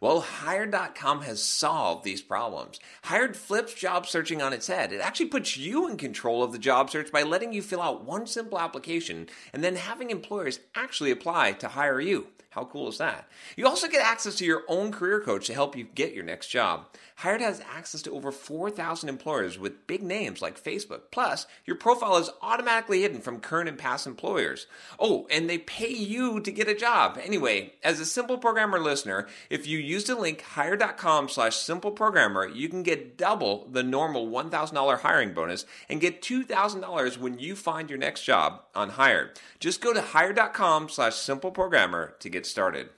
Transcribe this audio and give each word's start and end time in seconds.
Well, 0.00 0.20
Hired.com 0.20 1.22
has 1.22 1.42
solved 1.42 2.04
these 2.04 2.22
problems. 2.22 2.80
Hired 3.04 3.36
flips 3.36 3.74
job 3.74 4.06
searching 4.06 4.42
on 4.42 4.52
its 4.52 4.66
head. 4.66 4.92
It 4.92 5.00
actually 5.00 5.26
puts 5.26 5.56
you 5.56 5.88
in 5.88 5.96
control 5.96 6.42
of 6.42 6.52
the 6.52 6.58
job 6.58 6.90
search 6.90 7.12
by 7.12 7.22
letting 7.22 7.52
you 7.52 7.62
fill 7.62 7.80
out 7.80 8.04
one 8.04 8.26
simple 8.26 8.58
application 8.58 9.28
and 9.52 9.62
then 9.62 9.76
having 9.76 10.10
employers 10.10 10.60
actually 10.74 11.10
apply 11.10 11.52
to 11.52 11.68
hire 11.68 12.00
you. 12.00 12.28
How 12.54 12.64
cool 12.64 12.88
is 12.88 12.98
that? 12.98 13.28
You 13.56 13.66
also 13.66 13.88
get 13.88 14.06
access 14.06 14.36
to 14.36 14.44
your 14.44 14.62
own 14.68 14.92
career 14.92 15.20
coach 15.20 15.48
to 15.48 15.54
help 15.54 15.76
you 15.76 15.88
get 15.92 16.14
your 16.14 16.22
next 16.22 16.48
job. 16.48 16.86
Hired 17.16 17.40
has 17.40 17.60
access 17.60 18.02
to 18.02 18.10
over 18.10 18.32
4,000 18.32 19.08
employers 19.08 19.58
with 19.58 19.86
big 19.86 20.02
names 20.02 20.42
like 20.42 20.62
Facebook. 20.62 21.02
Plus, 21.12 21.46
your 21.64 21.76
profile 21.76 22.16
is 22.16 22.30
automatically 22.42 23.02
hidden 23.02 23.20
from 23.20 23.40
current 23.40 23.68
and 23.68 23.78
past 23.78 24.06
employers. 24.06 24.66
Oh, 24.98 25.26
and 25.30 25.48
they 25.48 25.58
pay 25.58 25.92
you 25.92 26.40
to 26.40 26.50
get 26.50 26.68
a 26.68 26.74
job. 26.74 27.18
Anyway, 27.22 27.74
as 27.82 28.00
a 28.00 28.04
Simple 28.04 28.36
Programmer 28.36 28.80
listener, 28.80 29.28
if 29.48 29.66
you 29.66 29.78
use 29.78 30.04
the 30.04 30.16
link 30.16 30.42
hired.com 30.42 31.28
slash 31.28 31.56
simple 31.56 31.92
programmer, 31.92 32.48
you 32.48 32.68
can 32.68 32.82
get 32.82 33.16
double 33.16 33.68
the 33.70 33.82
normal 33.82 34.28
$1,000 34.28 34.98
hiring 35.00 35.32
bonus 35.32 35.64
and 35.88 36.00
get 36.00 36.20
$2,000 36.20 37.18
when 37.18 37.38
you 37.38 37.54
find 37.54 37.88
your 37.88 37.98
next 37.98 38.22
job 38.22 38.62
on 38.74 38.90
Hired. 38.90 39.38
Just 39.60 39.80
go 39.80 39.92
to 39.92 40.00
hired.com 40.00 40.88
slash 40.88 41.14
simple 41.14 41.52
programmer 41.52 42.14
to 42.18 42.28
get 42.28 42.44
started. 42.44 42.90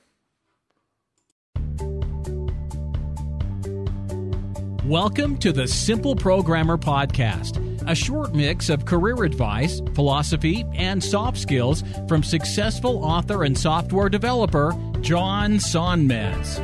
Welcome 4.87 5.37
to 5.39 5.51
the 5.51 5.67
Simple 5.67 6.15
Programmer 6.15 6.79
Podcast, 6.79 7.59
a 7.91 7.95
short 7.97 8.37
mix 8.37 8.69
of 8.69 8.85
career 8.85 9.25
advice, 9.25 9.83
philosophy, 9.97 10.65
and 10.75 11.03
soft 11.03 11.39
skills 11.39 11.83
from 12.07 12.23
successful 12.23 13.05
author 13.05 13.43
and 13.43 13.59
software 13.59 14.09
developer 14.09 14.73
John 15.01 15.55
Sonmez. 15.55 16.61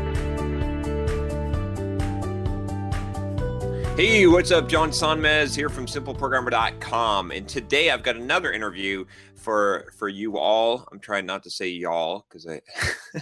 Hey, 3.97 4.29
what's 4.29 4.53
up? 4.53 4.69
John 4.69 4.91
Sonmez 4.91 5.57
here 5.57 5.69
from 5.69 5.87
simpleprogrammer.com. 5.87 7.33
And 7.33 7.49
today 7.49 7.91
I've 7.91 8.05
got 8.05 8.15
another 8.15 8.53
interview 8.53 9.05
for 9.35 9.93
for 9.99 10.09
you 10.09 10.39
all. 10.39 10.89
I'm 10.93 11.01
trying 11.01 11.27
not 11.27 11.43
to 11.43 11.51
say 11.51 11.69
y'all 11.69 12.25
because 12.29 12.47
I 12.47 12.61
I 13.17 13.21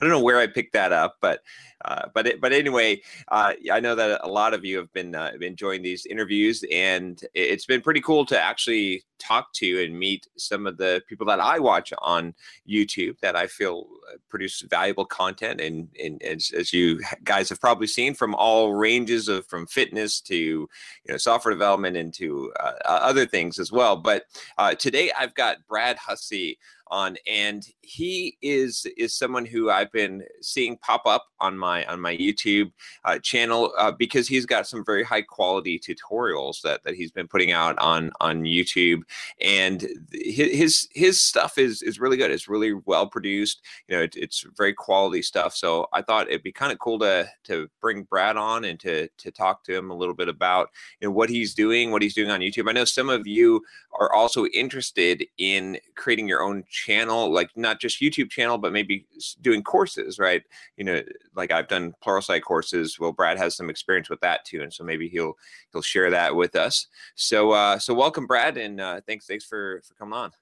don't 0.00 0.10
know 0.10 0.22
where 0.22 0.38
I 0.38 0.46
picked 0.46 0.74
that 0.74 0.92
up, 0.92 1.16
but 1.20 1.40
uh, 1.84 2.08
but 2.14 2.26
it, 2.26 2.40
but 2.40 2.52
anyway, 2.52 3.00
uh, 3.28 3.52
I 3.70 3.80
know 3.80 3.94
that 3.94 4.20
a 4.22 4.28
lot 4.28 4.54
of 4.54 4.64
you 4.64 4.78
have 4.78 4.92
been 4.92 5.14
uh, 5.14 5.32
enjoying 5.40 5.82
these 5.82 6.06
interviews, 6.06 6.64
and 6.72 7.20
it's 7.34 7.66
been 7.66 7.82
pretty 7.82 8.00
cool 8.00 8.24
to 8.26 8.40
actually 8.40 9.04
talk 9.18 9.52
to 9.54 9.84
and 9.84 9.98
meet 9.98 10.26
some 10.36 10.66
of 10.66 10.76
the 10.76 11.02
people 11.08 11.26
that 11.26 11.40
I 11.40 11.58
watch 11.58 11.92
on 12.02 12.34
YouTube 12.68 13.18
that 13.20 13.36
I 13.36 13.46
feel 13.46 13.86
uh, 14.12 14.16
produce 14.28 14.62
valuable 14.62 15.04
content, 15.04 15.60
and, 15.60 15.88
and 16.02 16.22
as, 16.22 16.50
as 16.56 16.72
you 16.72 17.00
guys 17.24 17.48
have 17.50 17.60
probably 17.60 17.86
seen 17.86 18.14
from 18.14 18.34
all 18.34 18.74
ranges 18.74 19.28
of 19.28 19.46
from 19.46 19.66
fitness 19.66 20.20
to 20.22 20.36
you 20.36 20.68
know 21.08 21.16
software 21.16 21.52
development 21.52 21.96
and 21.96 22.12
to 22.14 22.52
uh, 22.58 22.72
other 22.84 23.26
things 23.26 23.58
as 23.58 23.70
well. 23.70 23.96
But 23.96 24.24
uh, 24.58 24.74
today 24.74 25.12
I've 25.18 25.34
got 25.34 25.66
Brad 25.68 25.98
Hussey 25.98 26.58
on 26.88 27.16
and 27.26 27.66
he 27.82 28.36
is 28.42 28.86
is 28.96 29.16
someone 29.16 29.44
who 29.44 29.70
I've 29.70 29.92
been 29.92 30.22
seeing 30.40 30.76
pop 30.78 31.02
up 31.06 31.26
on 31.40 31.56
my 31.56 31.84
on 31.86 32.00
my 32.00 32.16
YouTube 32.16 32.72
uh, 33.04 33.18
channel 33.18 33.72
uh, 33.78 33.92
because 33.92 34.28
he's 34.28 34.46
got 34.46 34.66
some 34.66 34.84
very 34.84 35.04
high 35.04 35.22
quality 35.22 35.78
tutorials 35.78 36.60
that 36.62 36.82
that 36.84 36.94
he's 36.94 37.10
been 37.10 37.28
putting 37.28 37.52
out 37.52 37.78
on 37.78 38.10
on 38.20 38.42
YouTube. 38.42 39.02
And 39.40 39.86
his 40.12 40.88
his 40.92 41.20
stuff 41.20 41.58
is 41.58 41.82
is 41.82 42.00
really 42.00 42.16
good. 42.16 42.30
It's 42.30 42.48
really 42.48 42.74
well 42.84 43.06
produced. 43.06 43.62
You 43.88 43.96
know 43.96 44.02
it, 44.02 44.14
it's 44.16 44.44
very 44.56 44.74
quality 44.74 45.22
stuff. 45.22 45.54
So 45.54 45.86
I 45.92 46.02
thought 46.02 46.28
it'd 46.28 46.42
be 46.42 46.52
kind 46.52 46.72
of 46.72 46.78
cool 46.78 46.98
to 47.00 47.28
to 47.44 47.68
bring 47.80 48.04
Brad 48.04 48.36
on 48.36 48.64
and 48.64 48.78
to 48.80 49.08
to 49.18 49.30
talk 49.30 49.64
to 49.64 49.76
him 49.76 49.90
a 49.90 49.96
little 49.96 50.14
bit 50.14 50.28
about 50.28 50.70
you 51.00 51.08
know 51.08 51.12
what 51.12 51.30
he's 51.30 51.54
doing 51.54 51.90
what 51.90 52.02
he's 52.02 52.14
doing 52.14 52.30
on 52.30 52.40
YouTube. 52.40 52.68
I 52.68 52.72
know 52.72 52.84
some 52.84 53.08
of 53.08 53.26
you 53.26 53.62
are 53.98 54.12
also 54.12 54.46
interested 54.46 55.24
in 55.38 55.78
creating 55.96 56.28
your 56.28 56.42
own 56.42 56.64
channel, 56.76 57.32
like 57.32 57.50
not 57.56 57.80
just 57.80 58.00
YouTube 58.00 58.30
channel, 58.30 58.58
but 58.58 58.72
maybe 58.72 59.06
doing 59.40 59.62
courses, 59.62 60.18
right? 60.18 60.42
You 60.76 60.84
know, 60.84 61.02
like 61.34 61.50
I've 61.50 61.68
done 61.68 61.94
Pluralsight 62.04 62.42
courses. 62.42 62.98
Well, 62.98 63.12
Brad 63.12 63.38
has 63.38 63.56
some 63.56 63.70
experience 63.70 64.10
with 64.10 64.20
that 64.20 64.44
too, 64.44 64.62
and 64.62 64.72
so 64.72 64.84
maybe 64.84 65.08
he'll 65.08 65.34
he'll 65.72 65.82
share 65.82 66.10
that 66.10 66.34
with 66.34 66.54
us. 66.56 66.86
So 67.14 67.52
uh, 67.52 67.78
so 67.78 67.94
welcome, 67.94 68.26
Brad, 68.26 68.56
and 68.58 68.80
uh, 68.80 69.00
thanks 69.06 69.26
thanks 69.26 69.44
for 69.44 69.82
for 69.86 69.94
coming 69.94 70.14
on. 70.14 70.32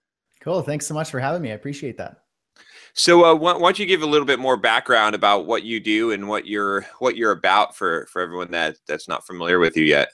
Cool. 0.40 0.62
Thanks 0.62 0.86
so 0.86 0.94
much 0.94 1.10
for 1.10 1.20
having 1.20 1.40
me. 1.40 1.52
I 1.52 1.54
appreciate 1.54 1.96
that. 1.98 2.18
So, 2.92 3.24
uh, 3.24 3.34
why, 3.34 3.54
why, 3.54 3.60
don't 3.60 3.78
you 3.78 3.86
give 3.86 4.02
a 4.02 4.06
little 4.06 4.26
bit 4.26 4.38
more 4.38 4.56
background 4.56 5.14
about 5.14 5.46
what 5.46 5.64
you 5.64 5.80
do 5.80 6.12
and 6.12 6.28
what 6.28 6.46
you're 6.46 6.86
what 6.98 7.16
you're 7.16 7.32
about 7.32 7.74
for 7.76 8.06
for 8.06 8.22
everyone 8.22 8.50
that 8.52 8.76
that's 8.86 9.08
not 9.08 9.26
familiar 9.26 9.58
with 9.58 9.76
you 9.76 9.84
yet? 9.84 10.10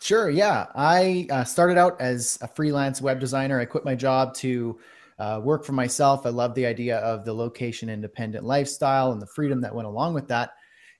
Sure. 0.00 0.30
Yeah, 0.30 0.66
I 0.74 1.26
uh, 1.30 1.44
started 1.44 1.78
out 1.78 2.00
as 2.00 2.38
a 2.42 2.48
freelance 2.48 3.00
web 3.00 3.18
designer. 3.18 3.58
I 3.58 3.64
quit 3.64 3.84
my 3.84 3.94
job 3.94 4.34
to 4.34 4.78
uh, 5.18 5.40
work 5.42 5.64
for 5.64 5.72
myself. 5.72 6.24
I 6.26 6.30
love 6.30 6.54
the 6.54 6.66
idea 6.66 6.98
of 6.98 7.24
the 7.24 7.32
location 7.32 7.88
independent 7.88 8.44
lifestyle 8.44 9.12
and 9.12 9.20
the 9.20 9.26
freedom 9.26 9.60
that 9.62 9.74
went 9.74 9.88
along 9.88 10.14
with 10.14 10.28
that. 10.28 10.50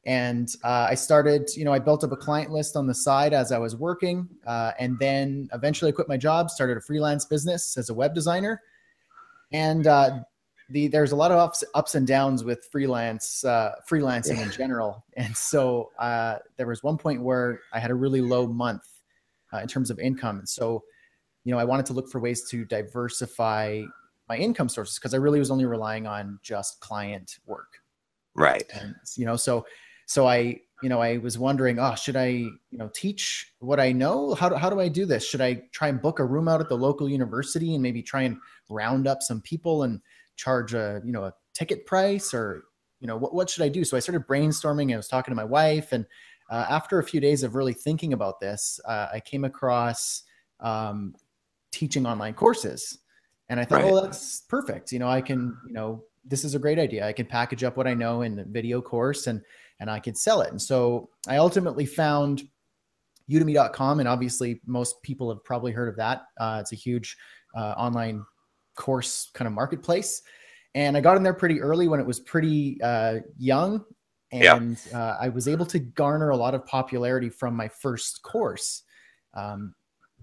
And 0.07 0.49
uh, 0.65 0.87
I 0.89 0.95
started, 0.95 1.51
you 1.55 1.65
know, 1.65 1.73
I 1.73 1.79
built 1.79 2.03
up 2.03 2.13
a 2.13 2.17
client 2.17 2.51
list 2.51 2.77
on 2.77 2.87
the 2.87 2.95
side 2.95 3.35
as 3.35 3.53
I 3.53 3.59
was 3.59 3.77
working. 3.77 4.29
Uh, 4.47 4.73
and 4.79 4.99
then 4.99 5.49
eventually 5.53 5.91
I 5.91 5.93
quit 5.93 6.09
my 6.09 6.17
job, 6.17 6.51
started 6.51 6.79
a 6.79 6.81
freelance 6.81 7.25
business 7.25 7.77
as 7.77 7.91
a 7.91 7.95
web 7.95 8.15
designer. 8.15 8.63
And 9.53 9.87
uh, 9.87 10.21
the, 10.71 10.89
there's 10.89 11.13
a 11.13 11.17
lot 11.17 11.31
of 11.31 11.39
ups, 11.39 11.63
ups 11.75 11.95
and 11.95 12.07
downs 12.07 12.43
with 12.43 12.67
freelance 12.73 13.45
uh, 13.45 13.73
freelancing 13.89 14.37
yeah. 14.37 14.45
in 14.45 14.51
general. 14.51 15.05
And 15.17 15.37
so 15.37 15.91
uh, 15.99 16.39
there 16.57 16.67
was 16.67 16.83
one 16.83 16.97
point 16.97 17.23
where 17.23 17.61
I 17.73 17.79
had 17.79 17.91
a 17.91 17.95
really 17.95 18.21
low 18.21 18.47
month 18.47 18.83
in 19.61 19.67
terms 19.67 19.91
of 19.91 19.99
income. 19.99 20.39
And 20.39 20.49
so, 20.49 20.85
you 21.45 21.53
know, 21.53 21.59
I 21.59 21.65
wanted 21.65 21.87
to 21.87 21.93
look 21.93 22.09
for 22.11 22.21
ways 22.21 22.49
to 22.51 22.65
diversify 22.65 23.83
my 24.29 24.37
income 24.37 24.69
sources 24.69 24.99
because 24.99 25.15
I 25.15 25.19
really 25.19 25.39
was 25.39 25.51
only 25.51 25.65
relying 25.65 26.07
on 26.07 26.39
just 26.43 26.81
client 26.81 27.39
work. 27.47 27.79
Right. 28.35 28.65
And, 28.73 28.95
you 29.17 29.27
know, 29.27 29.37
so 29.37 29.67
so 30.07 30.27
I 30.27 30.61
you 30.83 30.89
know 30.89 31.01
I 31.01 31.19
was 31.19 31.39
wondering, 31.39 31.79
oh, 31.79 31.95
should 31.95 32.17
I 32.17 32.27
you 32.27 32.59
know 32.73 32.91
teach 32.95 33.53
what 33.59 33.81
I 33.81 33.93
know? 33.93 34.35
How 34.35 34.49
do, 34.49 34.55
how 34.57 34.71
do 34.71 34.81
I 34.81 34.89
do 34.89 35.07
this? 35.07 35.27
Should 35.27 35.41
I 35.41 35.63
try 35.73 35.89
and 35.89 36.01
book 36.01 36.19
a 36.19 36.25
room 36.25 36.49
out 36.49 36.61
at 36.61 36.69
the 36.69 36.77
local 36.77 37.09
university 37.09 37.75
and 37.75 37.83
maybe 37.83 38.03
try 38.03 38.23
and 38.23 38.39
round 38.69 39.07
up 39.07 39.23
some 39.23 39.41
people 39.41 39.83
and 39.83 40.01
charge 40.37 40.75
a 40.75 41.01
you 41.05 41.13
know 41.13 41.25
a 41.25 41.35
ticket 41.53 41.85
price 41.85 42.33
or 42.33 42.65
you 43.01 43.07
know 43.07 43.17
what 43.17 43.35
what 43.35 43.51
should 43.51 43.65
I 43.65 43.69
do? 43.69 43.85
So 43.85 43.97
I 43.97 44.01
started 44.01 44.27
brainstorming. 44.27 44.83
And 44.83 44.95
I 44.95 44.97
was 44.97 45.09
talking 45.09 45.33
to 45.33 45.37
my 45.37 45.45
wife 45.45 45.93
and. 45.93 46.07
Uh, 46.51 46.65
after 46.71 46.99
a 46.99 47.05
few 47.05 47.21
days 47.21 47.43
of 47.43 47.55
really 47.55 47.75
thinking 47.75 48.15
about 48.15 48.41
this, 48.41 48.81
uh, 48.87 49.09
I 49.13 49.21
came 49.21 49.45
across 49.45 50.23
um, 50.61 51.15
teaching 51.71 52.07
online 52.07 52.33
courses 52.33 53.01
and 53.49 53.59
I 53.59 53.65
thought, 53.65 53.83
right. 53.83 53.93
well, 53.93 54.03
that's 54.03 54.43
perfect. 54.43 54.93
You 54.93 54.99
know, 54.99 55.09
I 55.09 55.21
can, 55.21 55.57
you 55.67 55.73
know, 55.73 56.05
this 56.25 56.45
is 56.45 56.55
a 56.55 56.59
great 56.59 56.79
idea. 56.79 57.07
I 57.07 57.13
can 57.13 57.27
package 57.27 57.65
up 57.65 57.77
what 57.77 57.87
I 57.87 57.95
know 57.95 58.23
in 58.23 58.39
a 58.39 58.45
video 58.45 58.81
course 58.81 59.27
and 59.27 59.43
and 59.81 59.91
I 59.91 60.01
can 60.01 60.15
sell 60.15 60.41
it. 60.41 60.51
And 60.51 60.61
so 60.61 61.09
I 61.29 61.37
ultimately 61.37 61.87
found 61.87 62.43
udemy.com 63.31 64.01
and 64.01 64.09
obviously 64.09 64.61
most 64.67 65.01
people 65.03 65.29
have 65.31 65.45
probably 65.45 65.73
heard 65.73 65.89
of 65.89 65.97
that. 65.97 66.23
Uh, 66.39 66.59
it's 66.61 66.73
a 66.73 66.77
huge 66.77 67.17
uh, 67.57 67.75
online 67.77 68.25
course 68.75 69.31
kind 69.35 69.47
of 69.47 69.55
marketplace. 69.55 70.23
And 70.75 70.97
I 70.97 71.01
got 71.01 71.17
in 71.17 71.23
there 71.23 71.35
pretty 71.35 71.61
early 71.61 71.89
when 71.89 72.01
it 72.01 72.07
was 72.07 72.21
pretty 72.21 72.81
uh, 72.83 73.19
young. 73.39 73.85
And 74.33 74.79
yeah. 74.91 74.99
Uh, 74.99 75.17
I 75.21 75.29
was 75.29 75.49
able 75.49 75.65
to 75.67 75.79
garner 75.79 76.31
a 76.31 76.37
lot 76.37 76.55
of 76.55 76.67
popularity 76.67 77.31
from 77.31 77.55
my 77.55 77.69
first 77.69 78.23
course 78.23 78.83
um, 79.35 79.75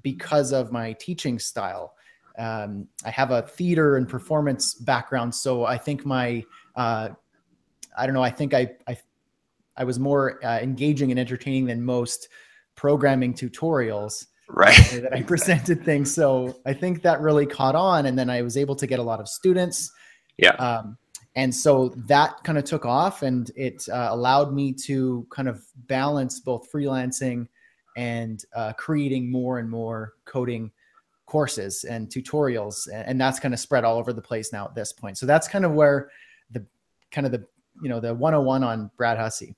because 0.03 0.51
of 0.51 0.71
my 0.71 0.93
teaching 0.93 1.39
style 1.39 1.94
um, 2.37 2.87
I 3.05 3.09
have 3.09 3.31
a 3.31 3.43
theater 3.43 3.97
and 3.97 4.07
performance 4.07 4.73
background, 4.73 5.33
so 5.33 5.65
I 5.65 5.77
think 5.77 6.05
my 6.05 6.43
uh, 6.75 7.09
I 7.97 8.05
don't 8.05 8.15
know. 8.15 8.23
I 8.23 8.29
think 8.29 8.53
I 8.53 8.71
I 8.87 8.97
I 9.77 9.83
was 9.83 9.99
more 9.99 10.43
uh, 10.43 10.59
engaging 10.59 11.11
and 11.11 11.19
entertaining 11.19 11.65
than 11.65 11.83
most 11.83 12.29
programming 12.75 13.33
tutorials 13.33 14.25
right 14.49 14.75
that 14.91 15.13
I 15.13 15.21
presented 15.27 15.83
things. 15.83 16.13
So 16.13 16.59
I 16.65 16.73
think 16.73 17.01
that 17.03 17.21
really 17.21 17.45
caught 17.45 17.75
on, 17.75 18.05
and 18.05 18.17
then 18.17 18.29
I 18.29 18.41
was 18.41 18.57
able 18.57 18.75
to 18.77 18.87
get 18.87 18.99
a 18.99 19.03
lot 19.03 19.19
of 19.19 19.27
students. 19.27 19.91
Yeah. 20.37 20.51
Um, 20.51 20.97
and 21.37 21.53
so 21.53 21.89
that 22.07 22.43
kind 22.43 22.57
of 22.57 22.63
took 22.63 22.85
off, 22.85 23.21
and 23.21 23.51
it 23.55 23.87
uh, 23.89 24.07
allowed 24.11 24.53
me 24.53 24.73
to 24.85 25.27
kind 25.31 25.49
of 25.49 25.61
balance 25.75 26.39
both 26.39 26.71
freelancing 26.71 27.47
and 27.97 28.43
uh, 28.53 28.73
creating 28.73 29.31
more 29.31 29.59
and 29.59 29.69
more 29.69 30.13
coding 30.25 30.71
courses 31.25 31.83
and 31.83 32.07
tutorials, 32.09 32.87
and 32.93 33.19
that's 33.19 33.39
kind 33.39 33.53
of 33.53 33.59
spread 33.59 33.83
all 33.83 33.97
over 33.97 34.13
the 34.13 34.21
place 34.21 34.53
now 34.53 34.65
at 34.65 34.75
this 34.75 34.93
point. 34.93 35.17
So 35.17 35.25
that's 35.25 35.47
kind 35.47 35.65
of 35.65 35.71
where 35.73 36.09
the 36.51 36.65
kind 37.11 37.25
of 37.25 37.31
the 37.31 37.45
you 37.81 37.89
know 37.89 37.99
the 37.99 38.13
101 38.13 38.63
on 38.63 38.91
Brad 38.97 39.17
Hussey. 39.17 39.55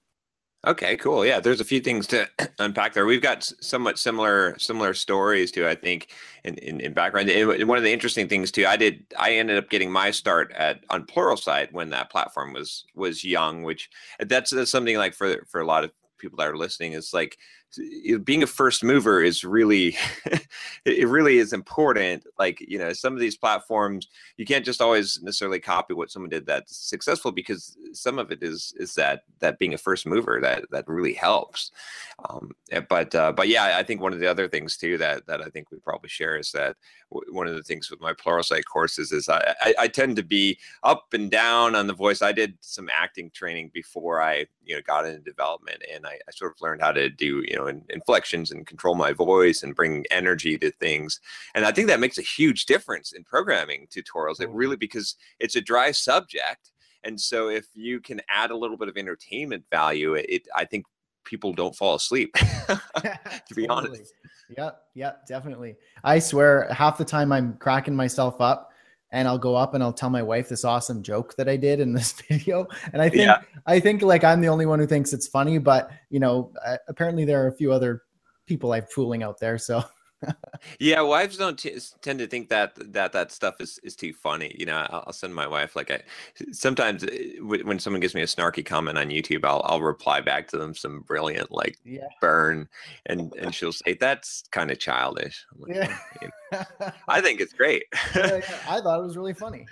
Okay, 0.65 0.97
cool. 0.97 1.25
Yeah, 1.25 1.39
there's 1.39 1.61
a 1.61 1.65
few 1.65 1.79
things 1.79 2.07
to 2.07 2.27
unpack 2.59 2.93
there. 2.93 3.05
We've 3.05 3.21
got 3.21 3.43
somewhat 3.43 3.99
similar 3.99 4.57
similar 4.57 4.93
stories 4.93 5.51
too. 5.51 5.67
I 5.67 5.75
think 5.75 6.09
in, 6.43 6.55
in, 6.55 6.79
in 6.81 6.93
background. 6.93 7.29
And 7.29 7.67
one 7.67 7.77
of 7.77 7.83
the 7.83 7.93
interesting 7.93 8.27
things 8.27 8.51
too, 8.51 8.65
I 8.65 8.75
did. 8.75 9.05
I 9.17 9.33
ended 9.33 9.57
up 9.57 9.69
getting 9.69 9.91
my 9.91 10.11
start 10.11 10.51
at 10.53 10.83
on 10.89 11.05
Pluralsight 11.05 11.71
when 11.71 11.89
that 11.91 12.09
platform 12.09 12.53
was 12.53 12.85
was 12.95 13.23
young. 13.23 13.63
Which 13.63 13.89
that's, 14.19 14.51
that's 14.51 14.71
something 14.71 14.97
like 14.97 15.13
for 15.13 15.45
for 15.49 15.61
a 15.61 15.65
lot 15.65 15.83
of 15.83 15.91
people 16.17 16.37
that 16.37 16.47
are 16.47 16.57
listening 16.57 16.93
is 16.93 17.13
like 17.13 17.37
being 18.23 18.43
a 18.43 18.47
first 18.47 18.83
mover 18.83 19.21
is 19.21 19.43
really 19.43 19.95
it 20.85 21.07
really 21.07 21.37
is 21.37 21.53
important. 21.53 22.25
Like 22.37 22.59
you 22.61 22.79
know 22.79 22.93
some 22.93 23.13
of 23.13 23.19
these 23.19 23.37
platforms 23.37 24.07
you 24.37 24.45
can't 24.45 24.65
just 24.65 24.81
always 24.81 25.19
necessarily 25.21 25.59
copy 25.59 25.93
what 25.93 26.11
someone 26.11 26.29
did 26.29 26.45
that's 26.45 26.75
successful 26.75 27.31
because 27.31 27.77
some 27.93 28.19
of 28.19 28.31
it 28.31 28.39
is 28.41 28.73
is 28.77 28.95
that 28.95 29.23
that 29.39 29.59
being 29.59 29.73
a 29.73 29.77
first 29.77 30.05
mover 30.05 30.39
that 30.41 30.65
that 30.71 30.87
really 30.87 31.13
helps. 31.13 31.71
Um, 32.29 32.51
eh, 32.71 32.81
but 32.87 33.13
uh, 33.13 33.31
but 33.31 33.47
yeah 33.47 33.77
i 33.77 33.83
think 33.83 34.01
one 34.01 34.13
of 34.13 34.19
the 34.19 34.27
other 34.27 34.47
things 34.47 34.75
too 34.75 34.97
that 34.97 35.27
that 35.27 35.41
i 35.41 35.45
think 35.45 35.71
we 35.71 35.77
probably 35.77 36.09
share 36.09 36.35
is 36.37 36.51
that 36.51 36.75
one 37.09 37.47
of 37.47 37.55
the 37.55 37.63
things 37.63 37.89
with 37.89 38.01
my 38.01 38.13
pluralsight 38.13 38.63
courses 38.65 39.11
is 39.11 39.29
I, 39.29 39.55
I 39.61 39.75
i 39.79 39.87
tend 39.87 40.17
to 40.17 40.23
be 40.23 40.57
up 40.83 41.05
and 41.13 41.31
down 41.31 41.73
on 41.73 41.87
the 41.87 41.93
voice 41.93 42.21
i 42.21 42.31
did 42.31 42.57
some 42.61 42.89
acting 42.93 43.31
training 43.31 43.71
before 43.73 44.21
i 44.21 44.45
you 44.65 44.75
know 44.75 44.81
got 44.85 45.05
into 45.05 45.21
development 45.21 45.81
and 45.93 46.05
i, 46.05 46.11
I 46.11 46.31
sort 46.31 46.51
of 46.51 46.61
learned 46.61 46.81
how 46.81 46.91
to 46.91 47.09
do 47.09 47.43
you 47.47 47.55
know 47.55 47.67
in, 47.67 47.83
inflections 47.89 48.51
and 48.51 48.67
control 48.67 48.95
my 48.95 49.13
voice 49.13 49.63
and 49.63 49.75
bring 49.75 50.05
energy 50.11 50.57
to 50.57 50.71
things. 50.71 51.19
And 51.55 51.65
I 51.65 51.71
think 51.71 51.87
that 51.87 51.99
makes 51.99 52.17
a 52.17 52.23
huge 52.23 52.65
difference 52.65 53.11
in 53.11 53.23
programming 53.23 53.87
tutorials. 53.87 54.39
It 54.39 54.47
mm-hmm. 54.47 54.55
really 54.55 54.75
because 54.75 55.15
it's 55.39 55.55
a 55.55 55.61
dry 55.61 55.91
subject. 55.91 56.71
And 57.03 57.19
so 57.19 57.49
if 57.49 57.67
you 57.73 57.99
can 57.99 58.21
add 58.29 58.51
a 58.51 58.57
little 58.57 58.77
bit 58.77 58.89
of 58.89 58.97
entertainment 58.97 59.63
value, 59.71 60.13
it 60.15 60.47
I 60.55 60.65
think 60.65 60.85
people 61.27 61.53
don't 61.53 61.75
fall 61.75 61.95
asleep. 61.95 62.33
to 62.67 63.55
be 63.55 63.67
honest. 63.67 64.13
Yep, 64.57 64.81
yep, 64.95 65.27
definitely. 65.27 65.75
I 66.03 66.19
swear 66.19 66.67
half 66.71 66.97
the 66.97 67.05
time 67.05 67.31
I'm 67.31 67.57
cracking 67.57 67.95
myself 67.95 68.39
up 68.39 68.71
and 69.11 69.27
I'll 69.27 69.37
go 69.37 69.55
up 69.55 69.73
and 69.73 69.83
I'll 69.83 69.93
tell 69.93 70.09
my 70.09 70.23
wife 70.23 70.49
this 70.49 70.65
awesome 70.65 71.03
joke 71.03 71.35
that 71.35 71.47
I 71.47 71.57
did 71.57 71.79
in 71.79 71.93
this 71.93 72.11
video. 72.29 72.67
And 72.93 73.01
I 73.01 73.09
think 73.09 73.23
yeah. 73.23 73.41
I 73.65 73.79
think 73.79 74.01
like 74.01 74.23
I'm 74.23 74.41
the 74.41 74.49
only 74.49 74.65
one 74.65 74.79
who 74.79 74.87
thinks 74.87 75.13
it's 75.13 75.27
funny, 75.27 75.57
but 75.57 75.91
you 76.09 76.19
know, 76.19 76.53
apparently 76.87 77.25
there 77.25 77.43
are 77.43 77.47
a 77.47 77.55
few 77.55 77.71
other 77.71 78.03
people 78.45 78.73
I'm 78.73 78.85
fooling 78.85 79.23
out 79.23 79.39
there. 79.39 79.57
So 79.57 79.83
yeah, 80.79 81.01
wives 81.01 81.37
don't 81.37 81.57
t- 81.57 81.77
tend 82.01 82.19
to 82.19 82.27
think 82.27 82.49
that 82.49 82.73
that 82.93 83.13
that 83.13 83.31
stuff 83.31 83.55
is 83.59 83.79
is 83.83 83.95
too 83.95 84.13
funny. 84.13 84.55
You 84.57 84.65
know, 84.65 84.77
I'll, 84.89 85.03
I'll 85.07 85.13
send 85.13 85.33
my 85.33 85.47
wife 85.47 85.75
like 85.75 85.91
I 85.91 86.01
sometimes 86.51 87.03
eh, 87.03 87.39
when 87.41 87.79
someone 87.79 87.99
gives 87.99 88.15
me 88.15 88.21
a 88.21 88.25
snarky 88.25 88.65
comment 88.65 88.97
on 88.97 89.09
YouTube, 89.09 89.45
I'll 89.45 89.61
I'll 89.65 89.81
reply 89.81 90.21
back 90.21 90.47
to 90.49 90.57
them 90.57 90.73
some 90.73 91.01
brilliant 91.01 91.51
like 91.51 91.77
yeah. 91.83 92.07
burn, 92.21 92.67
and 93.05 93.33
and 93.35 93.53
she'll 93.53 93.73
say 93.73 93.93
that's 93.93 94.43
kind 94.51 94.71
of 94.71 94.79
childish. 94.79 95.45
Like, 95.55 95.75
yeah, 95.75 95.97
you 96.21 96.29
know, 96.51 96.91
I 97.07 97.21
think 97.21 97.39
it's 97.39 97.53
great. 97.53 97.83
yeah, 98.15 98.37
yeah, 98.37 98.59
I 98.69 98.81
thought 98.81 98.99
it 98.99 99.03
was 99.03 99.17
really 99.17 99.33
funny. 99.33 99.65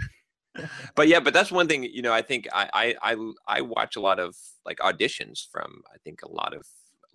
but 0.96 1.08
yeah, 1.08 1.20
but 1.20 1.34
that's 1.34 1.52
one 1.52 1.68
thing. 1.68 1.84
You 1.84 2.02
know, 2.02 2.14
I 2.14 2.22
think 2.22 2.48
I 2.54 2.70
I 3.02 3.14
I, 3.14 3.32
I 3.48 3.62
watch 3.62 3.96
a 3.96 4.02
lot 4.02 4.20
of 4.20 4.36
like 4.66 4.78
auditions 4.80 5.46
from 5.52 5.82
I 5.94 5.98
think 6.04 6.22
a 6.22 6.32
lot 6.32 6.54
of 6.54 6.66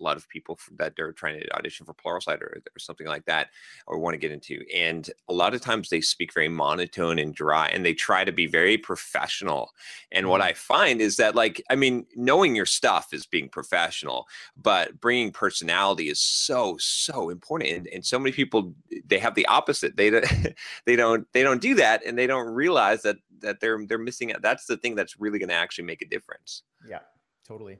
a 0.01 0.03
lot 0.03 0.17
of 0.17 0.27
people 0.27 0.59
that 0.77 0.99
are 0.99 1.13
trying 1.13 1.39
to 1.39 1.55
audition 1.55 1.85
for 1.85 1.93
Pluralsight 1.93 2.41
or, 2.41 2.61
or 2.75 2.79
something 2.79 3.07
like 3.07 3.25
that 3.25 3.49
or 3.87 3.99
want 3.99 4.13
to 4.15 4.17
get 4.17 4.31
into. 4.31 4.63
And 4.75 5.09
a 5.29 5.33
lot 5.33 5.53
of 5.53 5.61
times 5.61 5.89
they 5.89 6.01
speak 6.01 6.33
very 6.33 6.49
monotone 6.49 7.19
and 7.19 7.33
dry 7.33 7.67
and 7.67 7.85
they 7.85 7.93
try 7.93 8.23
to 8.23 8.31
be 8.31 8.47
very 8.47 8.77
professional. 8.77 9.71
And 10.11 10.27
what 10.27 10.41
mm-hmm. 10.41 10.49
I 10.49 10.53
find 10.53 11.01
is 11.01 11.17
that, 11.17 11.35
like, 11.35 11.63
I 11.69 11.75
mean, 11.75 12.05
knowing 12.15 12.55
your 12.55 12.65
stuff 12.65 13.13
is 13.13 13.25
being 13.25 13.47
professional, 13.47 14.27
but 14.57 14.99
bringing 14.99 15.31
personality 15.31 16.09
is 16.09 16.19
so, 16.19 16.77
so 16.79 17.29
important. 17.29 17.69
And, 17.71 17.87
and 17.87 18.05
so 18.05 18.19
many 18.19 18.31
people, 18.31 18.73
they 19.05 19.19
have 19.19 19.35
the 19.35 19.45
opposite. 19.45 19.95
They, 19.95 20.09
they 20.85 20.95
don't, 20.95 21.27
they 21.33 21.43
don't 21.43 21.61
do 21.61 21.75
that 21.75 22.05
and 22.05 22.17
they 22.17 22.27
don't 22.27 22.47
realize 22.47 23.03
that, 23.03 23.17
that 23.39 23.59
they're, 23.59 23.85
they're 23.85 23.97
missing 23.97 24.33
out. 24.33 24.41
That's 24.41 24.65
the 24.65 24.77
thing 24.77 24.95
that's 24.95 25.19
really 25.19 25.39
going 25.39 25.49
to 25.49 25.55
actually 25.55 25.85
make 25.85 26.01
a 26.01 26.07
difference. 26.07 26.63
Yeah, 26.87 26.99
totally. 27.47 27.79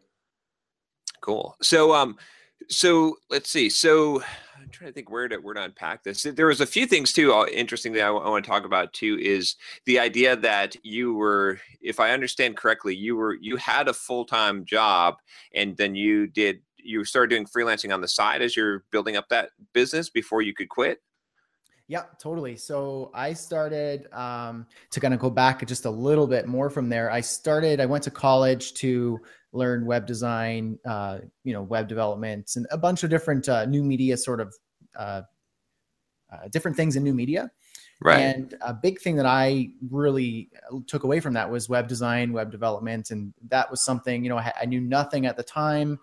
Cool. 1.21 1.55
So, 1.61 1.93
um, 1.93 2.17
so 2.69 3.17
let's 3.29 3.49
see. 3.49 3.69
So 3.69 4.21
I'm 4.61 4.69
trying 4.69 4.89
to 4.89 4.93
think 4.93 5.09
where 5.09 5.27
to 5.27 5.37
where 5.37 5.53
to 5.53 5.63
unpack 5.63 6.03
this. 6.03 6.23
There 6.23 6.47
was 6.47 6.61
a 6.61 6.65
few 6.65 6.85
things 6.85 7.13
too. 7.13 7.33
Uh, 7.33 7.45
interesting 7.45 7.93
that 7.93 8.03
I, 8.03 8.09
I 8.09 8.29
want 8.29 8.43
to 8.43 8.49
talk 8.49 8.65
about 8.65 8.93
too 8.93 9.17
is 9.21 9.55
the 9.85 9.99
idea 9.99 10.35
that 10.37 10.75
you 10.83 11.13
were, 11.13 11.59
if 11.81 11.99
I 11.99 12.11
understand 12.11 12.57
correctly, 12.57 12.95
you 12.95 13.15
were 13.15 13.35
you 13.35 13.55
had 13.57 13.87
a 13.87 13.93
full 13.93 14.25
time 14.25 14.65
job 14.65 15.15
and 15.53 15.75
then 15.77 15.95
you 15.95 16.27
did 16.27 16.61
you 16.83 17.03
started 17.05 17.29
doing 17.29 17.45
freelancing 17.45 17.93
on 17.93 18.01
the 18.01 18.07
side 18.07 18.41
as 18.41 18.55
you're 18.55 18.83
building 18.91 19.15
up 19.15 19.29
that 19.29 19.49
business 19.73 20.09
before 20.09 20.41
you 20.41 20.53
could 20.53 20.69
quit. 20.69 20.99
Yeah, 21.87 22.03
totally. 22.19 22.55
So 22.55 23.11
I 23.13 23.33
started 23.33 24.07
um, 24.13 24.65
to 24.91 25.01
kind 25.01 25.13
of 25.13 25.19
go 25.19 25.29
back 25.29 25.65
just 25.67 25.83
a 25.83 25.89
little 25.89 26.25
bit 26.25 26.47
more 26.47 26.69
from 26.69 26.87
there. 26.87 27.11
I 27.11 27.19
started, 27.19 27.81
I 27.81 27.85
went 27.85 28.05
to 28.05 28.11
college 28.11 28.73
to 28.75 29.19
learn 29.53 29.85
web 29.85 30.05
design, 30.05 30.79
uh, 30.85 31.19
you 31.43 31.53
know, 31.53 31.61
web 31.61 31.87
development, 31.87 32.51
and 32.55 32.65
a 32.71 32.77
bunch 32.77 33.03
of 33.03 33.09
different 33.09 33.49
uh, 33.49 33.65
new 33.65 33.83
media 33.83 34.15
sort 34.17 34.39
of 34.39 34.53
uh, 34.95 35.21
uh, 36.31 36.47
different 36.51 36.77
things 36.77 36.95
in 36.95 37.03
new 37.03 37.13
media. 37.13 37.51
Right. 38.03 38.19
And 38.19 38.55
a 38.61 38.73
big 38.73 38.99
thing 38.99 39.15
that 39.17 39.27
I 39.27 39.69
really 39.89 40.49
took 40.87 41.03
away 41.03 41.19
from 41.19 41.33
that 41.33 41.49
was 41.49 41.69
web 41.69 41.87
design, 41.87 42.33
web 42.33 42.51
development, 42.51 43.11
and 43.11 43.33
that 43.49 43.69
was 43.69 43.83
something 43.83 44.23
you 44.23 44.29
know 44.29 44.37
I, 44.37 44.53
I 44.61 44.65
knew 44.65 44.81
nothing 44.81 45.25
at 45.25 45.37
the 45.37 45.43
time, 45.43 45.99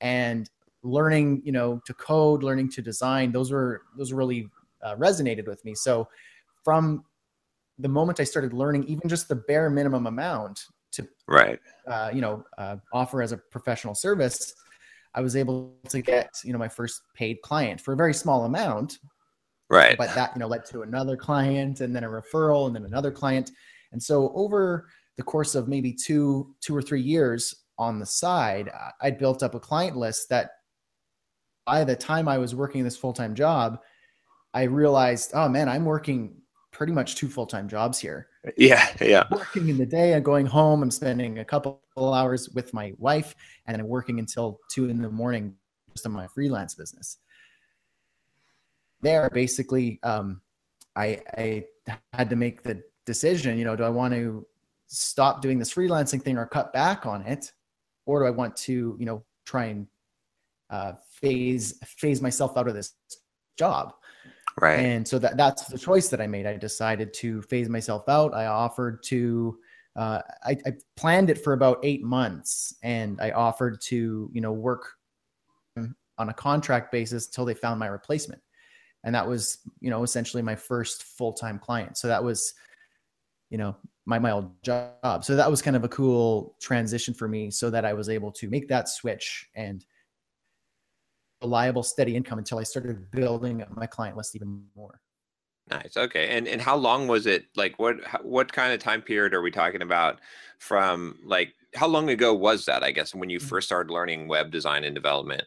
and 0.00 0.48
learning 0.82 1.42
you 1.44 1.52
know 1.52 1.82
to 1.86 1.94
code, 1.94 2.42
learning 2.42 2.70
to 2.70 2.82
design, 2.82 3.32
those 3.32 3.50
were 3.50 3.82
those 3.96 4.12
really 4.12 4.48
uh, 4.82 4.96
resonated 4.96 5.46
with 5.46 5.64
me. 5.64 5.74
So 5.74 6.08
from 6.64 7.04
the 7.78 7.88
moment 7.88 8.20
I 8.20 8.24
started 8.24 8.52
learning 8.52 8.84
even 8.84 9.08
just 9.08 9.28
the 9.28 9.34
bare 9.34 9.68
minimum 9.68 10.06
amount 10.06 10.64
to 10.92 11.08
right. 11.26 11.58
uh, 11.86 12.10
you 12.12 12.20
know 12.20 12.44
uh, 12.58 12.76
offer 12.92 13.22
as 13.22 13.32
a 13.32 13.36
professional 13.36 13.94
service 13.94 14.54
i 15.14 15.20
was 15.20 15.36
able 15.36 15.74
to 15.88 16.00
get 16.02 16.30
you 16.44 16.52
know 16.52 16.58
my 16.58 16.68
first 16.68 17.02
paid 17.14 17.40
client 17.42 17.80
for 17.80 17.92
a 17.92 17.96
very 17.96 18.14
small 18.14 18.44
amount. 18.44 18.98
Right. 19.70 19.96
But 19.96 20.14
that 20.14 20.32
you 20.34 20.40
know 20.40 20.48
led 20.48 20.66
to 20.66 20.82
another 20.82 21.16
client 21.16 21.80
and 21.80 21.96
then 21.96 22.04
a 22.04 22.08
referral 22.08 22.66
and 22.66 22.76
then 22.76 22.84
another 22.84 23.10
client. 23.10 23.50
And 23.92 24.02
so 24.02 24.30
over 24.34 24.86
the 25.16 25.22
course 25.22 25.54
of 25.54 25.68
maybe 25.68 25.92
two 25.92 26.54
two 26.60 26.76
or 26.76 26.82
three 26.82 27.00
years 27.00 27.54
on 27.78 27.98
the 27.98 28.06
side 28.06 28.70
i 29.00 29.10
built 29.10 29.42
up 29.42 29.54
a 29.54 29.60
client 29.60 29.96
list 29.96 30.28
that 30.28 30.50
by 31.66 31.84
the 31.84 31.96
time 31.96 32.28
i 32.28 32.38
was 32.38 32.54
working 32.54 32.84
this 32.84 32.96
full-time 32.96 33.34
job 33.34 33.78
i 34.54 34.62
realized 34.62 35.30
oh 35.34 35.48
man 35.48 35.68
i'm 35.68 35.84
working 35.84 36.34
pretty 36.70 36.92
much 36.92 37.16
two 37.16 37.28
full-time 37.28 37.68
jobs 37.68 37.98
here 37.98 38.28
yeah, 38.56 38.88
yeah. 39.00 39.24
Working 39.30 39.68
in 39.68 39.78
the 39.78 39.86
day 39.86 40.14
and 40.14 40.24
going 40.24 40.46
home. 40.46 40.82
I'm 40.82 40.90
spending 40.90 41.38
a 41.38 41.44
couple 41.44 41.80
hours 41.96 42.48
with 42.50 42.74
my 42.74 42.92
wife, 42.98 43.34
and 43.66 43.76
then 43.76 43.86
working 43.86 44.18
until 44.18 44.60
two 44.70 44.88
in 44.88 45.00
the 45.00 45.10
morning 45.10 45.54
just 45.94 46.06
on 46.06 46.12
my 46.12 46.26
freelance 46.26 46.74
business. 46.74 47.18
There, 49.00 49.30
basically, 49.30 50.00
um, 50.02 50.40
I, 50.96 51.20
I 51.36 51.64
had 52.12 52.30
to 52.30 52.36
make 52.36 52.62
the 52.62 52.82
decision. 53.04 53.58
You 53.58 53.64
know, 53.64 53.76
do 53.76 53.84
I 53.84 53.88
want 53.88 54.14
to 54.14 54.46
stop 54.86 55.40
doing 55.40 55.58
this 55.58 55.72
freelancing 55.72 56.22
thing 56.22 56.36
or 56.36 56.46
cut 56.46 56.72
back 56.72 57.06
on 57.06 57.22
it, 57.22 57.52
or 58.06 58.20
do 58.20 58.26
I 58.26 58.30
want 58.30 58.56
to, 58.56 58.96
you 58.98 59.06
know, 59.06 59.24
try 59.44 59.66
and 59.66 59.86
uh, 60.70 60.92
phase 61.20 61.78
phase 61.84 62.20
myself 62.20 62.56
out 62.56 62.68
of 62.68 62.74
this 62.74 62.94
job? 63.56 63.94
Right. 64.60 64.80
And 64.80 65.06
so 65.06 65.18
that 65.18 65.36
that's 65.36 65.64
the 65.64 65.78
choice 65.78 66.08
that 66.08 66.20
I 66.20 66.26
made. 66.26 66.46
I 66.46 66.56
decided 66.56 67.14
to 67.14 67.42
phase 67.42 67.68
myself 67.68 68.08
out. 68.08 68.34
I 68.34 68.46
offered 68.46 69.02
to 69.04 69.58
uh, 69.96 70.20
I, 70.44 70.56
I 70.66 70.72
planned 70.96 71.30
it 71.30 71.42
for 71.42 71.52
about 71.52 71.78
eight 71.82 72.02
months 72.02 72.74
and 72.82 73.20
I 73.20 73.30
offered 73.32 73.80
to, 73.82 74.30
you 74.32 74.40
know, 74.40 74.52
work 74.52 74.94
on 76.18 76.28
a 76.28 76.34
contract 76.34 76.92
basis 76.92 77.26
until 77.26 77.44
they 77.44 77.54
found 77.54 77.78
my 77.80 77.86
replacement. 77.86 78.40
And 79.04 79.14
that 79.14 79.26
was, 79.26 79.58
you 79.80 79.90
know, 79.90 80.02
essentially 80.02 80.42
my 80.42 80.54
first 80.54 81.02
full-time 81.02 81.58
client. 81.58 81.98
So 81.98 82.08
that 82.08 82.22
was, 82.22 82.54
you 83.50 83.58
know, 83.58 83.76
my 84.06 84.18
my 84.18 84.30
old 84.30 84.62
job. 84.62 85.24
So 85.24 85.36
that 85.36 85.50
was 85.50 85.62
kind 85.62 85.76
of 85.76 85.84
a 85.84 85.88
cool 85.88 86.56
transition 86.60 87.14
for 87.14 87.28
me, 87.28 87.50
so 87.50 87.70
that 87.70 87.84
I 87.84 87.92
was 87.92 88.08
able 88.08 88.32
to 88.32 88.48
make 88.48 88.68
that 88.68 88.88
switch 88.88 89.48
and 89.54 89.84
reliable, 91.42 91.82
steady 91.82 92.16
income 92.16 92.38
until 92.38 92.58
I 92.58 92.62
started 92.62 93.10
building 93.10 93.62
up 93.62 93.76
my 93.76 93.86
client 93.86 94.16
list 94.16 94.34
even 94.36 94.64
more. 94.76 95.00
Nice. 95.70 95.96
Okay. 95.96 96.36
And 96.36 96.48
and 96.48 96.60
how 96.60 96.76
long 96.76 97.08
was 97.08 97.26
it? 97.26 97.46
Like 97.56 97.78
what 97.78 97.96
what 98.22 98.52
kind 98.52 98.72
of 98.72 98.80
time 98.80 99.02
period 99.02 99.32
are 99.34 99.42
we 99.42 99.50
talking 99.50 99.82
about 99.82 100.20
from 100.58 101.18
like 101.24 101.54
how 101.74 101.86
long 101.86 102.10
ago 102.10 102.34
was 102.34 102.64
that, 102.66 102.82
I 102.82 102.90
guess, 102.90 103.14
when 103.14 103.30
you 103.30 103.38
mm. 103.38 103.42
first 103.42 103.68
started 103.68 103.92
learning 103.92 104.28
web 104.28 104.50
design 104.50 104.84
and 104.84 104.94
development? 104.94 105.44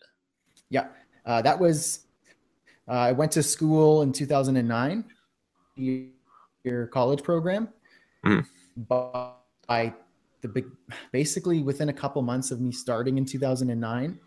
Yeah. 0.69 0.87
Uh, 1.25 1.41
that 1.41 1.59
was 1.59 2.05
uh, 2.87 2.91
I 2.91 3.11
went 3.11 3.31
to 3.33 3.43
school 3.43 4.01
in 4.03 4.13
2009, 4.13 5.05
year 5.75 6.87
college 6.87 7.23
program. 7.23 7.69
Mm. 8.25 8.45
But 8.77 9.37
I 9.69 9.93
the 10.41 10.47
big 10.47 10.65
basically 11.11 11.61
within 11.63 11.89
a 11.89 11.93
couple 11.93 12.21
months 12.21 12.51
of 12.51 12.61
me 12.61 12.71
starting 12.71 13.17
in 13.17 13.25
2009, 13.25 14.19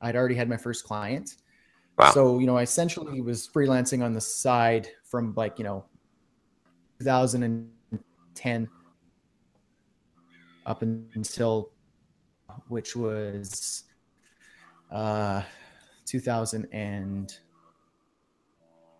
I'd 0.00 0.16
already 0.16 0.34
had 0.34 0.48
my 0.48 0.56
first 0.56 0.84
client. 0.84 1.36
Wow. 1.98 2.12
So, 2.12 2.38
you 2.38 2.46
know, 2.46 2.56
I 2.56 2.62
essentially 2.62 3.20
was 3.20 3.48
freelancing 3.48 4.02
on 4.02 4.14
the 4.14 4.20
side 4.20 4.88
from 5.04 5.34
like, 5.36 5.58
you 5.58 5.64
know, 5.64 5.84
2010 7.00 8.68
up 10.66 10.82
until 10.82 11.70
which 12.68 12.94
was 12.94 13.84
uh 14.90 15.42
2000 16.06 16.66
and 16.72 17.38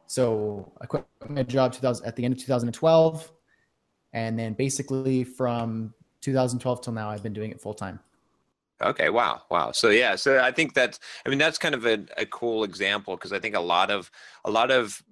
so 0.07 0.73
I 0.81 0.87
quit 0.87 1.07
my 1.29 1.43
job 1.43 1.73
2000 1.73 2.07
at 2.07 2.17
the 2.17 2.25
end 2.25 2.35
of 2.35 2.41
2012 2.41 3.31
and 4.13 4.39
then 4.39 4.55
basically 4.55 5.25
from 5.25 5.95
2012 6.21 6.83
till 6.83 6.93
now 6.93 7.11
I've 7.11 7.23
been 7.23 7.33
doing 7.33 7.51
it 7.51 7.61
full 7.61 7.75
time. 7.75 8.01
Okay. 8.83 9.11
Wow. 9.11 9.43
Wow. 9.51 9.73
So 9.73 9.91
yeah. 9.91 10.17
So 10.17 10.41
I 10.41 10.51
think 10.53 10.75
that's. 10.75 10.99
I 11.25 11.29
mean, 11.29 11.39
that's 11.39 11.59
kind 11.59 11.75
of 11.75 11.87
a, 11.87 12.05
a 12.17 12.27
cool 12.27 12.65
example 12.65 13.17
because 13.17 13.33
I 13.33 13.39
think 13.39 13.55
a 13.55 13.61
lot 13.61 13.91
of 13.91 14.11
a 14.45 14.51
lot 14.51 14.71
of 14.71 15.03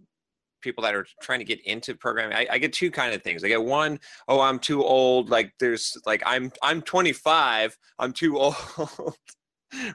people 0.61 0.83
that 0.83 0.95
are 0.95 1.07
trying 1.23 1.39
to 1.39 1.45
get 1.45 1.61
into 1.67 1.95
programming 1.95 2.37
I, 2.37 2.47
I, 2.51 2.59
get 2.59 2.73
two 2.73 2.91
kind 2.91 3.15
of 3.15 3.23
things 3.23 3.45
i 3.45 3.49
get 3.49 3.63
one 3.63 4.01
oh 4.27 4.41
i'm 4.41 4.59
too 4.59 4.83
old 4.83 5.31
like 5.31 5.53
there's 5.61 5.97
like 6.07 6.23
i'm 6.27 6.51
i'm 6.63 6.83
25 6.83 7.79
i'm 7.99 8.13
too 8.13 8.39
old 8.39 8.57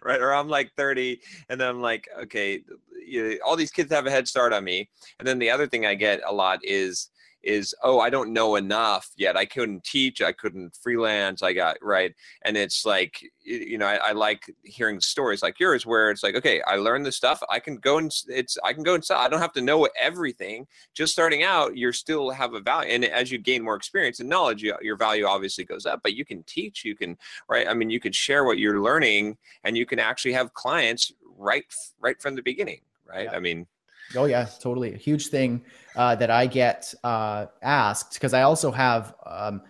right 0.03 0.22
or 0.22 0.34
i'm 0.34 0.48
like 0.48 0.72
30 0.77 1.20
and 1.50 1.60
then 1.60 1.68
i'm 1.68 1.82
like 1.82 2.08
okay 2.22 2.62
you 3.06 3.39
all 3.46 3.56
these 3.56 3.72
kids 3.72 3.92
have 3.92 4.06
a 4.06 4.12
head 4.12 4.27
start 4.27 4.53
on 4.53 4.63
me 4.63 4.89
and 5.20 5.27
then 5.27 5.39
the 5.39 5.50
other 5.50 5.68
thing 5.68 5.86
i 5.86 5.96
get 5.96 6.22
a 6.25 6.34
lot 6.34 6.60
is 6.63 7.10
is 7.43 7.75
oh 7.83 8.00
i 8.00 8.09
don't 8.09 8.31
know 8.31 8.55
enough 8.55 9.09
yet. 9.17 9.35
I 9.35 9.45
couldn't 9.45 9.83
teach 9.83 10.21
i 10.21 10.31
couldn't 10.31 10.77
freelance 10.81 11.43
i 11.43 11.53
got 11.53 11.77
right? 11.81 12.13
And 12.43 12.57
it's 12.57 12.85
like 12.85 13.21
you 13.43 13.77
know 13.77 13.85
I, 13.85 13.95
I, 13.95 14.12
like 14.13 14.43
hearing 14.63 15.01
stories 15.01 15.43
like 15.43 15.59
yours 15.59 15.85
where 15.85 16.09
it's 16.09 16.23
like 16.23 16.35
okay 16.35 16.62
i 16.65 16.75
learned 16.75 17.05
this 17.05 17.17
stuff 17.17 17.43
i 17.50 17.59
can 17.59 17.75
go 17.75 17.97
and 17.97 18.12
it's 18.29 18.57
i 18.63 18.71
can 18.71 18.83
go 18.83 18.93
and 18.93 19.03
sell 19.03 19.17
i 19.17 19.27
don't 19.27 19.41
have 19.41 19.51
to 19.53 19.62
know 19.62 19.88
everything 20.00 20.65
just 20.93 21.12
starting 21.12 21.43
out 21.43 21.75
you're 21.75 21.91
still 21.91 22.29
have 22.29 22.53
a 22.53 22.62
value 22.62 22.91
and 22.91 23.03
as 23.03 23.31
you 23.31 23.38
gain 23.38 23.62
more 23.63 23.75
experience 23.75 24.19
and 24.21 24.29
knowledge 24.29 24.63
you, 24.63 24.73
your 24.81 24.95
value 24.95 25.25
obviously 25.25 25.65
goes 25.65 25.85
up 25.85 26.00
but 26.03 26.13
you 26.13 26.23
can 26.23 26.41
teach 26.43 26.85
you 26.85 26.95
can 26.95 27.17
right? 27.50 27.67
I 27.67 27.73
mean 27.73 27.89
you 27.89 28.00
can 28.00 28.13
share 28.13 28.45
what 28.45 28.59
you're 28.59 28.81
learning 28.81 29.38
and 29.63 29.77
you 29.77 29.85
can 29.85 30.00
actually 30.00 30.33
have 30.33 30.53
clients 30.53 31.12
right 31.38 31.65
right 32.00 32.21
from 32.21 32.35
the 32.35 32.41
beginning 32.41 32.81
right? 33.05 33.25
Yeah. 33.25 33.35
i 33.35 33.39
mean 33.39 33.67
Oh 34.15 34.25
yeah, 34.25 34.46
totally. 34.60 34.93
A 34.93 34.98
huge 34.98 35.27
thing 35.27 35.63
uh, 35.96 36.15
that 36.15 36.29
I 36.29 36.46
get 36.46 36.93
uh, 37.03 37.48
asked 37.62 38.13
because 38.13 38.34
I 38.34 38.43
also 38.43 38.72
have 38.72 39.15
um, 39.25 39.62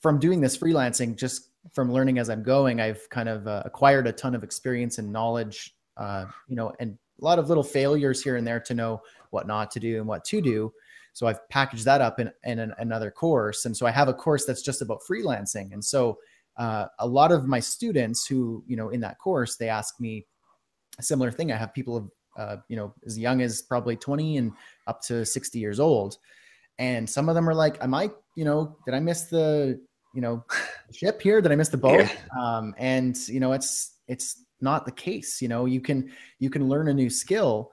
from 0.00 0.18
doing 0.18 0.40
this 0.40 0.56
freelancing, 0.56 1.16
just 1.16 1.50
from 1.72 1.92
learning 1.92 2.18
as 2.18 2.30
I'm 2.30 2.42
going, 2.42 2.80
I've 2.80 3.08
kind 3.10 3.28
of 3.28 3.46
uh, 3.46 3.62
acquired 3.64 4.06
a 4.06 4.12
ton 4.12 4.34
of 4.34 4.42
experience 4.42 4.98
and 4.98 5.12
knowledge, 5.12 5.74
uh, 5.96 6.26
you 6.48 6.56
know, 6.56 6.72
and 6.80 6.96
a 7.20 7.24
lot 7.24 7.38
of 7.38 7.48
little 7.48 7.62
failures 7.62 8.22
here 8.22 8.36
and 8.36 8.46
there 8.46 8.60
to 8.60 8.74
know 8.74 9.02
what 9.30 9.46
not 9.46 9.70
to 9.72 9.80
do 9.80 9.98
and 9.98 10.06
what 10.06 10.24
to 10.24 10.40
do. 10.40 10.72
So 11.12 11.26
I've 11.26 11.46
packaged 11.48 11.84
that 11.84 12.00
up 12.00 12.18
in, 12.20 12.30
in 12.44 12.60
an, 12.60 12.72
another 12.78 13.10
course, 13.10 13.66
and 13.66 13.76
so 13.76 13.86
I 13.86 13.90
have 13.90 14.08
a 14.08 14.14
course 14.14 14.46
that's 14.46 14.62
just 14.62 14.80
about 14.80 15.00
freelancing. 15.02 15.72
And 15.72 15.84
so 15.84 16.18
uh, 16.56 16.86
a 16.98 17.06
lot 17.06 17.32
of 17.32 17.46
my 17.46 17.60
students 17.60 18.26
who, 18.26 18.64
you 18.66 18.76
know, 18.76 18.90
in 18.90 19.00
that 19.00 19.18
course, 19.18 19.56
they 19.56 19.68
ask 19.68 20.00
me 20.00 20.26
a 20.98 21.02
similar 21.02 21.30
thing. 21.30 21.52
I 21.52 21.56
have 21.56 21.74
people 21.74 22.10
uh, 22.40 22.56
you 22.68 22.76
know, 22.76 22.94
as 23.04 23.18
young 23.18 23.42
as 23.42 23.60
probably 23.60 23.96
20 23.96 24.38
and 24.38 24.52
up 24.86 25.02
to 25.02 25.26
60 25.26 25.58
years 25.58 25.78
old. 25.78 26.16
And 26.78 27.08
some 27.08 27.28
of 27.28 27.34
them 27.34 27.48
are 27.48 27.54
like, 27.54 27.76
am 27.82 27.92
I, 27.92 28.08
you 28.34 28.46
know, 28.46 28.78
did 28.86 28.94
I 28.94 29.00
miss 29.00 29.24
the, 29.24 29.78
you 30.14 30.22
know, 30.22 30.42
ship 30.92 31.20
here? 31.20 31.42
Did 31.42 31.52
I 31.52 31.56
miss 31.56 31.68
the 31.68 31.76
boat? 31.76 32.00
Yeah. 32.00 32.10
Um, 32.40 32.74
and 32.78 33.16
you 33.28 33.40
know, 33.40 33.52
it's, 33.52 33.98
it's 34.08 34.42
not 34.62 34.86
the 34.86 34.92
case. 34.92 35.42
You 35.42 35.48
know, 35.48 35.66
you 35.66 35.82
can, 35.82 36.10
you 36.38 36.48
can 36.48 36.68
learn 36.68 36.88
a 36.88 36.94
new 36.94 37.10
skill. 37.10 37.72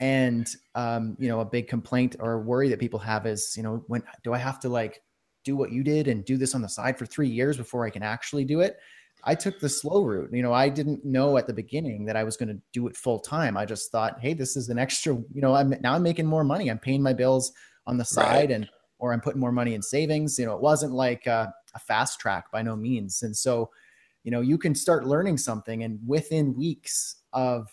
And, 0.00 0.48
um, 0.74 1.16
you 1.20 1.28
know, 1.28 1.38
a 1.38 1.44
big 1.44 1.68
complaint 1.68 2.16
or 2.18 2.42
worry 2.42 2.68
that 2.70 2.80
people 2.80 2.98
have 2.98 3.24
is, 3.24 3.54
you 3.56 3.62
know, 3.62 3.84
when 3.86 4.02
do 4.24 4.32
I 4.32 4.38
have 4.38 4.58
to 4.60 4.68
like 4.68 5.00
do 5.44 5.54
what 5.54 5.70
you 5.70 5.84
did 5.84 6.08
and 6.08 6.24
do 6.24 6.36
this 6.36 6.56
on 6.56 6.62
the 6.62 6.68
side 6.68 6.98
for 6.98 7.06
three 7.06 7.28
years 7.28 7.56
before 7.56 7.86
I 7.86 7.90
can 7.90 8.02
actually 8.02 8.44
do 8.44 8.62
it? 8.62 8.78
I 9.24 9.34
took 9.34 9.60
the 9.60 9.68
slow 9.68 10.04
route. 10.04 10.30
You 10.32 10.42
know, 10.42 10.52
I 10.52 10.68
didn't 10.68 11.04
know 11.04 11.36
at 11.36 11.46
the 11.46 11.52
beginning 11.52 12.04
that 12.06 12.16
I 12.16 12.24
was 12.24 12.36
going 12.36 12.48
to 12.48 12.60
do 12.72 12.88
it 12.88 12.96
full 12.96 13.20
time. 13.20 13.56
I 13.56 13.64
just 13.64 13.92
thought, 13.92 14.18
hey, 14.20 14.34
this 14.34 14.56
is 14.56 14.68
an 14.68 14.78
extra. 14.78 15.14
You 15.14 15.40
know, 15.40 15.54
I'm 15.54 15.74
now 15.80 15.94
I'm 15.94 16.02
making 16.02 16.26
more 16.26 16.44
money. 16.44 16.70
I'm 16.70 16.78
paying 16.78 17.02
my 17.02 17.12
bills 17.12 17.52
on 17.86 17.98
the 17.98 18.04
side, 18.04 18.50
right. 18.50 18.50
and 18.50 18.68
or 18.98 19.12
I'm 19.12 19.20
putting 19.20 19.40
more 19.40 19.52
money 19.52 19.74
in 19.74 19.82
savings. 19.82 20.38
You 20.38 20.46
know, 20.46 20.54
it 20.54 20.62
wasn't 20.62 20.92
like 20.92 21.26
a, 21.26 21.52
a 21.74 21.78
fast 21.78 22.18
track 22.18 22.50
by 22.52 22.62
no 22.62 22.74
means. 22.76 23.22
And 23.22 23.36
so, 23.36 23.70
you 24.24 24.30
know, 24.30 24.40
you 24.40 24.58
can 24.58 24.74
start 24.74 25.06
learning 25.06 25.38
something, 25.38 25.84
and 25.84 26.00
within 26.06 26.56
weeks 26.56 27.22
of, 27.32 27.68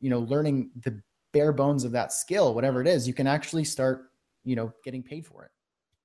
you 0.00 0.10
know, 0.10 0.20
learning 0.20 0.70
the 0.82 1.00
bare 1.32 1.52
bones 1.52 1.84
of 1.84 1.92
that 1.92 2.12
skill, 2.12 2.54
whatever 2.54 2.80
it 2.80 2.86
is, 2.86 3.06
you 3.06 3.14
can 3.14 3.26
actually 3.26 3.64
start, 3.64 4.10
you 4.44 4.56
know, 4.56 4.72
getting 4.84 5.02
paid 5.02 5.26
for 5.26 5.44
it. 5.44 5.50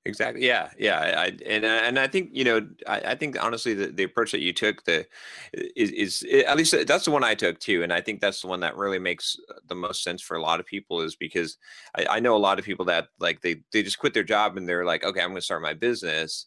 Exactly. 0.08 0.46
Yeah. 0.46 0.70
Yeah. 0.78 1.00
I, 1.18 1.38
and 1.48 1.66
uh, 1.66 1.68
and 1.84 1.98
I 1.98 2.06
think 2.08 2.30
you 2.32 2.44
know 2.44 2.68
I, 2.88 3.00
I 3.00 3.16
think 3.16 3.44
honestly 3.44 3.74
the, 3.74 3.88
the 3.88 4.04
approach 4.04 4.32
that 4.34 4.40
you 4.42 4.54
took 4.54 4.84
the 4.84 5.08
is, 5.54 5.90
is 5.92 6.26
eh, 6.30 6.44
at 6.44 6.58
least 6.58 6.76
that's 6.86 7.06
the 7.06 7.12
one 7.12 7.24
I 7.24 7.34
took 7.34 7.60
too, 7.60 7.82
and 7.82 7.92
I 7.92 8.02
think 8.02 8.22
that's 8.22 8.42
the 8.42 8.48
one 8.48 8.60
that 8.60 8.78
really 8.78 9.00
makes 9.00 9.36
uh, 9.50 9.56
the 9.68 9.74
most 9.74 10.04
sense 10.04 10.22
for 10.22 10.38
a 10.38 10.42
lot 10.42 10.60
of 10.60 10.66
people 10.68 11.02
is 11.02 11.16
because 11.16 11.58
I, 11.98 12.06
I 12.12 12.20
know 12.20 12.36
a 12.36 12.38
lot 12.38 12.60
of 12.60 12.66
people 12.66 12.86
that 12.86 13.08
like 13.20 13.42
they 13.42 13.62
they 13.74 13.82
just 13.82 13.98
quit 13.98 14.14
their 14.14 14.24
job 14.24 14.58
and 14.58 14.70
they're 14.70 14.86
like 14.86 15.04
okay 15.04 15.22
I'm 15.22 15.30
going 15.30 15.38
to 15.38 15.42
start 15.42 15.64
my 15.64 15.74
business 15.74 16.46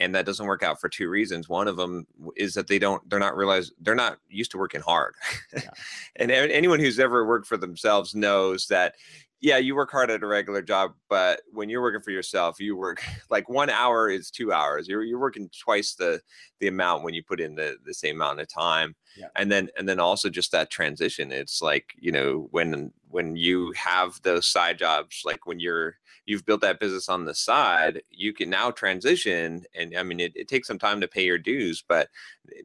and 0.00 0.14
that 0.14 0.26
doesn't 0.26 0.46
work 0.46 0.62
out 0.62 0.80
for 0.80 0.88
two 0.88 1.08
reasons 1.08 1.48
one 1.48 1.66
of 1.66 1.76
them 1.76 2.06
is 2.36 2.54
that 2.54 2.68
they 2.68 2.78
don't 2.78 3.08
they're 3.08 3.18
not 3.18 3.36
realize 3.36 3.72
they're 3.80 3.94
not 3.94 4.18
used 4.28 4.50
to 4.50 4.58
working 4.58 4.80
hard 4.80 5.14
yeah. 5.52 5.70
and 6.16 6.30
anyone 6.30 6.78
who's 6.78 6.98
ever 7.00 7.26
worked 7.26 7.46
for 7.46 7.56
themselves 7.56 8.14
knows 8.14 8.66
that 8.66 8.94
yeah, 9.40 9.58
you 9.58 9.76
work 9.76 9.90
hard 9.90 10.10
at 10.10 10.22
a 10.22 10.26
regular 10.26 10.62
job, 10.62 10.94
but 11.08 11.42
when 11.52 11.68
you're 11.68 11.82
working 11.82 12.00
for 12.00 12.10
yourself, 12.10 12.58
you 12.58 12.76
work 12.76 13.02
like 13.30 13.48
one 13.48 13.70
hour 13.70 14.10
is 14.10 14.30
two 14.30 14.52
hours. 14.52 14.88
You're 14.88 15.04
you're 15.04 15.20
working 15.20 15.48
twice 15.62 15.94
the 15.94 16.20
the 16.60 16.66
amount 16.66 17.04
when 17.04 17.14
you 17.14 17.22
put 17.22 17.40
in 17.40 17.54
the 17.54 17.76
the 17.84 17.94
same 17.94 18.16
amount 18.16 18.40
of 18.40 18.48
time. 18.48 18.96
Yeah. 19.16 19.28
And 19.36 19.50
then 19.50 19.68
and 19.78 19.88
then 19.88 20.00
also 20.00 20.28
just 20.28 20.50
that 20.52 20.70
transition. 20.70 21.30
It's 21.30 21.62
like, 21.62 21.94
you 21.98 22.10
know, 22.10 22.48
when 22.50 22.92
when 23.08 23.36
you 23.36 23.72
have 23.76 24.20
those 24.22 24.46
side 24.46 24.78
jobs, 24.78 25.22
like 25.24 25.46
when 25.46 25.60
you're 25.60 25.96
you've 26.26 26.44
built 26.44 26.60
that 26.62 26.80
business 26.80 27.08
on 27.08 27.24
the 27.24 27.34
side, 27.34 28.02
you 28.10 28.32
can 28.34 28.50
now 28.50 28.72
transition. 28.72 29.64
And 29.74 29.96
I 29.96 30.02
mean 30.02 30.18
it, 30.18 30.32
it 30.34 30.48
takes 30.48 30.66
some 30.66 30.80
time 30.80 31.00
to 31.00 31.08
pay 31.08 31.24
your 31.24 31.38
dues, 31.38 31.84
but 31.86 32.08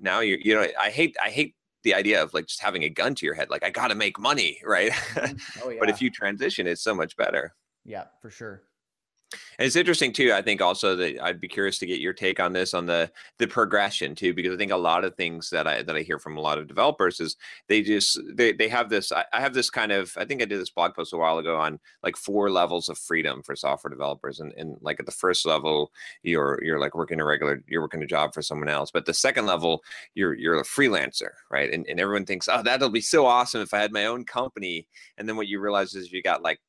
now 0.02 0.22
you're 0.22 0.40
you 0.40 0.56
know, 0.56 0.66
I 0.82 0.90
hate 0.90 1.16
I 1.24 1.30
hate 1.30 1.56
the 1.84 1.94
idea 1.94 2.22
of 2.22 2.34
like 2.34 2.48
just 2.48 2.62
having 2.62 2.84
a 2.84 2.90
gun 2.90 3.16
to 3.16 3.26
your 3.26 3.36
head, 3.36 3.50
like 3.50 3.64
I 3.64 3.70
got 3.70 3.90
to 3.90 3.96
make 3.96 4.20
money, 4.20 4.60
right? 4.66 4.92
Mm-hmm. 4.92 5.62
Oh, 5.64 5.70
yeah. 5.70 5.78
but 5.80 5.90
if 5.90 6.02
you 6.02 6.10
transition, 6.10 6.68
it's 6.68 6.84
so 6.84 6.94
much 6.94 7.16
better. 7.18 7.54
Yeah, 7.86 8.06
for 8.22 8.30
sure. 8.30 8.64
And 9.58 9.66
it's 9.66 9.76
interesting 9.76 10.14
too. 10.14 10.34
I 10.34 10.42
think 10.42 10.62
also 10.62 10.96
that 10.96 11.22
I'd 11.22 11.40
be 11.40 11.48
curious 11.48 11.78
to 11.80 11.86
get 11.86 12.00
your 12.00 12.14
take 12.14 12.40
on 12.40 12.54
this 12.54 12.74
on 12.74 12.86
the 12.86 13.12
the 13.40 13.48
progression 13.48 14.16
too, 14.16 14.34
because 14.34 14.54
I 14.54 14.58
think 14.58 14.72
a 14.72 14.78
lot 14.78 15.04
of 15.04 15.16
things 15.16 15.50
that 15.52 15.68
I 15.68 15.84
that 15.84 15.96
I 15.96 16.02
hear 16.02 16.20
from 16.20 16.38
a 16.38 16.42
lot 16.42 16.58
of 16.58 16.68
developers 16.68 17.20
is 17.20 17.38
they 17.68 17.82
just 17.82 18.20
they 18.34 18.54
they 18.54 18.68
have 18.70 18.90
this. 18.90 19.12
I, 19.12 19.26
I 19.34 19.42
have 19.42 19.54
this 19.54 19.70
kind 19.70 19.92
of. 19.92 20.14
I 20.18 20.26
think 20.26 20.42
I 20.42 20.46
did 20.46 20.60
this 20.60 20.70
blog 20.70 20.94
post 20.94 21.14
a 21.14 21.18
while 21.18 21.38
ago 21.38 21.58
on 21.58 21.80
like 22.04 22.18
four 22.18 22.50
levels 22.50 22.90
of 22.90 22.98
freedom 22.98 23.44
for 23.44 23.56
software 23.56 23.90
developers, 23.90 24.40
and 24.40 24.54
and 24.58 24.78
like 24.82 25.00
at 25.00 25.06
the 25.06 25.12
first 25.12 25.46
level, 25.46 25.92
you're 26.24 26.60
you're 26.64 26.80
like 26.80 26.96
working 26.96 27.20
a 27.20 27.26
regular, 27.26 27.64
you're 27.68 27.82
working 27.82 28.04
a 28.04 28.08
job 28.08 28.34
for 28.34 28.42
someone 28.42 28.70
else, 28.70 28.92
but 28.92 29.06
the 29.06 29.14
second 29.14 29.46
level, 29.46 29.84
you're 30.16 30.34
you're 30.34 30.60
a 30.60 30.64
freelancer, 30.64 31.32
right? 31.52 31.72
And 31.74 31.86
and 31.88 32.00
everyone 32.00 32.26
thinks, 32.26 32.48
oh, 32.48 32.64
that'll 32.64 32.90
be 32.90 33.02
so 33.02 33.26
awesome 33.26 33.62
if 33.62 33.74
I 33.74 33.80
had 33.80 33.92
my 33.92 34.06
own 34.06 34.26
company, 34.26 34.88
and 35.18 35.28
then 35.28 35.38
what 35.38 35.48
you 35.48 35.60
realize 35.60 35.96
is 35.96 36.12
you 36.12 36.22
got 36.22 36.44
like 36.44 36.60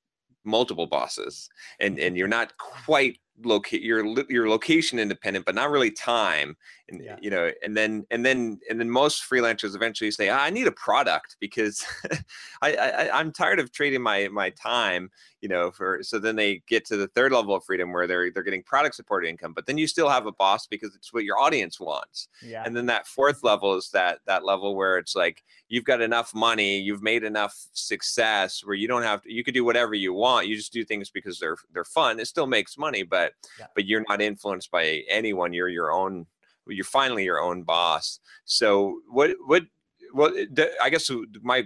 multiple 0.44 0.86
bosses 0.86 1.48
and 1.80 1.96
mm-hmm. 1.96 2.06
and 2.06 2.16
you're 2.16 2.28
not 2.28 2.56
quite 2.58 3.18
locate 3.42 3.82
your 3.82 4.04
your 4.30 4.48
location 4.48 4.98
independent 4.98 5.44
but 5.44 5.54
not 5.54 5.70
really 5.70 5.90
time 5.90 6.56
and 6.88 7.03
yeah. 7.03 7.17
you 7.21 7.31
know 7.31 7.50
and 7.62 7.76
then 7.76 8.05
and 8.11 8.25
then 8.25 8.59
and 8.69 8.79
then 8.79 8.91
most 8.91 9.23
freelancers 9.23 9.75
eventually 9.75 10.11
say 10.11 10.29
ah, 10.29 10.43
i 10.43 10.50
need 10.50 10.67
a 10.67 10.73
product 10.73 11.37
because 11.41 11.85
I, 12.62 12.75
I 12.76 13.19
i'm 13.19 13.33
tired 13.33 13.59
of 13.59 13.73
trading 13.73 14.03
my 14.03 14.29
my 14.29 14.50
time 14.50 15.11
you 15.41 15.49
know 15.49 15.71
for 15.71 16.03
so 16.03 16.19
then 16.19 16.37
they 16.37 16.62
get 16.69 16.85
to 16.87 16.97
the 16.97 17.09
third 17.09 17.33
level 17.33 17.55
of 17.55 17.64
freedom 17.64 17.93
where 17.93 18.07
they're 18.07 18.31
they're 18.31 18.43
getting 18.43 18.62
product 18.62 18.95
supported 18.97 19.29
income 19.29 19.53
but 19.55 19.67
then 19.67 19.79
you 19.79 19.87
still 19.87 20.09
have 20.09 20.26
a 20.26 20.33
boss 20.33 20.67
because 20.67 20.95
it's 20.95 21.12
what 21.12 21.25
your 21.25 21.38
audience 21.41 21.81
wants 21.81 22.29
Yeah. 22.43 22.62
and 22.67 22.76
then 22.76 22.87
that 22.87 23.07
fourth 23.07 23.43
level 23.43 23.75
is 23.75 23.91
that 23.91 24.19
that 24.26 24.45
level 24.45 24.75
where 24.76 24.99
it's 24.99 25.14
like 25.17 25.43
you've 25.69 25.85
got 25.85 26.00
enough 26.00 26.35
money 26.35 26.79
you've 26.79 27.03
made 27.03 27.25
enough 27.25 27.55
success 27.73 28.61
where 28.64 28.75
you 28.76 28.88
don't 28.88 29.03
have 29.03 29.23
to 29.23 29.33
you 29.33 29.43
could 29.45 29.55
do 29.55 29.64
whatever 29.64 29.95
you 29.95 30.12
want 30.12 30.47
you 30.47 30.57
just 30.57 30.73
do 30.73 30.85
things 30.85 31.11
because 31.11 31.38
they're 31.38 31.57
they're 31.73 31.85
fun 31.85 32.21
it 32.21 32.26
still 32.26 32.47
makes 32.47 32.76
money 32.76 33.03
but 33.03 33.33
Yeah. 33.59 33.67
but 33.75 33.87
you're 33.87 34.05
not 34.09 34.21
influenced 34.21 34.71
by 34.71 35.03
anyone 35.09 35.53
you're 35.53 35.69
your 35.69 35.93
own 35.93 36.26
you're 36.68 36.85
finally 36.85 37.25
your 37.25 37.40
own 37.40 37.62
boss. 37.62 38.21
So 38.44 39.00
what 39.09 39.33
what 39.47 39.64
well 40.12 40.33
i 40.80 40.90
guess 40.90 41.11
my 41.42 41.64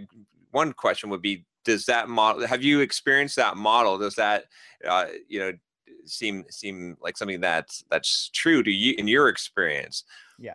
one 0.52 0.72
question 0.72 1.10
would 1.10 1.20
be 1.20 1.44
does 1.64 1.84
that 1.86 2.08
model 2.08 2.46
have 2.46 2.62
you 2.62 2.80
experienced 2.80 3.36
that 3.36 3.56
model? 3.56 3.98
Does 3.98 4.14
that 4.14 4.44
uh, 4.86 5.06
you 5.28 5.40
know 5.40 5.52
seem 6.06 6.44
seem 6.48 6.96
like 7.02 7.18
something 7.18 7.40
that's 7.40 7.84
that's 7.90 8.30
true 8.30 8.62
to 8.62 8.70
you 8.70 8.94
in 8.96 9.08
your 9.08 9.28
experience? 9.28 10.04
Yeah 10.38 10.54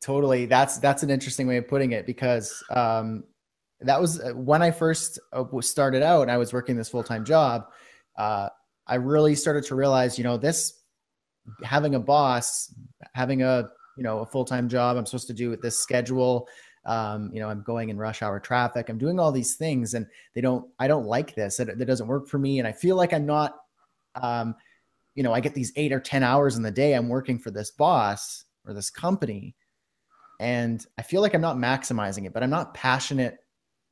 totally. 0.00 0.46
That's 0.46 0.78
that's 0.78 1.02
an 1.02 1.10
interesting 1.10 1.46
way 1.46 1.56
of 1.56 1.66
putting 1.66 1.92
it 1.92 2.06
because 2.06 2.62
um 2.70 3.24
that 3.80 4.00
was 4.00 4.20
uh, 4.20 4.30
when 4.32 4.62
i 4.62 4.70
first 4.70 5.18
uh, 5.32 5.44
started 5.60 6.02
out 6.02 6.22
and 6.22 6.30
i 6.30 6.36
was 6.36 6.52
working 6.52 6.76
this 6.76 6.88
full-time 6.88 7.24
job 7.24 7.66
uh 8.16 8.48
i 8.86 8.96
really 8.96 9.34
started 9.34 9.64
to 9.64 9.74
realize 9.74 10.18
you 10.18 10.24
know 10.24 10.36
this 10.36 10.77
having 11.64 11.94
a 11.94 12.00
boss 12.00 12.74
having 13.14 13.42
a 13.42 13.68
you 13.96 14.02
know 14.02 14.20
a 14.20 14.26
full-time 14.26 14.68
job 14.68 14.96
i'm 14.96 15.06
supposed 15.06 15.26
to 15.26 15.34
do 15.34 15.50
with 15.50 15.62
this 15.62 15.78
schedule. 15.78 16.48
Um 16.84 17.30
you 17.32 17.40
know 17.40 17.48
i'm 17.48 17.62
going 17.62 17.90
in 17.90 17.98
rush 17.98 18.22
hour 18.22 18.40
traffic. 18.40 18.88
I'm 18.88 18.98
doing 18.98 19.18
all 19.18 19.32
these 19.32 19.56
things 19.56 19.94
and 19.94 20.06
they 20.34 20.40
don't 20.40 20.68
i 20.78 20.88
don't 20.88 21.06
like 21.06 21.34
this. 21.34 21.60
It, 21.60 21.68
it 21.68 21.84
doesn't 21.84 22.06
work 22.06 22.28
for 22.28 22.38
me. 22.38 22.58
And 22.58 22.68
i 22.68 22.72
feel 22.72 22.96
like 22.96 23.12
i'm 23.12 23.26
not 23.26 23.56
um 24.14 24.54
you 25.14 25.22
know 25.22 25.32
i 25.32 25.40
get 25.40 25.54
these 25.54 25.72
eight 25.76 25.92
or 25.92 26.00
ten 26.00 26.22
hours 26.22 26.56
in 26.56 26.62
the 26.62 26.70
day 26.70 26.94
i'm 26.94 27.08
working 27.08 27.38
for 27.38 27.50
this 27.50 27.70
boss 27.70 28.44
or 28.66 28.72
this 28.72 28.90
company 28.90 29.54
and 30.40 30.84
I 30.96 31.02
feel 31.02 31.20
like 31.20 31.34
I'm 31.34 31.40
not 31.40 31.56
maximizing 31.56 32.26
it, 32.26 32.32
but 32.32 32.42
I'm 32.42 32.50
not 32.50 32.74
passionate 32.74 33.38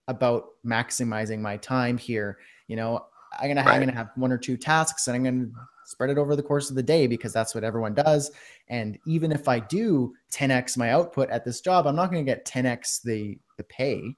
about 0.09 0.45
maximizing 0.65 1.41
my 1.41 1.57
time 1.57 1.99
here. 1.99 2.39
You 2.69 2.77
know, 2.77 3.07
I'm 3.39 3.49
gonna 3.49 3.69
I'm 3.69 3.81
gonna 3.81 3.93
have 3.93 4.11
one 4.15 4.33
or 4.33 4.39
two 4.39 4.57
tasks, 4.57 5.09
and 5.09 5.17
I'm 5.17 5.25
gonna 5.25 5.51
spread 5.87 6.11
it 6.11 6.19
over 6.19 6.37
the 6.37 6.43
course 6.43 6.71
of 6.71 6.77
the 6.77 6.83
day 6.83 7.07
because 7.07 7.33
that's 7.33 7.55
what 7.55 7.65
everyone 7.65 7.95
does. 7.95 8.31
And 8.69 8.99
even 9.07 9.33
if 9.33 9.49
I 9.49 9.61
do 9.61 10.15
10x 10.33 10.77
my 10.77 10.91
output 10.91 11.31
at 11.31 11.45
this 11.45 11.61
job, 11.61 11.87
I'm 11.87 11.97
not 11.97 12.11
gonna 12.11 12.25
get 12.25 12.47
10x 12.47 13.03
the 13.03 13.39
the 13.57 13.65
pay. 13.65 14.15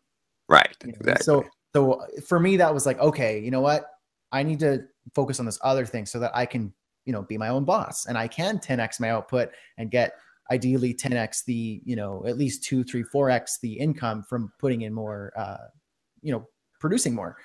right 0.49 0.77
you 0.83 0.93
know? 0.93 0.97
exactly 1.01 1.25
So 1.25 1.45
so 1.75 2.07
for 2.27 2.41
me, 2.41 2.57
that 2.57 2.73
was 2.73 2.87
like, 2.87 2.99
okay, 2.99 3.41
you 3.41 3.51
know 3.51 3.61
what? 3.61 3.91
I 4.33 4.43
need 4.43 4.61
to 4.61 4.85
focus 5.15 5.39
on 5.41 5.47
this 5.47 5.59
other 5.63 5.87
thing 5.87 6.07
so 6.07 6.19
that 6.21 6.33
I 6.35 6.47
can, 6.47 6.73
you 7.05 7.13
know, 7.13 7.23
be 7.23 7.39
my 7.39 7.49
own 7.49 7.65
boss 7.65 8.07
and 8.07 8.17
I 8.17 8.29
can 8.29 8.59
10x 8.59 9.01
my 9.01 9.11
output 9.11 9.51
and 9.77 9.91
get 9.91 10.13
ideally 10.51 10.95
10x 10.95 11.45
the, 11.45 11.83
you 11.85 11.97
know, 11.97 12.25
at 12.27 12.39
least 12.39 12.65
two, 12.65 12.85
three, 12.85 13.03
four 13.03 13.31
x 13.31 13.59
the 13.61 13.73
income 13.73 14.23
from 14.23 14.53
putting 14.59 14.83
in 14.83 14.93
more, 14.93 15.33
uh, 15.37 15.69
you 16.23 16.33
know, 16.33 16.47
producing 16.81 17.15
more. 17.15 17.37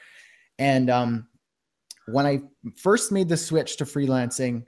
And 0.59 0.89
um, 0.89 1.27
when 2.07 2.25
I 2.25 2.41
first 2.75 3.11
made 3.11 3.29
the 3.29 3.37
switch 3.37 3.77
to 3.77 3.85
freelancing, 3.85 4.63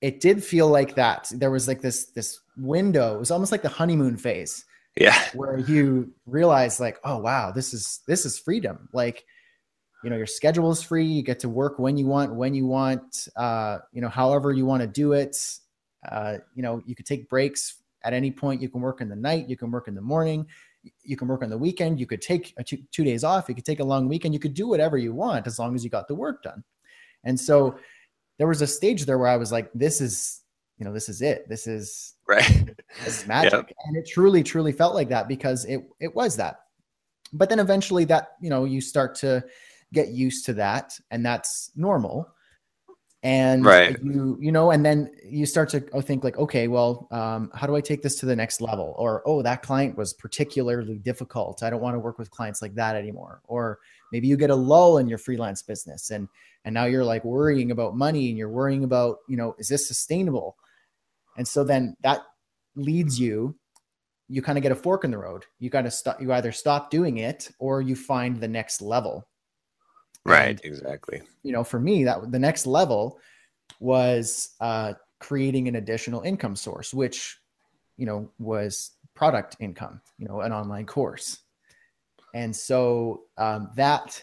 it 0.00 0.20
did 0.20 0.42
feel 0.42 0.68
like 0.68 0.94
that. 0.94 1.30
There 1.34 1.50
was 1.50 1.68
like 1.68 1.80
this 1.80 2.06
this 2.06 2.40
window. 2.56 3.16
It 3.16 3.18
was 3.18 3.30
almost 3.30 3.52
like 3.52 3.62
the 3.62 3.68
honeymoon 3.68 4.16
phase. 4.16 4.64
Yeah. 4.96 5.18
Where 5.34 5.58
you 5.58 6.12
realize 6.26 6.80
like 6.80 6.98
oh 7.04 7.18
wow 7.18 7.52
this 7.52 7.72
is 7.72 8.00
this 8.06 8.24
is 8.24 8.38
freedom. 8.38 8.88
Like 8.92 9.24
you 10.04 10.10
know 10.10 10.16
your 10.16 10.26
schedule 10.26 10.70
is 10.70 10.82
free. 10.82 11.04
You 11.04 11.22
get 11.22 11.40
to 11.40 11.48
work 11.48 11.78
when 11.78 11.96
you 11.96 12.06
want 12.06 12.34
when 12.34 12.54
you 12.54 12.66
want 12.66 13.28
uh 13.36 13.78
you 13.92 14.00
know 14.00 14.08
however 14.08 14.52
you 14.52 14.66
want 14.66 14.82
to 14.82 14.88
do 14.88 15.12
it. 15.12 15.36
Uh 16.08 16.38
you 16.54 16.62
know 16.62 16.82
you 16.86 16.94
could 16.94 17.06
take 17.06 17.28
breaks. 17.28 17.82
At 18.04 18.12
any 18.12 18.30
point 18.30 18.62
you 18.62 18.68
can 18.68 18.80
work 18.80 19.00
in 19.00 19.08
the 19.08 19.16
night 19.16 19.48
you 19.48 19.56
can 19.56 19.70
work 19.70 19.88
in 19.88 19.94
the 19.94 20.00
morning 20.00 20.46
you 21.02 21.16
can 21.16 21.28
work 21.28 21.42
on 21.42 21.50
the 21.50 21.58
weekend 21.58 21.98
you 21.98 22.06
could 22.06 22.22
take 22.22 22.54
a 22.58 22.64
two, 22.64 22.78
two 22.92 23.04
days 23.04 23.24
off 23.24 23.48
you 23.48 23.54
could 23.54 23.64
take 23.64 23.80
a 23.80 23.84
long 23.84 24.08
weekend 24.08 24.34
you 24.34 24.40
could 24.40 24.54
do 24.54 24.68
whatever 24.68 24.96
you 24.96 25.12
want 25.14 25.46
as 25.46 25.58
long 25.58 25.74
as 25.74 25.84
you 25.84 25.90
got 25.90 26.08
the 26.08 26.14
work 26.14 26.42
done. 26.42 26.62
And 27.24 27.38
so 27.38 27.78
there 28.38 28.46
was 28.46 28.62
a 28.62 28.66
stage 28.66 29.04
there 29.04 29.18
where 29.18 29.28
i 29.28 29.36
was 29.36 29.50
like 29.50 29.70
this 29.74 30.00
is 30.00 30.42
you 30.78 30.84
know 30.84 30.92
this 30.92 31.08
is 31.08 31.22
it. 31.22 31.48
This 31.48 31.66
is 31.66 32.14
right. 32.26 32.70
this 33.04 33.22
is 33.22 33.26
magic. 33.26 33.74
And 33.84 33.96
it 33.96 34.06
truly 34.08 34.42
truly 34.42 34.72
felt 34.72 34.94
like 34.94 35.08
that 35.08 35.28
because 35.28 35.64
it 35.64 35.82
it 36.00 36.14
was 36.14 36.36
that. 36.36 36.60
But 37.32 37.48
then 37.48 37.58
eventually 37.58 38.04
that 38.06 38.30
you 38.40 38.48
know 38.48 38.64
you 38.64 38.80
start 38.80 39.14
to 39.16 39.44
get 39.92 40.08
used 40.08 40.44
to 40.46 40.52
that 40.52 40.98
and 41.10 41.24
that's 41.24 41.70
normal 41.74 42.28
and 43.24 43.64
Right. 43.64 43.96
you 44.00 44.38
you 44.40 44.52
know 44.52 44.70
and 44.70 44.86
then 44.86 45.10
you 45.24 45.44
start 45.44 45.68
to 45.70 45.84
oh, 45.92 46.00
think 46.00 46.22
like 46.22 46.38
okay 46.38 46.68
well 46.68 47.08
um, 47.10 47.50
how 47.52 47.66
do 47.66 47.74
i 47.74 47.80
take 47.80 48.00
this 48.00 48.14
to 48.20 48.26
the 48.26 48.36
next 48.36 48.60
level? 48.60 48.94
Or 48.96 49.22
oh 49.26 49.42
that 49.42 49.62
client 49.62 49.96
was 49.96 50.12
particularly 50.14 50.98
difficult. 50.98 51.62
I 51.62 51.70
don't 51.70 51.80
want 51.80 51.94
to 51.94 51.98
work 51.98 52.18
with 52.18 52.30
clients 52.30 52.62
like 52.62 52.74
that 52.76 52.94
anymore. 52.94 53.40
Or 53.44 53.80
maybe 54.12 54.28
you 54.28 54.36
get 54.36 54.50
a 54.50 54.54
lull 54.54 54.98
in 54.98 55.08
your 55.08 55.18
freelance 55.18 55.62
business 55.62 56.10
and 56.10 56.28
and 56.64 56.72
now 56.72 56.84
you're 56.84 57.04
like 57.04 57.24
worrying 57.24 57.72
about 57.72 57.96
money 57.96 58.28
and 58.28 58.38
you're 58.38 58.48
worrying 58.48 58.84
about 58.84 59.18
you 59.28 59.36
know 59.36 59.54
is 59.58 59.68
this 59.68 59.88
sustainable? 59.88 60.56
And 61.36 61.46
so 61.46 61.64
then 61.64 61.96
that 62.02 62.20
leads 62.76 63.18
you 63.18 63.56
you 64.28 64.42
kind 64.42 64.58
of 64.58 64.62
get 64.62 64.72
a 64.72 64.76
fork 64.76 65.04
in 65.04 65.10
the 65.10 65.18
road. 65.18 65.44
You 65.58 65.70
got 65.70 65.82
to 65.82 65.90
stop 65.90 66.20
you 66.22 66.32
either 66.32 66.52
stop 66.52 66.90
doing 66.90 67.18
it 67.18 67.50
or 67.58 67.82
you 67.82 67.96
find 67.96 68.40
the 68.40 68.48
next 68.48 68.80
level 68.80 69.26
right. 70.28 70.48
And, 70.48 70.60
exactly. 70.64 71.22
you 71.42 71.52
know 71.52 71.64
for 71.64 71.80
me 71.80 72.04
that 72.04 72.30
the 72.30 72.38
next 72.38 72.66
level 72.66 73.18
was 73.80 74.54
uh 74.60 74.94
creating 75.20 75.68
an 75.68 75.76
additional 75.76 76.22
income 76.22 76.56
source 76.56 76.94
which 76.94 77.38
you 77.96 78.06
know 78.06 78.30
was 78.38 78.92
product 79.14 79.56
income 79.60 80.00
you 80.18 80.28
know 80.28 80.40
an 80.40 80.52
online 80.52 80.86
course. 80.86 81.38
And 82.34 82.54
so 82.54 83.22
um, 83.38 83.70
that 83.74 84.22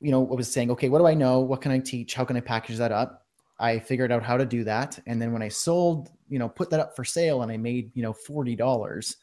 you 0.00 0.10
know 0.10 0.20
was 0.20 0.50
saying 0.50 0.70
okay 0.72 0.88
what 0.88 0.98
do 0.98 1.06
i 1.06 1.14
know? 1.14 1.40
What 1.40 1.60
can 1.60 1.72
i 1.72 1.78
teach? 1.78 2.14
How 2.14 2.24
can 2.24 2.36
i 2.36 2.40
package 2.40 2.76
that 2.78 2.92
up? 2.92 3.26
I 3.58 3.78
figured 3.78 4.10
out 4.10 4.22
how 4.24 4.36
to 4.36 4.44
do 4.44 4.64
that. 4.64 4.98
And 5.06 5.20
then 5.20 5.32
when 5.32 5.42
i 5.42 5.48
sold 5.48 6.10
you 6.28 6.38
know 6.38 6.48
put 6.48 6.70
that 6.70 6.80
up 6.80 6.96
for 6.96 7.04
sale 7.04 7.42
and 7.42 7.52
i 7.52 7.56
made 7.56 7.90
you 7.94 8.02
know 8.02 8.14
$40 8.14 9.16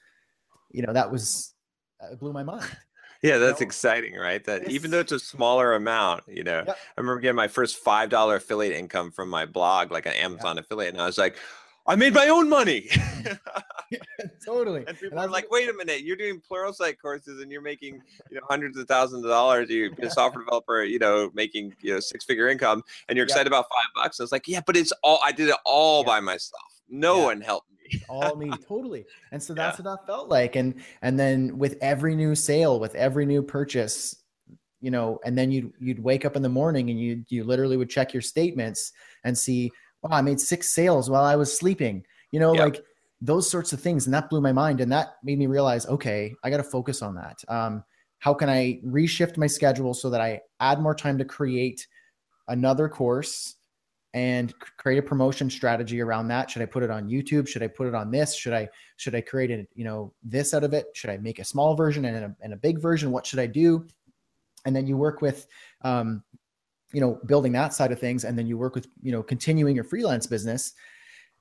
you 0.72 0.84
know 0.84 0.94
that 0.94 1.12
was 1.12 1.54
uh, 2.02 2.14
it 2.14 2.20
blew 2.20 2.32
my 2.32 2.44
mind 2.44 2.78
yeah 3.22 3.38
that's 3.38 3.60
know, 3.62 3.66
exciting 3.66 4.16
right 4.16 4.44
that 4.46 4.70
even 4.70 4.92
though 4.92 5.00
it's 5.00 5.12
a 5.12 5.20
smaller 5.20 5.74
amount 5.74 6.24
you 6.28 6.44
know 6.44 6.64
Yep. 6.66 6.78
i 6.98 7.00
remember 7.02 7.20
getting 7.22 7.36
my 7.36 7.48
first 7.48 7.78
five 7.78 8.10
dollar 8.10 8.36
affiliate 8.38 8.76
income 8.76 9.12
from 9.12 9.30
my 9.30 9.46
blog 9.46 9.92
like 9.92 10.06
an 10.06 10.14
amazon 10.14 10.58
affiliate 10.58 10.94
and 10.94 11.02
i 11.02 11.06
was 11.06 11.18
like 11.18 11.36
i 11.88 11.96
made 11.96 12.14
my 12.14 12.28
own 12.30 12.50
money 12.50 12.90
totally 14.46 14.84
And 14.88 15.00
people 15.00 15.20
I 15.20 15.24
are 15.26 15.28
like, 15.28 15.50
wait 15.52 15.70
a 15.70 15.74
minute, 15.74 16.02
you're 16.02 16.16
doing 16.16 16.40
plural 16.40 16.72
Pluralsight 16.74 16.98
courses 17.00 17.42
and 17.42 17.52
you're 17.52 17.62
making, 17.62 18.02
you 18.30 18.36
know, 18.36 18.42
hundreds 18.50 18.78
of 18.78 18.88
thousands 18.88 19.24
of 19.24 19.30
dollars. 19.30 19.70
You're 19.70 19.92
a 20.02 20.10
software 20.10 20.44
developer, 20.44 20.84
you 20.84 21.00
know, 21.00 21.30
making, 21.34 21.74
you 21.82 21.94
know, 21.94 22.00
six 22.00 22.26
figure 22.26 22.48
income 22.50 22.84
and 23.08 23.16
you're 23.18 23.26
Yeah. 23.26 23.32
excited 23.32 23.48
about 23.48 23.66
five 23.66 23.88
bucks. 23.96 24.20
And 24.20 24.26
it's 24.26 24.32
like, 24.32 24.48
yeah, 24.48 24.62
but 24.66 24.76
it's 24.76 24.92
all, 25.04 25.20
I 25.24 25.32
did 25.32 25.50
it 25.50 25.56
all 25.66 26.02
Yeah. 26.02 26.08
by 26.08 26.20
myself. 26.20 26.64
No 26.90 27.18
Yeah. 27.20 27.26
one 27.26 27.42
helped 27.42 27.72
me. 27.72 27.79
All 28.08 28.36
me 28.36 28.58
totally. 28.68 29.06
And 29.32 29.42
so 29.42 29.54
that's 29.54 29.78
what 29.80 29.86
that 29.86 30.06
felt 30.08 30.30
like. 30.30 30.56
And 30.56 30.76
and 31.02 31.20
then 31.20 31.58
with 31.58 31.78
every 31.82 32.16
new 32.16 32.36
sale 32.36 32.80
with 32.80 32.96
every 32.96 33.26
new 33.26 33.42
purchase 33.44 34.16
you 34.82 34.92
know 34.92 35.20
and 35.26 35.38
then 35.38 35.52
you'd 35.52 35.72
you'd 35.80 36.00
wake 36.02 36.26
up 36.26 36.36
in 36.36 36.42
the 36.42 36.50
morning 36.50 36.90
and 36.90 37.00
you 37.00 37.24
you 37.30 37.44
literally 37.44 37.78
would 37.78 37.90
check 37.90 38.14
your 38.14 38.22
statements 38.22 38.94
and 39.24 39.38
see 39.38 39.72
wow 40.02 40.12
i 40.18 40.22
made 40.22 40.40
six 40.40 40.70
sales 40.74 41.10
while 41.10 41.24
i 41.24 41.36
was 41.36 41.56
sleeping. 41.58 42.04
You 42.32 42.40
know 42.40 42.54
Yep. 42.54 42.66
like 42.66 42.84
those 43.22 43.50
sorts 43.50 43.74
of 43.74 43.82
things 43.82 44.06
and 44.06 44.14
that 44.14 44.30
blew 44.30 44.40
my 44.40 44.54
mind 44.54 44.80
and 44.80 44.92
that 44.92 45.16
made 45.24 45.38
me 45.38 45.48
realize 45.48 45.86
okay 45.88 46.34
i 46.44 46.50
got 46.50 46.58
to 46.58 46.64
focus 46.64 47.02
on 47.02 47.16
that. 47.16 47.38
Um 47.48 47.84
how 48.20 48.34
can 48.34 48.50
i 48.50 48.80
reshift 48.86 49.38
my 49.38 49.48
schedule 49.48 49.94
so 49.94 50.10
that 50.10 50.22
i 50.22 50.40
add 50.60 50.80
more 50.80 50.96
time 50.96 51.18
to 51.18 51.26
create 51.26 51.86
another 52.48 52.88
course 52.90 53.56
and 54.14 54.54
create 54.78 54.98
a 54.98 55.04
promotion 55.04 55.50
strategy 55.50 56.02
around 56.02 56.28
that. 56.30 56.50
Should 56.50 56.62
i 56.62 56.66
put 56.66 56.84
it 56.84 56.90
on 56.90 57.08
youtube? 57.08 57.48
Should 57.48 57.62
i 57.64 57.68
put 57.68 57.88
it 57.88 57.94
on 57.96 58.10
this? 58.12 58.36
Should 58.36 58.54
i 58.54 58.68
should 58.98 59.14
i 59.16 59.22
create 59.22 59.52
a 59.52 59.68
you 59.76 59.84
know 59.84 60.14
this 60.24 60.54
out 60.54 60.64
of 60.64 60.74
it? 60.74 60.88
Should 60.94 61.12
i 61.12 61.18
make 61.18 61.40
a 61.40 61.44
small 61.44 61.76
version 61.76 62.06
and 62.06 62.18
a, 62.26 62.36
and 62.42 62.54
a 62.54 62.58
big 62.58 62.82
version? 62.82 63.12
What 63.12 63.26
should 63.26 63.40
i 63.40 63.46
do? 63.46 63.86
And 64.66 64.76
then 64.76 64.88
you 64.88 64.98
work 64.98 65.22
with 65.22 65.48
um, 65.82 66.24
you 66.92 67.02
know 67.02 67.20
building 67.26 67.52
that 67.52 67.74
side 67.74 67.92
of 67.92 68.00
things 68.00 68.26
and 68.26 68.38
then 68.38 68.48
you 68.48 68.58
work 68.58 68.74
with 68.74 68.88
you 69.02 69.12
know 69.12 69.22
continuing 69.22 69.76
your 69.76 69.86
freelance 69.86 70.26
business. 70.26 70.74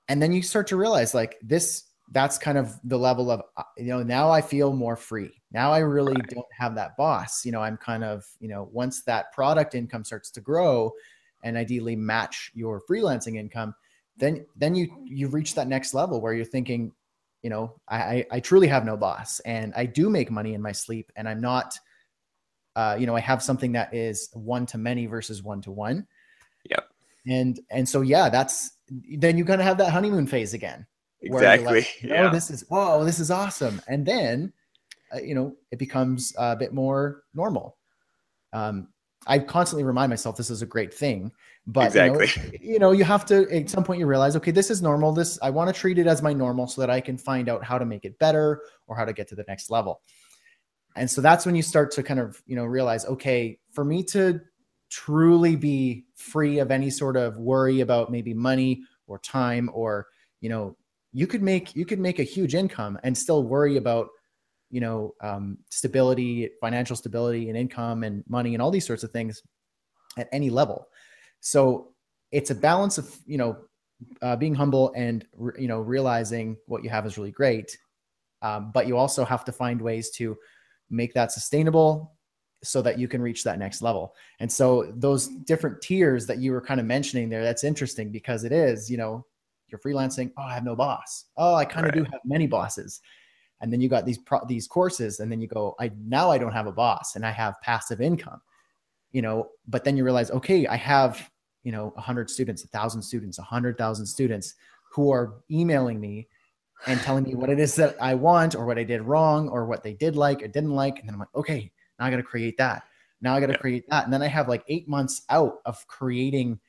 And 0.08 0.22
then 0.22 0.32
you 0.32 0.42
start 0.42 0.66
to 0.68 0.76
realize 0.76 1.14
like 1.14 1.36
this 1.42 1.84
that's 2.12 2.38
kind 2.38 2.56
of 2.56 2.78
the 2.84 2.98
level 2.98 3.30
of 3.30 3.42
uh, 3.56 3.62
you 3.76 3.84
know 3.86 4.02
now 4.02 4.30
i 4.30 4.40
feel 4.42 4.74
more 4.74 4.96
free. 4.96 5.40
Now 5.52 5.72
i 5.72 5.78
really 5.78 6.12
Right. 6.14 6.28
don't 6.28 6.46
have 6.56 6.74
that 6.74 6.98
boss. 6.98 7.46
You 7.46 7.52
know 7.52 7.62
i'm 7.62 7.78
kind 7.78 8.04
of 8.04 8.24
you 8.40 8.48
know 8.48 8.68
once 8.72 9.02
that 9.04 9.32
product 9.32 9.74
income 9.74 10.04
starts 10.04 10.30
to 10.32 10.42
grow 10.42 10.92
and 11.42 11.56
ideally 11.56 11.96
match 11.96 12.50
your 12.54 12.82
freelancing 12.88 13.36
income 13.36 13.74
then 14.16 14.44
then 14.56 14.74
you 14.74 14.88
you've 15.04 15.34
reached 15.34 15.54
that 15.54 15.68
next 15.68 15.94
level 15.94 16.20
where 16.20 16.32
you're 16.32 16.44
thinking 16.44 16.92
you 17.42 17.50
know 17.50 17.74
i 17.88 18.26
i, 18.30 18.40
truly 18.40 18.66
have 18.66 18.84
no 18.84 18.96
boss 18.96 19.40
and 19.40 19.72
i 19.76 19.86
do 19.86 20.10
make 20.10 20.30
money 20.30 20.54
in 20.54 20.62
my 20.62 20.72
sleep 20.72 21.12
and 21.16 21.28
i'm 21.28 21.40
not 21.40 21.78
uh, 22.78 22.94
you 22.94 23.08
know, 23.08 23.16
I 23.16 23.20
have 23.20 23.42
something 23.42 23.72
that 23.72 23.92
is 23.92 24.30
one 24.34 24.64
to 24.66 24.78
many 24.78 25.06
versus 25.06 25.42
one 25.42 25.60
to 25.62 25.72
one. 25.72 26.06
Yep. 26.70 26.88
And 27.26 27.58
and 27.72 27.88
so 27.88 28.02
yeah, 28.02 28.28
that's 28.28 28.70
then 28.88 29.36
you 29.36 29.44
kind 29.44 29.60
of 29.60 29.66
have 29.66 29.78
that 29.78 29.90
honeymoon 29.90 30.28
phase 30.28 30.54
again. 30.54 30.86
Exactly. 31.20 31.80
Like, 31.80 31.96
oh, 32.04 32.06
yeah. 32.06 32.30
this 32.30 32.52
is 32.52 32.64
whoa, 32.68 33.04
this 33.04 33.18
is 33.18 33.32
awesome. 33.32 33.82
And 33.88 34.06
then, 34.06 34.52
uh, 35.12 35.18
you 35.18 35.34
know, 35.34 35.56
it 35.72 35.80
becomes 35.80 36.32
a 36.38 36.54
bit 36.54 36.72
more 36.72 37.24
normal. 37.34 37.76
Um, 38.52 38.86
I 39.26 39.38
constantly 39.40 39.84
remind 39.84 40.10
myself 40.10 40.36
this 40.36 40.50
is 40.50 40.62
a 40.62 40.66
great 40.66 40.94
thing, 40.94 41.32
but 41.66 41.86
Exactly. 41.86 42.28
you, 42.28 42.52
know, 42.52 42.58
you 42.72 42.78
know, 42.78 42.92
you 42.92 43.04
have 43.04 43.26
to 43.26 43.50
at 43.54 43.68
some 43.68 43.84
point 43.84 44.00
you 44.00 44.06
realize, 44.06 44.36
okay, 44.36 44.50
this 44.50 44.70
is 44.70 44.80
normal. 44.80 45.12
This 45.12 45.38
I 45.42 45.50
want 45.50 45.72
to 45.74 45.78
treat 45.78 45.98
it 45.98 46.06
as 46.06 46.22
my 46.22 46.32
normal 46.32 46.66
so 46.66 46.80
that 46.80 46.90
I 46.90 47.00
can 47.00 47.18
find 47.18 47.48
out 47.48 47.64
how 47.64 47.78
to 47.78 47.84
make 47.84 48.04
it 48.04 48.18
better 48.18 48.62
or 48.86 48.96
how 48.96 49.04
to 49.04 49.12
get 49.12 49.28
to 49.28 49.34
the 49.34 49.44
next 49.48 49.70
level. 49.70 50.00
And 50.96 51.10
so 51.10 51.20
that's 51.20 51.46
when 51.46 51.54
you 51.54 51.62
start 51.62 51.90
to 51.92 52.02
kind 52.02 52.18
of, 52.20 52.42
you 52.46 52.56
know, 52.56 52.64
realize, 52.64 53.04
okay, 53.06 53.58
for 53.72 53.84
me 53.84 54.02
to 54.04 54.40
truly 54.90 55.54
be 55.54 56.06
free 56.16 56.58
of 56.58 56.70
any 56.70 56.90
sort 56.90 57.16
of 57.16 57.36
worry 57.36 57.80
about 57.80 58.10
maybe 58.10 58.34
money 58.34 58.82
or 59.06 59.18
time 59.18 59.70
or, 59.72 60.06
you 60.40 60.48
know, 60.48 60.76
you 61.12 61.26
could 61.26 61.42
make 61.42 61.74
you 61.74 61.86
could 61.86 61.98
make 61.98 62.18
a 62.18 62.24
huge 62.24 62.54
income 62.54 62.98
and 63.02 63.16
still 63.16 63.42
worry 63.42 63.76
about 63.76 64.08
you 64.70 64.80
know 64.80 65.14
um, 65.22 65.58
stability 65.70 66.50
financial 66.60 66.96
stability 66.96 67.48
and 67.48 67.56
income 67.58 68.04
and 68.04 68.22
money 68.28 68.54
and 68.54 68.62
all 68.62 68.70
these 68.70 68.86
sorts 68.86 69.02
of 69.02 69.10
things 69.10 69.42
at 70.18 70.28
any 70.32 70.50
level. 70.50 70.88
So 71.40 71.92
it's 72.32 72.50
a 72.50 72.54
balance 72.54 72.98
of 72.98 73.16
you 73.26 73.38
know 73.38 73.56
uh, 74.22 74.36
being 74.36 74.54
humble 74.54 74.92
and 74.96 75.26
re- 75.36 75.54
you 75.58 75.68
know 75.68 75.80
realizing 75.80 76.56
what 76.66 76.84
you 76.84 76.90
have 76.90 77.06
is 77.06 77.16
really 77.18 77.30
great. 77.32 77.76
Um, 78.42 78.70
but 78.72 78.86
you 78.86 78.96
also 78.96 79.24
have 79.24 79.44
to 79.46 79.52
find 79.52 79.80
ways 79.80 80.10
to 80.10 80.36
make 80.90 81.12
that 81.14 81.32
sustainable 81.32 82.14
so 82.62 82.82
that 82.82 82.98
you 82.98 83.08
can 83.08 83.20
reach 83.22 83.44
that 83.44 83.58
next 83.58 83.82
level. 83.82 84.14
And 84.40 84.50
so 84.50 84.92
those 84.96 85.28
different 85.28 85.80
tiers 85.80 86.26
that 86.26 86.38
you 86.38 86.52
were 86.52 86.60
kind 86.60 86.80
of 86.80 86.86
mentioning 86.86 87.28
there 87.28 87.42
that's 87.42 87.64
interesting 87.64 88.10
because 88.10 88.44
it 88.44 88.52
is 88.52 88.90
you 88.90 88.96
know 88.96 89.24
you're 89.68 89.80
freelancing. 89.80 90.32
Oh 90.36 90.42
i 90.42 90.54
have 90.54 90.64
no 90.64 90.76
boss. 90.76 91.26
Oh 91.36 91.54
i 91.54 91.64
kind 91.64 91.86
of 91.86 91.94
Right. 91.94 92.04
do 92.04 92.10
have 92.10 92.20
many 92.24 92.46
bosses 92.46 93.00
and 93.60 93.72
then 93.72 93.80
you 93.80 93.88
got 93.88 94.04
these 94.04 94.18
pro- 94.18 94.44
these 94.46 94.66
courses 94.66 95.20
and 95.20 95.30
then 95.30 95.40
you 95.40 95.46
go 95.48 95.74
i 95.80 95.90
now 96.06 96.30
i 96.30 96.38
don't 96.38 96.52
have 96.52 96.66
a 96.66 96.72
boss 96.72 97.16
and 97.16 97.24
i 97.26 97.30
have 97.30 97.60
passive 97.62 98.00
income. 98.00 98.40
You 99.12 99.22
know 99.22 99.48
but 99.66 99.84
then 99.84 99.96
you 99.96 100.04
realize 100.04 100.30
okay 100.30 100.66
i 100.66 100.76
have 100.76 101.30
you 101.64 101.72
know 101.72 101.92
100 101.94 102.30
students 102.30 102.62
1000 102.62 103.02
students 103.02 103.38
100000 103.38 104.06
students 104.06 104.54
who 104.92 105.10
are 105.10 105.40
emailing 105.50 105.98
me 106.00 106.28
and 106.86 107.00
telling 107.00 107.24
me 107.24 107.34
what 107.34 107.48
it 107.50 107.58
is 107.58 107.74
that 107.76 107.96
i 108.00 108.14
want 108.14 108.54
or 108.54 108.66
what 108.66 108.78
i 108.78 108.84
did 108.84 109.00
wrong 109.02 109.48
or 109.48 109.64
what 109.66 109.82
they 109.82 109.94
did 109.94 110.14
like 110.14 110.42
or 110.42 110.48
didn't 110.48 110.74
like. 110.74 110.98
And 110.98 111.08
then 111.08 111.14
i'm 111.14 111.20
like 111.20 111.34
okay 111.34 111.72
now 111.98 112.04
i 112.06 112.10
got 112.10 112.16
to 112.18 112.22
create 112.22 112.56
that. 112.58 112.84
Now 113.20 113.34
i 113.34 113.40
got 113.40 113.46
to 113.46 113.54
Yeah. 113.54 113.58
create 113.58 113.84
that. 113.90 114.04
And 114.04 114.12
then 114.12 114.22
i 114.22 114.26
have 114.28 114.46
like 114.48 114.62
eight 114.68 114.88
months 114.88 115.22
out 115.30 115.58
of 115.64 115.84
creating 115.88 116.60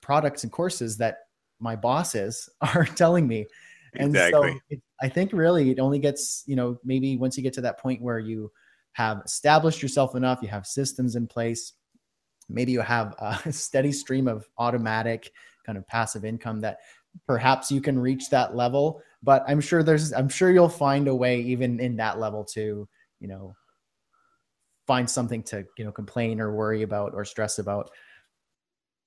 products 0.00 0.42
and 0.42 0.52
courses 0.52 0.98
that 0.98 1.18
my 1.60 1.76
bosses 1.76 2.48
are 2.60 2.84
telling 2.84 3.26
me. 3.26 3.46
And 3.96 4.10
Exactly. 4.14 4.52
so 4.52 4.60
it, 4.68 4.82
I 5.04 5.08
think 5.10 5.34
really 5.34 5.70
it 5.70 5.78
only 5.78 5.98
gets, 5.98 6.44
you 6.46 6.56
know, 6.56 6.78
maybe 6.82 7.18
once 7.18 7.36
you 7.36 7.42
get 7.42 7.52
to 7.54 7.60
that 7.60 7.78
point 7.78 8.00
where 8.00 8.18
you 8.18 8.50
have 8.94 9.20
established 9.26 9.82
yourself 9.82 10.14
enough, 10.14 10.38
you 10.40 10.48
have 10.48 10.66
systems 10.66 11.14
in 11.14 11.26
place, 11.26 11.74
maybe 12.48 12.72
you 12.72 12.80
have 12.80 13.14
a 13.18 13.38
steady 13.52 13.92
stream 13.92 14.26
of 14.26 14.48
automatic 14.56 15.30
kind 15.66 15.76
of 15.76 15.86
passive 15.88 16.24
income 16.24 16.58
that 16.60 16.78
perhaps 17.26 17.70
you 17.70 17.82
can 17.82 17.98
reach 17.98 18.30
that 18.30 18.56
level. 18.56 19.02
But 19.22 19.44
I'm 19.46 19.60
sure 19.60 19.82
there's, 19.82 20.14
I'm 20.14 20.30
sure 20.30 20.50
you'll 20.50 20.70
find 20.70 21.06
a 21.06 21.14
way 21.14 21.38
even 21.42 21.80
in 21.80 21.96
that 21.96 22.18
level 22.18 22.42
to, 22.54 22.88
you 23.20 23.28
know, 23.28 23.54
find 24.86 25.08
something 25.08 25.42
to, 25.42 25.66
you 25.76 25.84
know, 25.84 25.92
complain 25.92 26.40
or 26.40 26.54
worry 26.54 26.80
about 26.80 27.12
or 27.12 27.26
stress 27.26 27.58
about. 27.58 27.90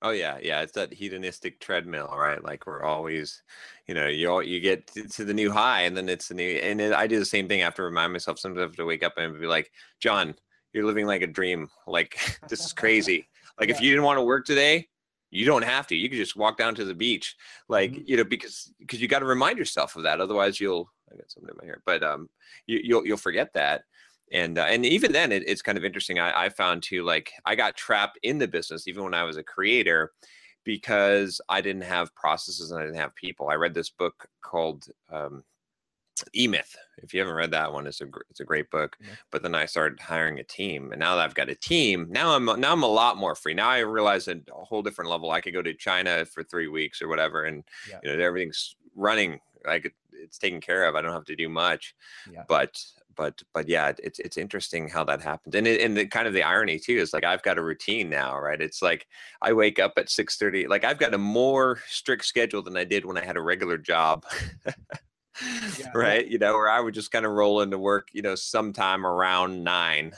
Oh 0.00 0.10
yeah, 0.10 0.38
yeah. 0.40 0.60
It's 0.60 0.72
that 0.72 0.92
hedonistic 0.92 1.58
treadmill, 1.58 2.14
right? 2.16 2.42
Like 2.42 2.66
we're 2.66 2.84
always, 2.84 3.42
you 3.88 3.94
know, 3.94 4.06
you 4.06 4.30
all, 4.30 4.42
you 4.42 4.60
get 4.60 4.86
to, 4.88 5.24
the 5.24 5.34
new 5.34 5.50
high, 5.50 5.82
and 5.82 5.96
then 5.96 6.08
it's 6.08 6.28
the 6.28 6.34
new. 6.34 6.48
And 6.58 6.78
then 6.78 6.94
I 6.94 7.08
do 7.08 7.18
the 7.18 7.24
same 7.24 7.48
thing. 7.48 7.60
I 7.62 7.64
have 7.64 7.74
to 7.76 7.82
remind 7.82 8.12
myself. 8.12 8.38
Sometimes 8.38 8.60
I 8.60 8.62
have 8.62 8.76
to 8.76 8.84
wake 8.84 9.02
up 9.02 9.14
and 9.16 9.38
be 9.40 9.46
like, 9.46 9.72
John, 9.98 10.36
you're 10.72 10.86
living 10.86 11.06
like 11.06 11.22
a 11.22 11.26
dream. 11.26 11.68
Like 11.86 12.18
this 12.48 12.64
is 12.64 12.72
crazy. 12.72 13.28
Like 13.58 13.70
if 13.70 13.80
you 13.80 13.90
didn't 13.90 14.04
want 14.04 14.18
to 14.18 14.22
work 14.22 14.46
today, 14.46 14.86
you 15.30 15.44
don't 15.44 15.64
have 15.64 15.88
to. 15.88 15.96
You 15.96 16.08
can 16.08 16.16
just 16.18 16.36
walk 16.36 16.58
down 16.58 16.76
to 16.76 16.84
the 16.84 16.94
beach, 16.94 17.34
like 17.68 17.90
Mhm. 17.90 18.02
you 18.06 18.16
know, 18.16 18.22
because 18.24 18.72
because 18.78 19.00
you 19.00 19.08
got 19.08 19.18
to 19.18 19.24
remind 19.24 19.58
yourself 19.58 19.96
of 19.96 20.04
that. 20.04 20.20
Otherwise, 20.20 20.60
you'll. 20.60 20.88
I 21.12 21.16
got 21.16 21.28
something 21.30 21.50
in 21.50 21.56
my 21.58 21.64
hair, 21.64 21.82
but 21.84 22.04
um, 22.04 22.28
you, 22.66 22.80
you'll 22.84 23.04
you'll 23.06 23.16
forget 23.16 23.52
that 23.54 23.82
and 24.32 24.58
uh, 24.58 24.66
and 24.68 24.84
even 24.84 25.12
then 25.12 25.32
it, 25.32 25.42
it's 25.46 25.62
kind 25.62 25.78
of 25.78 25.84
interesting 25.84 26.18
I, 26.18 26.44
I 26.44 26.48
found 26.50 26.82
too 26.82 27.02
like 27.04 27.32
i 27.46 27.54
got 27.54 27.76
trapped 27.76 28.18
in 28.22 28.38
the 28.38 28.48
business 28.48 28.86
even 28.88 29.04
when 29.04 29.14
i 29.14 29.22
was 29.24 29.36
a 29.36 29.42
creator 29.42 30.12
because 30.64 31.40
i 31.48 31.60
didn't 31.60 31.82
have 31.82 32.14
processes 32.14 32.70
and 32.70 32.80
i 32.80 32.84
didn't 32.84 32.98
have 33.00 33.14
people 33.14 33.48
i 33.48 33.54
read 33.54 33.74
this 33.74 33.90
book 33.90 34.26
called 34.42 34.86
um, 35.10 35.42
e-myth 36.34 36.74
if 36.98 37.14
you 37.14 37.20
haven't 37.20 37.36
read 37.36 37.52
that 37.52 37.72
one 37.72 37.86
it's 37.86 38.00
a 38.00 38.06
it's 38.28 38.40
a 38.40 38.44
great 38.44 38.68
book 38.70 38.96
Yeah. 39.00 39.10
but 39.30 39.42
then 39.42 39.54
i 39.54 39.64
started 39.66 40.00
hiring 40.00 40.40
a 40.40 40.44
team 40.44 40.90
and 40.90 40.98
now 40.98 41.14
that 41.14 41.24
i've 41.24 41.34
got 41.34 41.48
a 41.48 41.54
team 41.54 42.08
now 42.10 42.34
i'm 42.34 42.44
now 42.44 42.72
i'm 42.72 42.82
a 42.82 42.88
lot 42.88 43.16
more 43.16 43.36
free 43.36 43.54
now 43.54 43.68
i 43.68 43.78
realize 43.78 44.26
at 44.26 44.38
a 44.50 44.64
whole 44.64 44.82
different 44.82 45.10
level 45.10 45.30
i 45.30 45.40
could 45.40 45.54
go 45.54 45.62
to 45.62 45.74
china 45.74 46.24
for 46.26 46.42
three 46.42 46.66
weeks 46.68 47.00
or 47.00 47.06
whatever 47.08 47.44
and 47.44 47.62
Yeah. 47.88 48.00
you 48.02 48.16
know 48.16 48.22
everything's 48.24 48.74
running 48.96 49.38
like 49.64 49.84
it- 49.86 49.92
it's 50.12 50.38
taken 50.38 50.60
care 50.60 50.84
of 50.86 50.96
i 50.96 51.00
don't 51.00 51.12
have 51.12 51.24
to 51.26 51.36
do 51.36 51.48
much 51.48 51.94
Yeah. 52.30 52.42
but 52.48 52.82
but 53.18 53.42
but 53.52 53.68
yeah 53.68 53.92
it's 54.02 54.18
it's 54.20 54.38
interesting 54.38 54.88
how 54.88 55.04
that 55.04 55.20
happened 55.20 55.54
and 55.54 55.66
it, 55.66 55.80
and 55.82 55.96
the 55.96 56.06
kind 56.06 56.26
of 56.26 56.32
the 56.32 56.42
irony 56.42 56.78
too 56.78 56.96
is 56.96 57.12
like 57.12 57.24
i've 57.24 57.42
got 57.42 57.58
a 57.58 57.62
routine 57.62 58.08
now 58.08 58.38
right 58.38 58.62
it's 58.62 58.80
like 58.80 59.06
i 59.42 59.52
wake 59.52 59.78
up 59.78 59.92
at 59.98 60.08
six 60.08 60.36
thirty. 60.36 60.66
like 60.66 60.84
i've 60.84 60.98
got 60.98 61.12
a 61.12 61.18
more 61.18 61.80
strict 61.88 62.24
schedule 62.24 62.62
than 62.62 62.76
i 62.76 62.84
did 62.84 63.04
when 63.04 63.18
i 63.18 63.24
had 63.24 63.36
a 63.36 63.42
regular 63.42 63.76
job 63.76 64.24
Yeah. 65.78 65.92
right 65.94 66.26
you 66.26 66.38
know 66.38 66.54
where 66.54 66.68
i 66.68 66.80
would 66.80 66.94
just 66.94 67.12
kind 67.12 67.24
of 67.24 67.30
roll 67.30 67.60
into 67.60 67.78
work 67.78 68.08
you 68.12 68.22
know 68.22 68.34
sometime 68.34 69.06
around 69.06 69.62
nine 69.62 70.12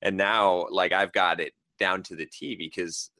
and 0.00 0.16
now 0.16 0.66
like 0.70 0.90
i've 0.90 1.12
got 1.12 1.38
it 1.38 1.52
down 1.78 2.02
to 2.04 2.16
the 2.16 2.24
t 2.24 2.56
because 2.56 3.10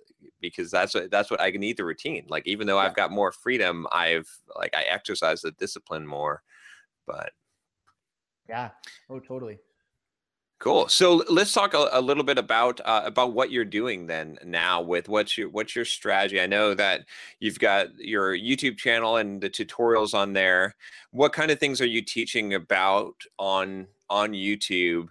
because 0.41 0.71
that's 0.71 0.95
what 0.95 1.11
that's 1.11 1.31
what 1.31 1.43
i 1.43 1.51
need 1.51 1.77
the 1.77 1.85
routine 1.85 2.25
like 2.31 2.47
even 2.47 2.67
though 2.67 2.79
i've 2.79 2.95
got 2.95 3.13
more 3.13 3.31
freedom 3.31 3.87
i've 3.93 4.27
like 4.57 4.75
i 4.75 4.85
exercise 4.85 5.43
the 5.43 5.51
discipline 5.51 6.07
more 6.07 6.43
but 7.07 7.33
Yeah. 8.49 8.71
Oh, 9.09 9.19
totally. 9.19 9.59
Cool. 10.61 10.89
So 10.89 11.23
let's 11.29 11.53
talk 11.53 11.75
a, 11.75 11.89
a 11.93 12.01
little 12.01 12.23
bit 12.23 12.39
about 12.39 12.81
uh, 12.85 13.03
about 13.05 13.35
what 13.35 13.51
you're 13.51 13.65
doing 13.65 14.07
then 14.07 14.39
now 14.45 14.81
with 14.81 15.09
what's 15.09 15.37
your 15.37 15.51
what's 15.51 15.77
your 15.77 15.85
strategy. 15.85 16.41
I 16.41 16.47
know 16.47 16.75
that 16.75 17.05
you've 17.41 17.59
got 17.59 17.89
your 17.99 18.35
YouTube 18.35 18.79
channel 18.79 19.17
and 19.17 19.41
the 19.41 19.51
tutorials 19.51 20.15
on 20.15 20.33
there. 20.33 20.75
What 21.11 21.33
kind 21.33 21.51
of 21.51 21.59
things 21.59 21.81
are 21.81 21.87
you 21.87 22.01
teaching 22.01 22.55
about 22.55 23.15
on 23.39 23.89
on 24.09 24.33
YouTube, 24.33 25.09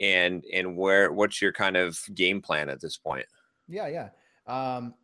and 0.00 0.44
and 0.52 0.76
where 0.76 1.12
what's 1.12 1.40
your 1.40 1.52
kind 1.52 1.76
of 1.76 1.98
game 2.14 2.42
plan 2.42 2.68
at 2.68 2.80
this 2.80 2.98
point? 2.98 3.26
Yeah, 3.68 3.86
yeah. 3.86 4.08
Um, 4.46 4.94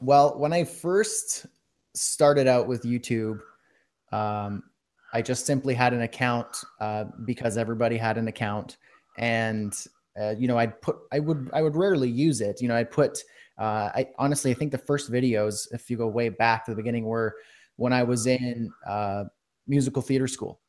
well, 0.00 0.38
when 0.38 0.52
I 0.52 0.64
first 0.64 1.44
started 1.94 2.46
out 2.46 2.68
with 2.68 2.84
YouTube, 2.84 3.40
um, 4.12 4.62
I 5.12 5.22
just 5.22 5.46
simply 5.46 5.74
had 5.74 5.92
an 5.92 6.02
account 6.02 6.64
uh, 6.80 7.04
because 7.24 7.56
everybody 7.56 7.96
had 7.96 8.18
an 8.18 8.28
account, 8.28 8.76
and 9.16 9.74
uh, 10.20 10.34
you 10.38 10.48
know, 10.48 10.58
I'd 10.58 10.80
put, 10.82 10.96
I 11.12 11.20
would, 11.20 11.50
I 11.52 11.62
would 11.62 11.76
rarely 11.76 12.10
use 12.10 12.40
it. 12.40 12.60
You 12.60 12.68
know, 12.68 12.76
I'd 12.76 12.90
put, 12.90 13.18
uh, 13.58 13.90
I 13.94 14.08
honestly, 14.18 14.50
I 14.50 14.54
think 14.54 14.72
the 14.72 14.78
first 14.78 15.10
videos, 15.10 15.66
if 15.72 15.88
you 15.88 15.96
go 15.96 16.08
way 16.08 16.28
back 16.28 16.64
to 16.64 16.72
the 16.72 16.76
beginning, 16.76 17.04
were 17.04 17.36
when 17.76 17.92
I 17.92 18.02
was 18.02 18.26
in 18.26 18.70
uh, 18.86 19.24
musical 19.66 20.02
theater 20.02 20.26
school 20.26 20.60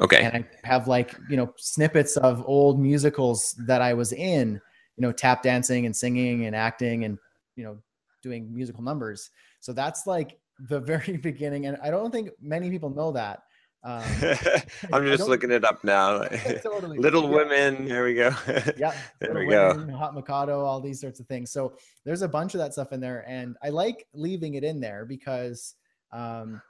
Okay. 0.00 0.24
and 0.24 0.36
I 0.36 0.66
have 0.66 0.88
like 0.88 1.14
you 1.30 1.36
know 1.36 1.52
snippets 1.56 2.16
of 2.16 2.42
old 2.46 2.80
musicals 2.80 3.54
that 3.66 3.80
I 3.80 3.94
was 3.94 4.12
in, 4.12 4.60
you 4.96 5.02
know, 5.02 5.12
tap 5.12 5.42
dancing 5.42 5.86
and 5.86 5.94
singing 5.94 6.46
and 6.46 6.56
acting 6.56 7.04
and 7.04 7.18
you 7.56 7.64
know 7.64 7.78
doing 8.22 8.52
musical 8.52 8.82
numbers. 8.82 9.30
So 9.60 9.72
that's 9.72 10.06
like 10.06 10.38
the 10.68 10.80
very 10.92 11.16
beginning, 11.16 11.66
and 11.66 11.78
I 11.82 11.90
don't 11.90 12.10
think 12.10 12.30
many 12.40 12.70
people 12.70 12.90
know 12.90 13.12
that. 13.12 13.42
Um, 13.84 14.02
I'm 14.94 15.04
just 15.06 15.28
looking 15.28 15.50
it 15.50 15.62
up 15.64 15.84
now. 15.84 16.24
totally. 16.62 16.98
Little 17.06 17.24
Yeah. 17.24 17.36
Women. 17.36 17.86
There 17.86 18.04
we 18.04 18.14
go. 18.14 18.30
Yeah, 18.78 18.94
There 19.20 19.34
Little 19.34 19.36
we 19.42 19.48
go. 19.48 19.96
Hot 19.96 20.14
Mikado, 20.14 20.64
all 20.64 20.80
these 20.80 21.00
sorts 21.00 21.20
of 21.20 21.26
things. 21.26 21.50
So 21.52 21.74
there's 22.04 22.22
a 22.22 22.28
bunch 22.28 22.54
of 22.54 22.58
that 22.60 22.72
stuff 22.72 22.92
in 22.92 23.00
there, 23.00 23.24
and 23.28 23.56
I 23.62 23.68
like 23.68 24.06
leaving 24.14 24.54
it 24.54 24.64
in 24.64 24.80
there 24.80 25.04
because 25.04 25.74
um, 26.12 26.62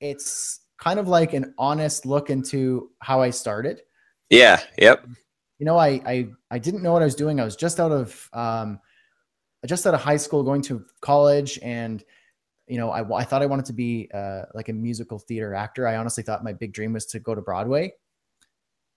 it's 0.00 0.60
kind 0.78 0.98
of 0.98 1.08
like 1.08 1.34
an 1.34 1.52
honest 1.58 2.06
look 2.06 2.30
into 2.30 2.90
how 3.00 3.20
I 3.20 3.30
started. 3.30 3.82
Yeah. 4.30 4.60
Yep. 4.78 5.06
you 5.58 5.66
know, 5.66 5.76
I, 5.76 6.00
I, 6.06 6.28
I 6.50 6.58
didn't 6.58 6.82
know 6.82 6.92
what 6.92 7.02
I 7.02 7.04
was 7.04 7.14
doing. 7.16 7.38
I 7.38 7.44
was 7.44 7.56
just 7.56 7.78
out 7.78 7.92
of, 7.92 8.30
um, 8.32 8.80
just 9.66 9.86
out 9.86 9.92
of 9.92 10.00
high 10.00 10.16
school, 10.16 10.42
going 10.42 10.62
to 10.62 10.86
college, 11.02 11.58
and 11.62 12.02
you 12.70 12.78
know, 12.78 12.90
I, 12.90 13.18
I 13.18 13.24
thought 13.24 13.42
I 13.42 13.46
wanted 13.46 13.66
to 13.66 13.72
be 13.72 14.08
uh, 14.14 14.42
like 14.54 14.68
a 14.68 14.72
musical 14.72 15.18
theater 15.18 15.54
actor. 15.54 15.86
I 15.86 15.96
honestly 15.96 16.22
thought 16.22 16.44
my 16.44 16.52
big 16.52 16.72
dream 16.72 16.92
was 16.92 17.04
to 17.06 17.18
go 17.18 17.34
to 17.34 17.42
Broadway, 17.42 17.92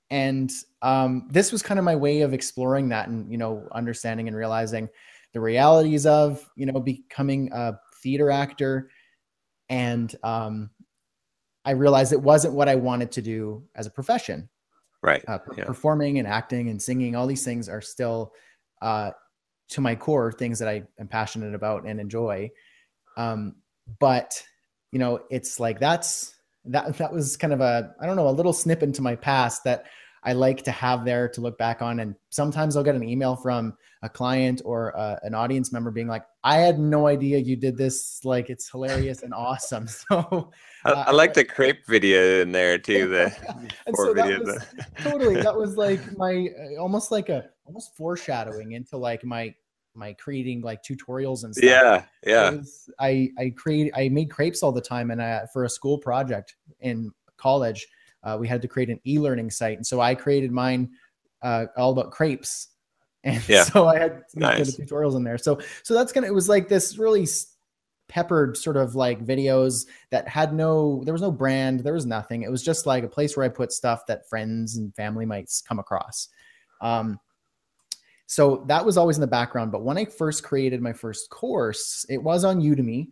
and 0.10 0.52
um, 0.84 1.28
this 1.32 1.52
was 1.52 1.64
kind 1.64 1.80
of 1.80 1.84
my 1.84 1.96
way 1.96 2.22
of 2.22 2.34
exploring 2.34 2.90
that 2.90 3.08
and 3.08 3.32
you 3.32 3.38
know 3.38 3.68
understanding 3.72 4.28
and 4.28 4.38
realizing 4.38 4.88
the 5.34 5.40
realities 5.40 6.06
of 6.06 6.48
you 6.56 6.68
know 6.68 6.80
becoming 6.80 7.52
a 7.52 7.80
theater 8.02 8.30
actor. 8.30 8.90
And 9.70 10.14
um, 10.24 10.70
i 11.66 11.72
realized 11.72 12.12
it 12.12 12.22
wasn't 12.22 12.54
what 12.54 12.68
i 12.68 12.76
wanted 12.76 13.12
to 13.14 13.22
do 13.22 13.64
as 13.76 13.88
a 13.88 13.92
profession. 13.92 14.50
Right. 15.02 15.24
Uh, 15.28 15.40
yeah. 15.58 15.66
performing 15.66 16.20
and 16.20 16.28
acting 16.28 16.70
and 16.70 16.82
singing 16.82 17.16
all 17.16 17.28
these 17.28 17.44
things 17.44 17.68
are 17.68 17.82
still 17.82 18.34
uh, 18.82 19.12
to 19.70 19.82
my 19.82 19.96
core 19.96 20.32
things 20.32 20.60
that 20.60 20.70
i 20.70 20.84
am 21.00 21.08
passionate 21.08 21.56
about 21.56 21.86
and 21.86 22.00
enjoy. 22.00 22.52
Um, 23.18 23.56
but 24.00 24.42
you 24.92 25.00
know 25.00 25.20
it's 25.30 25.60
like 25.60 25.80
that's 25.80 26.34
that 26.66 26.98
that 26.98 27.12
was 27.12 27.36
kind 27.38 27.54
of 27.54 27.62
a 27.62 27.94
i 28.00 28.06
don't 28.06 28.16
know 28.16 28.30
a 28.30 28.32
little 28.32 28.54
snip 28.54 28.84
into 28.84 29.02
my 29.02 29.16
past 29.16 29.64
that 29.64 29.86
I 30.26 30.34
like 30.34 30.64
to 30.64 30.72
have 30.72 31.04
there 31.06 31.28
to 31.30 31.42
look 31.42 31.58
back 31.58 31.82
on. 31.82 32.00
And 32.00 32.16
sometimes 32.30 32.76
I'll 32.76 32.84
get 32.84 32.96
an 32.96 33.04
email 33.04 33.36
from 33.36 33.76
a 34.02 34.10
client 34.10 34.62
or 34.64 34.98
uh, 34.98 35.18
an 35.24 35.34
audience 35.34 35.72
member 35.72 35.92
being 35.92 36.08
like, 36.08 36.24
I 36.44 36.58
had 36.58 36.80
no 36.80 37.08
idea 37.08 37.38
you 37.40 37.56
did 37.56 37.78
this. 37.78 38.22
Like, 38.24 38.50
it's 38.50 38.70
hilarious 38.70 39.22
and 39.24 39.34
awesome. 39.34 39.88
So 40.10 40.52
I, 40.86 40.92
uh, 40.92 41.04
I 41.08 41.12
like 41.12 41.34
the 41.34 41.46
crepe 41.46 41.86
video 41.88 42.42
in 42.42 42.52
there 42.52 42.78
too. 42.78 43.08
The 43.08 43.26
and 43.88 43.96
so 43.96 44.14
that 44.14 44.40
was, 44.42 44.66
totally, 44.98 45.42
that 45.42 45.56
was 45.56 45.78
like 45.78 46.18
my 46.18 46.50
uh, 46.60 46.82
almost 46.82 47.12
like 47.12 47.30
a 47.30 47.46
almost 47.66 47.96
foreshadowing 47.96 48.74
into 48.74 48.98
like 48.98 49.24
my 49.24 49.54
my 49.96 50.14
creating 50.14 50.62
like 50.62 50.82
tutorials 50.84 51.44
and 51.44 51.56
stuff. 51.56 51.70
yeah, 51.70 52.04
yeah, 52.26 52.50
was- 52.52 52.90
I 53.00 53.30
I 53.38 53.54
create 53.56 53.92
I 53.96 54.10
made 54.10 54.30
crepes 54.30 54.64
all 54.64 54.72
the 54.72 54.82
time, 54.82 55.12
and 55.12 55.22
I, 55.22 55.46
for 55.54 55.66
a 55.66 55.70
school 55.70 55.98
project 55.98 56.56
in 56.80 57.12
college, 57.38 57.88
uh, 58.24 58.38
we 58.40 58.48
had 58.48 58.62
to 58.62 58.68
create 58.68 58.90
an 58.90 59.00
e-learning 59.06 59.50
site, 59.52 59.78
and 59.78 59.86
so 59.86 60.02
I 60.02 60.16
created 60.16 60.52
mine 60.52 60.90
uh, 61.42 61.66
all 61.78 61.92
about 61.92 62.12
crepes, 62.12 62.70
and 63.24 63.48
Yeah. 63.48 63.64
so 63.64 63.88
I 63.88 64.00
had 64.00 64.24
Nice. 64.36 64.76
the 64.76 64.84
tutorials 64.86 65.16
in 65.16 65.24
there. 65.24 65.38
So 65.38 65.60
so 65.84 65.94
that's 65.94 66.12
gonna 66.12 66.28
it 66.28 66.34
was 66.34 66.50
like 66.50 66.68
this 66.70 66.98
really 66.98 67.28
peppered 68.10 68.58
sort 68.58 68.78
of 68.78 68.96
like 68.96 69.26
videos 69.26 69.86
that 70.12 70.28
had 70.28 70.54
no 70.54 71.02
there 71.06 71.14
was 71.14 71.22
no 71.22 71.32
brand 71.32 71.80
there 71.80 71.94
was 71.94 72.06
nothing 72.06 72.44
it 72.44 72.52
was 72.52 72.62
just 72.62 72.86
like 72.86 73.04
a 73.04 73.08
place 73.08 73.36
where 73.36 73.46
i 73.46 73.50
put 73.50 73.72
stuff 73.72 74.06
that 74.08 74.28
friends 74.30 74.76
and 74.76 74.94
family 74.94 75.26
might 75.26 75.50
come 75.68 75.80
across 75.80 76.28
um, 76.82 77.18
so 78.26 78.64
that 78.68 78.86
was 78.86 78.98
always 78.98 79.18
in 79.18 79.22
the 79.22 79.28
background 79.28 79.72
but 79.72 79.84
when 79.84 79.98
i 79.98 80.06
first 80.06 80.44
created 80.44 80.82
my 80.82 80.94
first 80.94 81.30
course 81.30 82.06
it 82.10 82.22
was 82.22 82.44
on 82.44 82.62
udemy. 82.62 83.08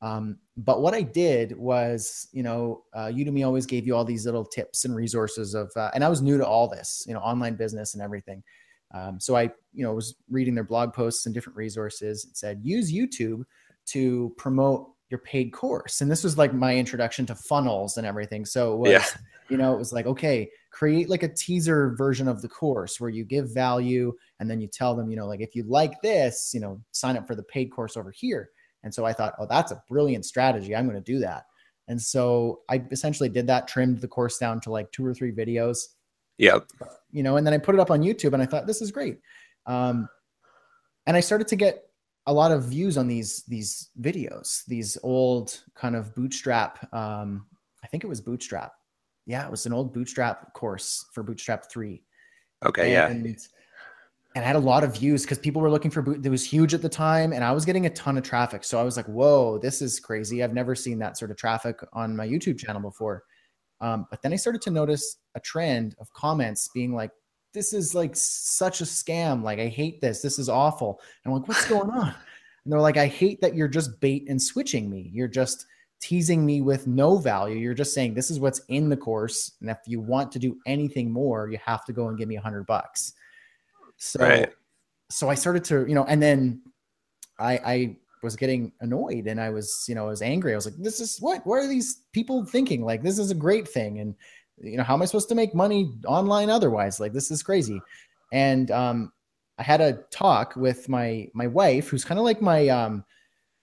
Um, 0.00 0.38
but 0.56 0.82
what 0.82 0.94
i 0.94 1.02
did 1.02 1.56
was 1.56 2.28
you 2.32 2.42
know 2.42 2.82
uh, 2.94 3.06
udemy 3.06 3.46
always 3.46 3.66
gave 3.66 3.86
you 3.86 3.94
all 3.94 4.04
these 4.04 4.26
little 4.26 4.44
tips 4.44 4.84
and 4.84 4.94
resources 4.94 5.54
of 5.54 5.70
uh, 5.76 5.90
and 5.94 6.02
i 6.04 6.08
was 6.08 6.22
new 6.22 6.38
to 6.38 6.46
all 6.46 6.68
this 6.68 7.04
you 7.06 7.14
know 7.14 7.20
online 7.20 7.54
business 7.56 7.94
and 7.94 8.02
everything. 8.02 8.42
Um, 8.94 9.18
so 9.20 9.36
i 9.36 9.44
you 9.72 9.84
know 9.84 9.94
was 9.94 10.16
reading 10.28 10.54
their 10.54 10.64
blog 10.64 10.92
posts 10.92 11.24
and 11.26 11.34
different 11.34 11.56
resources 11.56 12.24
it 12.24 12.36
said 12.36 12.60
use 12.62 12.92
youtube 12.92 13.44
to 13.86 14.34
promote 14.36 14.88
your 15.10 15.18
paid 15.20 15.52
course. 15.52 16.00
And 16.00 16.10
this 16.10 16.24
was 16.24 16.38
like 16.38 16.54
my 16.54 16.74
introduction 16.74 17.26
to 17.26 17.34
funnels 17.34 17.98
and 17.98 18.06
everything. 18.06 18.46
So 18.46 18.72
it 18.72 18.76
was 18.78 18.90
Yeah. 18.90 19.04
you 19.50 19.56
know 19.58 19.74
it 19.74 19.78
was 19.78 19.92
like 19.92 20.06
okay 20.06 20.50
create 20.72 21.08
like 21.08 21.22
a 21.22 21.28
teaser 21.28 21.94
version 21.96 22.26
of 22.26 22.42
the 22.42 22.48
course 22.48 23.00
where 23.00 23.10
you 23.10 23.24
give 23.24 23.52
value 23.52 24.12
and 24.40 24.50
then 24.50 24.60
you 24.60 24.66
tell 24.66 24.94
them 24.94 25.10
you 25.10 25.16
know 25.16 25.26
like 25.26 25.40
if 25.40 25.54
you 25.54 25.62
like 25.64 26.00
this 26.02 26.50
you 26.54 26.60
know 26.60 26.80
sign 26.92 27.16
up 27.16 27.26
for 27.26 27.34
the 27.34 27.42
paid 27.44 27.70
course 27.70 27.96
over 27.96 28.10
here 28.10 28.50
and 28.82 28.92
so 28.92 29.04
i 29.04 29.12
thought 29.12 29.34
oh 29.38 29.46
that's 29.48 29.70
a 29.70 29.82
brilliant 29.88 30.24
strategy 30.24 30.74
i'm 30.74 30.88
going 30.88 30.96
to 30.96 31.12
do 31.12 31.18
that 31.18 31.44
and 31.88 32.00
so 32.00 32.60
i 32.70 32.82
essentially 32.90 33.28
did 33.28 33.46
that 33.46 33.68
trimmed 33.68 34.00
the 34.00 34.08
course 34.08 34.38
down 34.38 34.60
to 34.60 34.70
like 34.70 34.90
two 34.92 35.04
or 35.04 35.12
three 35.12 35.30
videos 35.30 35.88
yep, 36.38 36.66
you 37.12 37.22
know, 37.22 37.36
and 37.36 37.46
then 37.46 37.54
I 37.54 37.58
put 37.58 37.74
it 37.74 37.80
up 37.80 37.90
on 37.90 38.02
YouTube 38.02 38.32
and 38.32 38.42
I 38.42 38.46
thought 38.46 38.66
this 38.66 38.82
is 38.82 38.90
great. 38.90 39.18
Um, 39.66 40.08
and 41.06 41.16
I 41.16 41.20
started 41.20 41.46
to 41.48 41.56
get 41.56 41.84
a 42.26 42.32
lot 42.32 42.52
of 42.52 42.64
views 42.64 42.96
on 42.96 43.06
these 43.06 43.44
these 43.46 43.90
videos, 44.00 44.64
these 44.66 44.96
old 45.02 45.60
kind 45.74 45.94
of 45.94 46.14
bootstrap. 46.14 46.92
Um, 46.94 47.46
I 47.84 47.86
think 47.88 48.04
it 48.04 48.08
was 48.08 48.20
bootstrap. 48.20 48.72
Yeah, 49.26 49.44
it 49.44 49.50
was 49.50 49.66
an 49.66 49.72
old 49.72 49.92
bootstrap 49.92 50.52
course 50.52 51.06
for 51.12 51.22
Bootstrap 51.22 51.70
three. 51.70 52.02
okay, 52.64 52.92
yeah, 52.92 53.08
and, 53.08 53.24
and 54.34 54.44
I 54.44 54.46
had 54.46 54.56
a 54.56 54.60
lot 54.60 54.82
of 54.82 54.96
views 54.96 55.22
because 55.22 55.38
people 55.38 55.60
were 55.60 55.70
looking 55.70 55.90
for 55.90 56.02
boot. 56.02 56.24
It 56.24 56.30
was 56.30 56.44
huge 56.44 56.74
at 56.74 56.82
the 56.82 56.88
time, 56.88 57.32
and 57.32 57.44
I 57.44 57.52
was 57.52 57.64
getting 57.64 57.86
a 57.86 57.90
ton 57.90 58.16
of 58.16 58.24
traffic. 58.24 58.64
So 58.64 58.80
I 58.80 58.82
was 58.82 58.96
like, 58.96 59.06
"Whoa, 59.06 59.58
this 59.58 59.82
is 59.82 60.00
crazy! 60.00 60.42
I've 60.42 60.54
never 60.54 60.74
seen 60.74 60.98
that 61.00 61.18
sort 61.18 61.30
of 61.30 61.36
traffic 61.36 61.78
on 61.92 62.16
my 62.16 62.26
YouTube 62.26 62.58
channel 62.58 62.80
before." 62.80 63.24
Um, 63.80 64.06
but 64.10 64.22
then 64.22 64.32
I 64.32 64.36
started 64.36 64.62
to 64.62 64.70
notice 64.70 65.18
a 65.34 65.40
trend 65.40 65.96
of 66.00 66.12
comments 66.14 66.68
being 66.72 66.94
like, 66.94 67.10
"This 67.52 67.72
is 67.72 67.94
like 67.94 68.16
such 68.16 68.80
a 68.80 68.84
scam! 68.84 69.42
Like, 69.42 69.58
I 69.58 69.68
hate 69.68 70.00
this. 70.00 70.22
This 70.22 70.38
is 70.38 70.48
awful." 70.48 71.00
And 71.24 71.32
I'm 71.32 71.38
like, 71.38 71.48
"What's 71.48 71.68
going 71.68 71.90
on?" 71.90 72.14
And 72.64 72.72
they're 72.72 72.80
like, 72.80 72.96
"I 72.96 73.06
hate 73.06 73.40
that 73.42 73.54
you're 73.54 73.68
just 73.68 74.00
bait 74.00 74.24
and 74.28 74.40
switching 74.40 74.90
me. 74.90 75.10
You're 75.12 75.28
just." 75.28 75.66
Teasing 76.02 76.44
me 76.44 76.60
with 76.60 76.88
no 76.88 77.16
value. 77.16 77.56
You're 77.56 77.74
just 77.74 77.94
saying 77.94 78.14
this 78.14 78.28
is 78.30 78.40
what's 78.40 78.60
in 78.68 78.88
the 78.88 78.96
course 78.96 79.52
and 79.60 79.70
if 79.70 79.78
you 79.86 80.00
want 80.00 80.32
to 80.32 80.40
do 80.40 80.58
anything 80.66 81.10
more 81.10 81.48
you 81.48 81.58
have 81.64 81.84
to 81.84 81.92
go 81.92 82.08
and 82.08 82.18
give 82.18 82.28
me 82.28 82.36
a 82.36 82.40
hundred 82.40 82.66
bucks. 82.66 83.12
So 83.96 84.20
Right. 84.20 84.52
so 85.10 85.30
i 85.30 85.34
started 85.34 85.62
to 85.64 85.86
you 85.86 85.94
know 85.94 86.04
and 86.04 86.20
then 86.20 86.60
i 87.38 87.52
i 87.64 87.96
was 88.22 88.34
getting 88.34 88.72
annoyed 88.80 89.26
and 89.26 89.40
i 89.40 89.48
was 89.48 89.84
you 89.88 89.94
know 89.94 90.06
i 90.06 90.08
was 90.08 90.22
angry. 90.22 90.52
I 90.52 90.56
was 90.56 90.66
like 90.66 90.76
this 90.76 90.98
is 91.00 91.18
what? 91.20 91.46
What 91.46 91.60
are 91.60 91.68
these 91.68 92.02
people 92.12 92.44
thinking? 92.44 92.84
Like 92.84 93.02
this 93.02 93.18
is 93.20 93.30
a 93.30 93.34
great 93.46 93.68
thing 93.68 94.00
and 94.00 94.14
you 94.60 94.76
know 94.76 94.82
how 94.82 94.94
am 94.94 95.02
i 95.02 95.04
supposed 95.04 95.28
to 95.28 95.36
make 95.36 95.54
money 95.54 95.92
online 96.06 96.50
otherwise? 96.50 96.98
Like 96.98 97.12
this 97.12 97.30
is 97.30 97.44
crazy. 97.44 97.80
And 98.32 98.72
um 98.72 99.12
i 99.58 99.62
had 99.62 99.80
a 99.80 100.00
talk 100.10 100.56
with 100.56 100.88
my 100.88 101.28
my 101.32 101.46
wife 101.46 101.88
who's 101.88 102.04
kind 102.04 102.18
of 102.18 102.24
like 102.24 102.42
my 102.42 102.68
um 102.68 103.04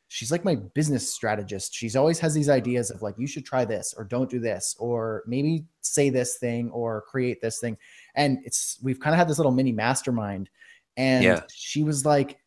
she's 0.10 0.32
like 0.32 0.44
my 0.44 0.56
business 0.74 1.14
strategist. 1.14 1.74
She's 1.74 1.96
always 1.96 2.20
has 2.20 2.34
these 2.34 2.50
ideas 2.50 2.90
of 2.90 3.02
like 3.02 3.16
you 3.18 3.28
should 3.28 3.46
try 3.46 3.64
this 3.64 3.94
or 3.96 4.04
don't 4.04 4.30
do 4.30 4.40
this 4.40 4.76
or 4.80 5.24
maybe 5.28 5.66
say 5.82 6.10
this 6.10 6.38
thing 6.38 6.70
or 6.72 7.02
create 7.04 7.42
this 7.42 7.60
thing. 7.60 7.78
And 8.16 8.40
it's 8.44 8.78
we've 8.84 9.00
kind 9.00 9.14
of 9.14 9.20
had 9.20 9.30
this 9.30 9.38
little 9.38 9.52
mini 9.52 9.72
mastermind 9.72 10.50
and 10.98 11.24
Yeah. 11.24 11.42
she 11.54 11.84
was 11.84 12.06
like 12.06 12.40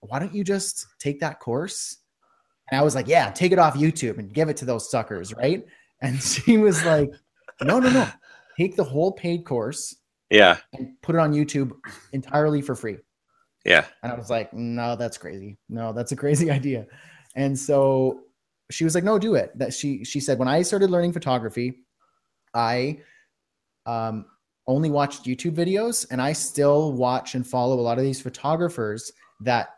why 0.00 0.20
don't 0.20 0.32
you 0.32 0.44
just 0.44 0.86
take 1.00 1.18
that 1.20 1.40
course? 1.40 1.96
And 2.70 2.78
i 2.80 2.84
was 2.84 2.94
like 2.94 3.08
yeah 3.08 3.30
take 3.30 3.50
it 3.50 3.58
off 3.58 3.74
youtube 3.74 4.18
and 4.18 4.32
give 4.32 4.48
it 4.48 4.56
to 4.58 4.64
those 4.64 4.88
suckers 4.90 5.34
right? 5.34 5.64
And 6.00 6.22
she 6.32 6.56
was 6.56 6.84
like 6.84 7.10
no 7.62 7.80
no 7.80 7.90
no. 7.90 8.08
Take 8.56 8.76
the 8.76 8.84
whole 8.84 9.10
paid 9.12 9.44
course 9.44 9.96
yeah, 10.30 10.58
and 10.74 10.92
put 11.02 11.14
it 11.16 11.18
on 11.18 11.32
youtube 11.32 11.72
entirely 12.12 12.60
for 12.62 12.74
free 12.76 12.98
yeah, 13.68 13.84
and 14.02 14.10
I 14.12 14.16
was 14.16 14.30
like, 14.30 14.52
no, 14.52 14.96
that's 14.96 15.18
crazy. 15.18 15.58
No, 15.68 15.92
that's 15.92 16.12
a 16.12 16.16
crazy 16.16 16.50
idea. 16.58 16.86
And 17.36 17.56
so 17.58 18.22
she 18.70 18.84
was 18.84 18.94
like, 18.94 19.04
no, 19.04 19.18
do 19.18 19.34
it. 19.34 19.56
That 19.58 19.74
she 19.74 20.04
she 20.04 20.20
said, 20.20 20.38
when 20.38 20.48
I 20.48 20.62
started 20.62 20.90
learning 20.90 21.12
photography, 21.12 21.84
I 22.54 23.00
um 23.86 24.26
only 24.66 24.90
watched 24.90 25.24
YouTube 25.24 25.54
videos 25.54 26.06
and 26.10 26.20
I 26.20 26.32
still 26.32 26.92
watch 26.92 27.34
and 27.34 27.46
follow 27.46 27.80
a 27.80 27.80
lot 27.80 27.98
of 27.98 28.04
these 28.04 28.20
photographers 28.20 29.10
that 29.40 29.70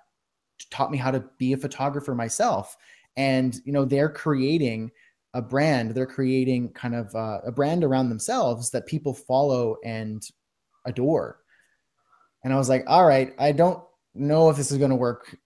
taught 0.70 0.90
me 0.90 0.98
how 0.98 1.10
to 1.10 1.24
be 1.38 1.52
a 1.52 1.56
photographer 1.56 2.14
myself. 2.14 2.76
And 3.16 3.56
you 3.64 3.72
know, 3.72 3.84
they're 3.84 4.08
creating 4.08 4.90
a 5.34 5.42
brand, 5.42 5.92
they're 5.92 6.06
creating 6.06 6.70
kind 6.70 6.94
of 6.94 7.14
uh, 7.14 7.40
a 7.44 7.52
brand 7.52 7.84
around 7.84 8.08
themselves 8.08 8.70
that 8.70 8.86
people 8.86 9.14
follow 9.14 9.76
and 9.84 10.22
adore. 10.86 11.39
And 12.42 12.52
I 12.52 12.56
was 12.56 12.68
like, 12.68 12.84
all 12.86 13.06
right, 13.06 13.34
I 13.38 13.52
don't 13.52 13.82
know 14.14 14.50
if 14.50 14.56
this 14.56 14.70
is 14.70 14.78
going 14.78 14.90
to 14.90 14.96
work, 14.96 15.36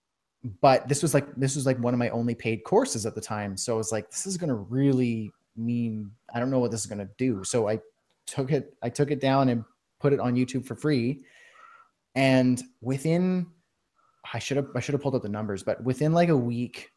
but 0.61 0.89
this 0.89 1.03
was 1.03 1.15
like 1.15 1.35
this 1.37 1.57
was 1.57 1.67
like 1.67 1.79
one 1.79 1.95
of 1.95 1.99
my 1.99 2.11
only 2.11 2.35
paid 2.35 2.65
courses 2.65 3.07
at 3.07 3.15
the 3.15 3.21
time. 3.21 3.57
So 3.57 3.75
I 3.75 3.77
was 3.77 3.93
like, 3.93 4.11
this 4.11 4.27
is 4.27 4.37
going 4.37 4.49
to 4.49 4.55
really 4.55 5.31
mean 5.57 6.11
I 6.35 6.41
don't 6.41 6.51
know 6.51 6.59
what 6.59 6.71
this 6.71 6.81
is 6.81 6.87
going 6.87 6.99
to 6.99 7.11
do. 7.19 7.45
So 7.45 7.69
I 7.69 7.81
took 8.27 8.53
it 8.53 8.75
I 8.83 8.89
took 8.89 9.11
it 9.11 9.21
down 9.21 9.49
and 9.49 9.65
put 10.01 10.13
it 10.13 10.21
on 10.21 10.35
YouTube 10.35 10.67
for 10.67 10.77
free. 10.77 11.23
And 12.15 12.63
within 12.81 13.47
I 14.33 14.39
should 14.39 14.57
have 14.57 14.69
I 14.75 14.81
should 14.81 14.93
have 14.93 15.03
pulled 15.03 15.15
up 15.15 15.23
the 15.23 15.29
numbers, 15.29 15.63
but 15.63 15.83
within 15.83 16.13
like 16.13 16.29
a 16.29 16.37
week 16.37 16.91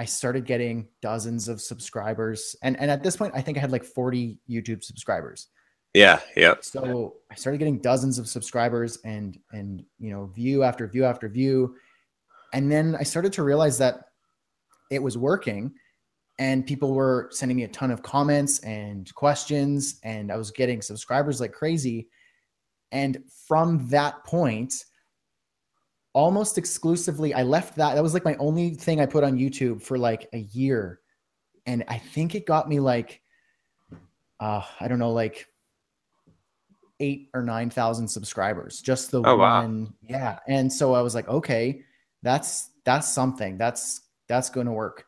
I 0.00 0.04
started 0.04 0.44
getting 0.44 0.88
dozens 1.02 1.48
of 1.48 1.60
subscribers. 1.60 2.54
And 2.62 2.78
and 2.78 2.90
at 2.90 3.02
this 3.02 3.16
point 3.16 3.34
I 3.34 3.40
think 3.40 3.58
I 3.58 3.60
had 3.60 3.72
like 3.72 3.84
40 3.84 4.38
YouTube 4.48 4.82
subscribers 4.82 5.48
yeah, 5.94 6.20
yeah, 6.36 6.54
so 6.60 7.16
i 7.30 7.34
started 7.34 7.58
getting 7.58 7.78
dozens 7.78 8.18
of 8.18 8.28
subscribers 8.28 8.98
and 9.04 9.38
and 9.52 9.84
you 9.98 10.10
know 10.10 10.26
view 10.26 10.62
after 10.62 10.86
view 10.86 11.04
after 11.04 11.28
view. 11.28 11.74
And 12.52 12.70
then 12.70 12.96
i 12.98 13.02
started 13.02 13.32
to 13.34 13.42
realize 13.42 13.78
that 13.78 14.04
it 14.90 15.02
was 15.02 15.18
working 15.18 15.72
and 16.38 16.66
people 16.66 16.94
were 16.94 17.28
sending 17.32 17.56
me 17.56 17.64
a 17.64 17.68
ton 17.68 17.90
of 17.90 18.02
comments 18.02 18.60
and 18.60 19.12
questions 19.14 19.98
and 20.04 20.30
i 20.30 20.36
was 20.36 20.50
getting 20.50 20.82
subscribers 20.82 21.40
like 21.40 21.52
crazy. 21.52 22.08
And 22.90 23.22
from 23.46 23.86
that 23.88 24.24
point 24.24 24.74
almost 26.14 26.56
exclusively 26.58 27.34
i 27.34 27.42
left 27.42 27.76
that 27.76 27.94
that 27.94 28.02
was 28.02 28.14
like 28.14 28.24
my 28.24 28.34
only 28.36 28.74
thing 28.74 29.00
i 29.00 29.06
put 29.06 29.24
on 29.24 29.38
youtube 29.38 29.82
for 29.82 29.98
like 29.98 30.28
a 30.32 30.38
year. 30.38 31.00
And 31.66 31.84
i 31.88 31.98
think 31.98 32.34
it 32.34 32.46
got 32.46 32.68
me 32.68 32.78
like 32.78 33.20
uh 34.40 34.62
i 34.80 34.88
don't 34.88 34.98
know 34.98 35.12
like 35.12 35.46
eight 37.00 37.30
or 37.34 37.42
nine 37.42 37.70
thousand 37.70 38.08
subscribers. 38.08 38.80
Just 38.80 39.10
the 39.10 39.22
Oh, 39.22 39.36
wow. 39.36 39.62
one, 39.62 39.94
yeah. 40.02 40.38
And 40.48 40.72
so 40.72 40.94
I 40.94 41.00
was 41.02 41.14
like, 41.14 41.28
okay, 41.28 41.82
that's 42.22 42.70
that's 42.84 43.08
something. 43.08 43.58
That's 43.58 44.00
that's 44.28 44.50
going 44.50 44.66
to 44.66 44.72
work. 44.72 45.04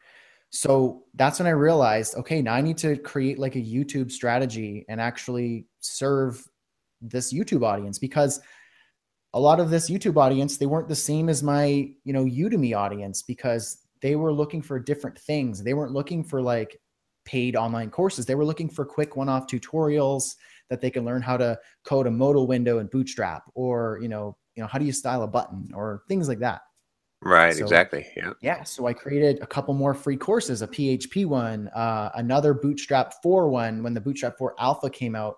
So 0.51 1.05
that's 1.15 1.39
when 1.39 1.47
I 1.47 1.51
realized, 1.51 2.17
okay, 2.17 2.43
now 2.43 2.55
I 2.55 2.61
need 2.61 2.79
to 2.79 2.97
create 2.97 3.39
like 3.39 3.55
a 3.55 3.61
YouTube 3.61 4.11
strategy 4.11 4.85
and 4.89 5.01
actually 5.01 5.67
serve 5.79 6.45
this 7.01 7.33
YouTube 7.33 7.65
audience 7.65 7.99
because 7.99 8.41
a 9.33 9.39
lot 9.41 9.61
of 9.61 9.71
this 9.71 9.89
YouTube 9.89 10.17
audience, 10.17 10.57
they 10.57 10.67
weren't 10.67 10.89
the 10.89 10.97
same 10.97 11.29
as 11.29 11.43
my, 11.43 11.91
you 12.05 12.13
know, 12.13 12.25
Udemy 12.25 12.77
audience 12.77 13.23
because 13.23 13.79
they 14.03 14.17
were 14.17 14.33
looking 14.33 14.61
for 14.61 14.81
different 14.81 15.17
things. 15.19 15.63
They 15.63 15.75
weren't 15.75 15.93
looking 15.93 16.25
for 16.25 16.43
like 16.43 16.81
paid 17.25 17.55
online 17.55 17.91
courses. 17.91 18.27
They 18.27 18.35
were 18.35 18.45
looking 18.45 18.69
for 18.69 18.85
quick 18.85 19.15
one-off 19.15 19.47
tutorials 19.47 20.35
that 20.71 20.81
they 20.81 20.91
can 20.91 21.05
learn 21.05 21.21
how 21.21 21.37
to 21.37 21.59
code 21.85 22.07
a 22.07 22.11
modal 22.11 22.47
window 22.47 22.79
in 22.79 22.87
Bootstrap 22.87 23.43
or, 23.55 23.99
you 24.01 24.09
know, 24.09 24.37
you 24.55 24.63
know, 24.63 24.69
how 24.69 24.79
do 24.79 24.85
you 24.85 24.93
style 24.93 25.23
a 25.23 25.27
button 25.27 25.69
or 25.75 26.03
things 26.09 26.29
like 26.29 26.39
that. 26.39 26.63
Right. 27.23 27.55
So- 27.55 27.63
exactly. 27.63 28.07
Yeah. 28.17 28.33
Yeah, 28.41 28.63
so 28.63 28.87
I 28.87 28.95
created 28.95 29.43
a 29.43 29.47
couple 29.47 29.75
more 29.75 29.93
free 29.93 30.17
courses, 30.17 30.63
a 30.63 30.69
PHP 30.69 31.27
one, 31.27 31.69
uh, 31.69 32.11
another 32.15 32.55
Bootstrap 32.55 33.15
4 33.23 33.51
one 33.51 33.83
when 33.83 33.93
the 33.93 34.01
Bootstrap 34.01 34.39
4 34.39 34.55
Alpha 34.59 34.89
came 34.89 35.15
out. 35.15 35.37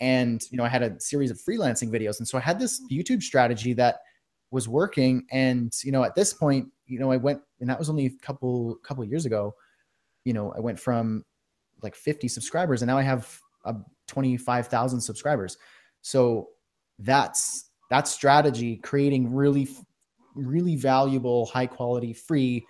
And, 0.00 0.42
you 0.50 0.56
know, 0.56 0.64
I 0.64 0.68
had 0.68 0.82
a 0.82 0.98
series 1.00 1.30
of 1.30 1.38
freelancing 1.38 1.90
videos. 1.90 2.18
And 2.18 2.26
so 2.26 2.38
I 2.38 2.40
had 2.40 2.58
this 2.58 2.80
YouTube 2.90 3.22
strategy 3.22 3.74
that 3.74 4.00
was 4.50 4.68
working. 4.68 5.26
And, 5.30 5.72
you 5.84 5.92
know, 5.92 6.04
at 6.04 6.14
this 6.14 6.32
point, 6.32 6.68
you 6.86 6.98
know, 6.98 7.10
I 7.12 7.16
went, 7.16 7.42
and 7.60 7.68
that 7.68 7.78
was 7.78 7.90
only 7.90 8.06
a 8.06 8.10
couple, 8.22 8.76
couple 8.76 9.04
years 9.04 9.26
ago, 9.26 9.54
you 10.24 10.32
know, 10.32 10.52
I 10.56 10.60
went 10.60 10.80
from 10.80 11.24
like 11.82 11.94
50 11.94 12.28
subscribers 12.28 12.82
and 12.82 12.88
now 12.88 12.98
I 12.98 13.02
have 13.02 13.40
uh, 13.64 13.74
25,000 14.08 15.00
subscribers. 15.00 15.56
So 16.02 16.48
that's, 16.98 17.70
that 17.90 18.08
strategy, 18.08 18.76
creating 18.76 19.32
really 19.34 19.68
really 20.34 20.76
valuable, 20.76 21.46
high 21.46 21.66
quality, 21.66 22.12
free 22.12 22.64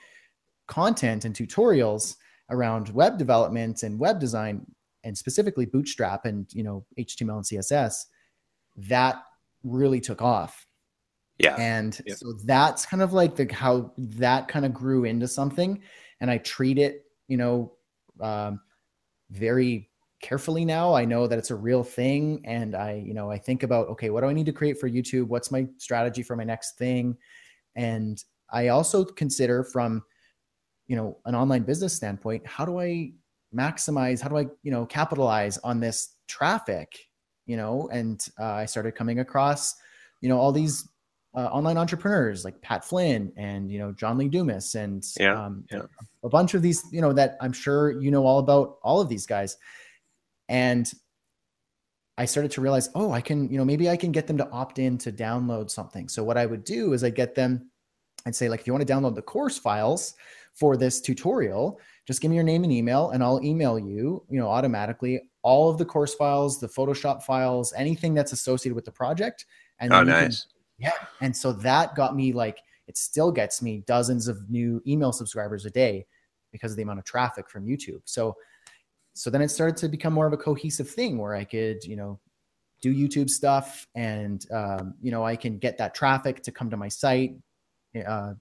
content 0.68 1.24
and 1.24 1.34
tutorials 1.34 2.16
around 2.50 2.88
web 2.90 3.18
development 3.18 3.82
and 3.82 3.98
web 3.98 4.18
design 4.18 4.64
and 5.04 5.16
specifically 5.16 5.66
bootstrap 5.66 6.24
and 6.24 6.46
you 6.52 6.62
know 6.62 6.84
html 6.98 7.36
and 7.36 7.44
css 7.44 8.04
that 8.76 9.16
really 9.64 10.00
took 10.00 10.20
off 10.22 10.66
Yeah. 11.38 11.56
and 11.58 11.98
Yep. 12.06 12.16
so 12.18 12.32
that's 12.44 12.84
kind 12.86 13.02
of 13.02 13.12
like 13.12 13.34
the 13.36 13.52
how 13.52 13.92
that 13.96 14.48
kind 14.48 14.66
of 14.66 14.74
grew 14.74 15.04
into 15.04 15.26
something 15.28 15.80
and 16.20 16.30
i 16.30 16.38
treat 16.38 16.78
it 16.78 17.04
you 17.28 17.36
know 17.38 17.72
um, 18.20 18.60
very 19.30 19.87
carefully 20.20 20.64
now 20.64 20.92
i 20.94 21.04
know 21.04 21.26
that 21.26 21.38
it's 21.38 21.52
a 21.52 21.54
real 21.54 21.84
thing 21.84 22.40
and 22.44 22.74
i 22.74 22.94
you 22.94 23.14
know 23.14 23.30
i 23.30 23.38
think 23.38 23.62
about 23.62 23.88
okay 23.88 24.10
what 24.10 24.22
do 24.22 24.26
i 24.26 24.32
need 24.32 24.46
to 24.46 24.52
create 24.52 24.78
for 24.78 24.88
youtube? 24.88 25.28
What's 25.28 25.50
my 25.50 25.66
strategy 25.76 26.22
for 26.22 26.34
my 26.34 26.44
next 26.44 26.76
thing? 26.76 27.16
And 27.76 28.22
i 28.50 28.68
also 28.68 29.04
consider 29.04 29.62
from 29.62 30.02
you 30.88 30.96
know 30.96 31.18
an 31.26 31.34
online 31.34 31.62
business 31.62 31.94
standpoint 31.94 32.46
how 32.46 32.64
do 32.64 32.80
i 32.80 33.12
maximize 33.54 34.20
how 34.20 34.28
do 34.28 34.36
i 34.36 34.46
you 34.62 34.72
know 34.72 34.84
capitalize 34.86 35.58
on 35.58 35.80
this 35.80 36.16
traffic 36.26 36.98
you 37.46 37.56
know? 37.56 37.88
And 37.90 38.26
uh, 38.38 38.44
i 38.44 38.66
started 38.66 38.92
coming 38.92 39.20
across 39.20 39.74
you 40.20 40.28
know 40.28 40.38
all 40.38 40.52
these 40.52 40.88
uh, 41.34 41.46
online 41.46 41.76
entrepreneurs 41.76 42.44
like 42.44 42.60
pat 42.62 42.84
flynn 42.84 43.32
and 43.36 43.70
you 43.70 43.78
know 43.78 43.92
john 43.92 44.18
lee 44.18 44.28
dumas 44.28 44.74
and 44.74 45.04
Yeah, 45.20 45.46
um, 45.46 45.64
yeah. 45.70 45.82
a 46.24 46.28
bunch 46.28 46.54
of 46.54 46.62
these 46.62 46.84
you 46.90 47.00
know 47.00 47.12
that 47.12 47.36
i'm 47.40 47.52
sure 47.52 48.00
you 48.00 48.10
know 48.10 48.26
all 48.26 48.38
about 48.38 48.78
all 48.82 49.00
of 49.00 49.08
these 49.08 49.26
guys 49.26 49.56
and 50.48 50.90
I 52.16 52.24
started 52.24 52.50
to 52.52 52.60
realize, 52.60 52.90
oh, 52.94 53.12
I 53.12 53.20
can, 53.20 53.48
you 53.48 53.58
know, 53.58 53.64
maybe 53.64 53.88
I 53.88 53.96
can 53.96 54.10
get 54.10 54.26
them 54.26 54.38
to 54.38 54.50
opt 54.50 54.78
in 54.78 54.98
to 54.98 55.12
download 55.12 55.70
something. 55.70 56.08
So 56.08 56.24
what 56.24 56.36
I 56.36 56.46
would 56.46 56.64
do 56.64 56.92
is 56.92 57.04
I 57.04 57.10
get 57.10 57.34
them 57.36 57.70
and 58.26 58.34
say, 58.34 58.48
like, 58.48 58.60
if 58.60 58.66
you 58.66 58.72
want 58.72 58.86
to 58.86 58.92
download 58.92 59.14
the 59.14 59.22
course 59.22 59.56
files 59.56 60.14
for 60.52 60.76
this 60.76 61.00
tutorial, 61.00 61.78
just 62.06 62.20
give 62.20 62.30
me 62.30 62.34
your 62.34 62.44
name 62.44 62.64
and 62.64 62.72
email, 62.72 63.10
and 63.10 63.22
I'll 63.22 63.40
email 63.44 63.78
you, 63.78 64.24
you 64.28 64.40
know, 64.40 64.48
automatically 64.48 65.20
all 65.42 65.70
of 65.70 65.78
the 65.78 65.84
course 65.84 66.14
files, 66.14 66.58
the 66.58 66.66
Photoshop 66.66 67.22
files, 67.22 67.72
anything 67.76 68.14
that's 68.14 68.32
associated 68.32 68.74
with 68.74 68.84
the 68.84 68.90
project. 68.92 69.46
And 69.78 69.92
Oh, 69.92 70.00
you 70.00 70.06
can- 70.06 70.24
nice. 70.24 70.46
yeah. 70.78 70.90
And 71.20 71.36
so 71.36 71.52
that 71.52 71.94
got 71.94 72.16
me 72.16 72.32
like, 72.32 72.58
it 72.88 72.96
still 72.98 73.30
gets 73.30 73.62
me 73.62 73.84
dozens 73.86 74.26
of 74.26 74.50
new 74.50 74.82
email 74.86 75.12
subscribers 75.12 75.66
a 75.66 75.70
day 75.70 76.06
because 76.50 76.72
of 76.72 76.76
the 76.76 76.82
amount 76.82 76.98
of 76.98 77.04
traffic 77.04 77.48
from 77.48 77.64
YouTube. 77.66 78.00
So, 78.06 78.34
so 79.18 79.30
then 79.30 79.42
it 79.42 79.48
started 79.48 79.76
to 79.78 79.88
become 79.88 80.12
more 80.12 80.28
of 80.28 80.32
a 80.32 80.36
cohesive 80.36 80.88
thing 80.88 81.18
where 81.18 81.34
I 81.34 81.42
could, 81.42 81.82
you 81.82 81.96
know, 81.96 82.20
do 82.80 82.94
YouTube 82.94 83.28
stuff 83.28 83.84
and, 83.96 84.46
um, 84.52 84.94
you 85.02 85.10
know, 85.10 85.24
I 85.24 85.34
can 85.34 85.58
get 85.58 85.76
that 85.78 85.92
traffic 85.92 86.40
to 86.44 86.52
come 86.52 86.70
to 86.70 86.76
my 86.76 86.86
site, 86.86 87.34
uh, 88.06 88.34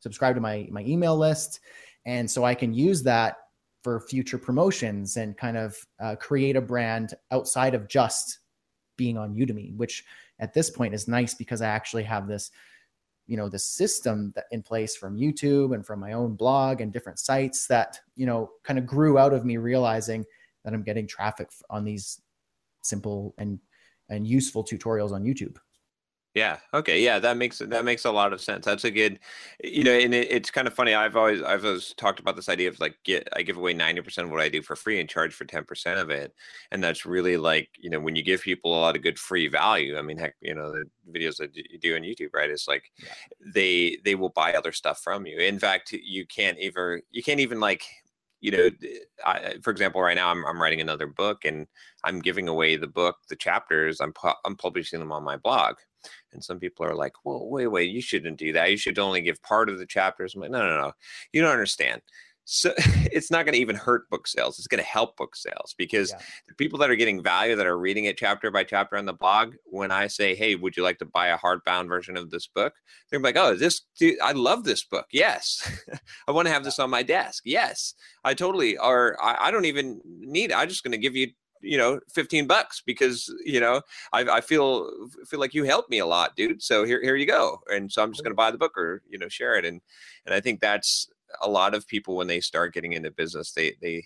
subscribe 0.00 0.34
to 0.34 0.40
my, 0.40 0.66
my 0.72 0.82
email 0.82 1.16
list. 1.16 1.60
And 2.06 2.28
so 2.28 2.44
I 2.44 2.56
can 2.56 2.74
use 2.74 3.04
that 3.04 3.36
for 3.84 4.00
future 4.00 4.36
promotions 4.36 5.16
and 5.16 5.38
kind 5.38 5.56
of 5.56 5.76
uh, 6.02 6.16
create 6.16 6.56
a 6.56 6.60
brand 6.60 7.14
outside 7.30 7.76
of 7.76 7.86
just 7.86 8.40
being 8.96 9.16
on 9.16 9.36
Udemy, 9.36 9.76
which 9.76 10.02
at 10.40 10.52
this 10.52 10.70
point 10.70 10.92
is 10.92 11.06
nice 11.06 11.34
because 11.34 11.62
I 11.62 11.68
actually 11.68 12.02
have 12.02 12.26
this, 12.26 12.50
you 13.30 13.36
know, 13.36 13.48
this 13.48 13.64
system 13.64 14.32
that 14.34 14.46
in 14.50 14.60
place 14.60 14.96
from 14.96 15.16
YouTube 15.16 15.72
and 15.72 15.86
from 15.86 16.00
my 16.00 16.14
own 16.14 16.34
blog 16.34 16.80
and 16.80 16.92
different 16.92 17.20
sites 17.20 17.68
that, 17.68 18.00
you 18.16 18.26
know, 18.26 18.50
kind 18.64 18.76
of 18.76 18.84
grew 18.84 19.18
out 19.18 19.32
of 19.32 19.44
me 19.44 19.56
realizing 19.56 20.24
that 20.64 20.74
I'm 20.74 20.82
getting 20.82 21.06
traffic 21.06 21.48
on 21.70 21.84
these 21.84 22.20
simple 22.82 23.32
and 23.38 23.60
and 24.08 24.26
useful 24.26 24.64
tutorials 24.64 25.12
on 25.12 25.22
YouTube. 25.22 25.58
Yeah. 26.34 26.58
Okay. 26.72 27.02
Yeah, 27.02 27.18
that 27.18 27.36
makes 27.36 27.58
that 27.58 27.84
makes 27.84 28.04
a 28.04 28.10
lot 28.12 28.32
of 28.32 28.40
sense. 28.40 28.64
That's 28.64 28.84
a 28.84 28.90
good, 28.92 29.18
you 29.64 29.82
know, 29.82 29.90
and 29.90 30.14
it, 30.14 30.30
it's 30.30 30.48
kind 30.52 30.68
of 30.68 30.74
funny. 30.74 30.94
I've 30.94 31.16
always 31.16 31.42
I've 31.42 31.64
always 31.64 31.92
talked 31.94 32.20
about 32.20 32.36
this 32.36 32.48
idea 32.48 32.68
of 32.68 32.78
like 32.78 32.94
get 33.02 33.26
I 33.34 33.42
give 33.42 33.56
away 33.56 33.72
ninety 33.74 34.00
percent 34.00 34.26
of 34.26 34.30
what 34.30 34.40
I 34.40 34.48
do 34.48 34.62
for 34.62 34.76
free 34.76 35.00
and 35.00 35.08
charge 35.08 35.34
for 35.34 35.44
ten 35.44 35.64
percent 35.64 35.98
of 35.98 36.08
it, 36.08 36.32
and 36.70 36.84
that's 36.84 37.04
really 37.04 37.36
like 37.36 37.70
you 37.80 37.90
know 37.90 37.98
when 37.98 38.14
you 38.14 38.22
give 38.22 38.42
people 38.42 38.72
a 38.72 38.78
lot 38.80 38.94
of 38.94 39.02
good 39.02 39.18
free 39.18 39.48
value. 39.48 39.98
I 39.98 40.02
mean, 40.02 40.18
heck, 40.18 40.36
you 40.40 40.54
know 40.54 40.70
the 40.70 40.84
videos 41.12 41.36
that 41.38 41.50
you 41.56 41.78
do 41.80 41.96
on 41.96 42.02
YouTube, 42.02 42.30
right? 42.32 42.48
It's 42.50 42.68
like 42.68 42.84
Yeah. 43.02 43.12
they 43.52 43.98
they 44.04 44.14
will 44.14 44.28
buy 44.30 44.54
other 44.54 44.70
stuff 44.72 45.00
from 45.02 45.26
you. 45.26 45.36
In 45.40 45.58
fact, 45.58 45.90
you 45.92 46.26
can't 46.26 46.58
even 46.60 47.02
you 47.10 47.24
can't 47.24 47.40
even 47.40 47.58
like 47.58 47.82
you 48.40 48.52
know 48.52 48.70
I, 49.26 49.56
for 49.62 49.70
example 49.70 50.00
right 50.00 50.14
now 50.16 50.30
I'm, 50.30 50.46
I'm 50.46 50.62
writing 50.62 50.80
another 50.80 51.06
book 51.06 51.44
and 51.44 51.66
i'm 52.04 52.20
giving 52.20 52.48
away 52.48 52.76
the 52.76 52.86
book 52.86 53.16
the 53.28 53.36
chapters 53.36 54.00
i'm, 54.00 54.14
pu- 54.14 54.32
I'm 54.46 54.56
publishing 54.56 54.98
them 54.98 55.12
on 55.12 55.22
my 55.22 55.36
blog 55.36 55.76
and 56.32 56.42
some 56.44 56.58
people 56.58 56.86
are 56.86 56.94
like, 56.94 57.12
well, 57.24 57.46
wait, 57.48 57.66
wait, 57.68 57.90
you 57.90 58.00
shouldn't 58.00 58.38
do 58.38 58.52
that. 58.52 58.70
You 58.70 58.76
should 58.76 58.98
only 58.98 59.20
give 59.20 59.42
part 59.42 59.68
of 59.68 59.78
the 59.78 59.86
chapters. 59.86 60.34
I'm 60.34 60.40
like, 60.40 60.50
no, 60.50 60.60
no, 60.66 60.80
no. 60.80 60.92
You 61.32 61.42
don't 61.42 61.52
understand. 61.52 62.02
So 62.44 62.72
it's 62.76 63.30
not 63.30 63.44
going 63.44 63.54
to 63.54 63.60
even 63.60 63.76
hurt 63.76 64.08
book 64.10 64.26
sales. 64.26 64.58
It's 64.58 64.66
going 64.66 64.82
to 64.82 64.88
help 64.88 65.16
book 65.16 65.36
sales 65.36 65.74
because 65.78 66.10
Yeah. 66.10 66.18
the 66.48 66.54
people 66.54 66.78
that 66.80 66.90
are 66.90 66.96
getting 66.96 67.22
value 67.22 67.54
that 67.54 67.66
are 67.66 67.78
reading 67.78 68.06
it 68.06 68.16
chapter 68.18 68.50
by 68.50 68.64
chapter 68.64 68.96
on 68.96 69.04
the 69.04 69.12
blog, 69.12 69.54
when 69.66 69.90
I 69.92 70.08
say, 70.08 70.34
hey, 70.34 70.56
would 70.56 70.76
you 70.76 70.82
like 70.82 70.98
to 70.98 71.04
buy 71.04 71.28
a 71.28 71.38
hardbound 71.38 71.88
version 71.88 72.16
of 72.16 72.30
this 72.30 72.48
book? 72.48 72.74
They're 73.10 73.20
like, 73.20 73.36
oh, 73.36 73.54
this, 73.54 73.82
dude, 73.98 74.18
I 74.20 74.32
love 74.32 74.64
this 74.64 74.82
book. 74.84 75.06
Yes. 75.12 75.80
I 76.28 76.32
want 76.32 76.46
to 76.48 76.52
have 76.52 76.64
this 76.64 76.78
on 76.80 76.90
my 76.90 77.02
desk. 77.04 77.42
Yes. 77.46 77.94
I 78.24 78.34
totally, 78.34 78.76
or 78.78 79.16
I, 79.22 79.46
I 79.48 79.50
don't 79.50 79.66
even 79.66 80.00
need 80.04 80.50
it. 80.50 80.54
I'm 80.56 80.68
just 80.68 80.82
going 80.82 80.92
to 80.92 80.98
give 80.98 81.14
you 81.14 81.28
you 81.62 81.76
know 81.78 82.00
15 82.12 82.46
bucks 82.46 82.82
because 82.84 83.32
you 83.44 83.60
know 83.60 83.82
I, 84.12 84.20
I 84.22 84.40
feel 84.40 84.90
feel 85.26 85.40
like 85.40 85.54
you 85.54 85.64
helped 85.64 85.90
me 85.90 85.98
a 85.98 86.06
lot 86.06 86.36
dude 86.36 86.62
so 86.62 86.84
here 86.84 87.02
here 87.02 87.16
you 87.16 87.26
go 87.26 87.60
and 87.70 87.90
so 87.90 88.02
i'm 88.02 88.12
just 88.12 88.22
going 88.24 88.32
to 88.32 88.36
buy 88.36 88.50
the 88.50 88.58
book 88.58 88.76
or 88.78 89.02
you 89.08 89.18
know 89.18 89.28
share 89.28 89.56
it 89.56 89.64
and 89.64 89.80
and 90.26 90.34
i 90.34 90.40
think 90.40 90.60
that's 90.60 91.08
a 91.42 91.48
lot 91.48 91.74
of 91.74 91.86
people 91.86 92.16
when 92.16 92.26
they 92.26 92.40
start 92.40 92.74
getting 92.74 92.92
into 92.94 93.10
business 93.10 93.52
they 93.52 93.74
they 93.82 94.04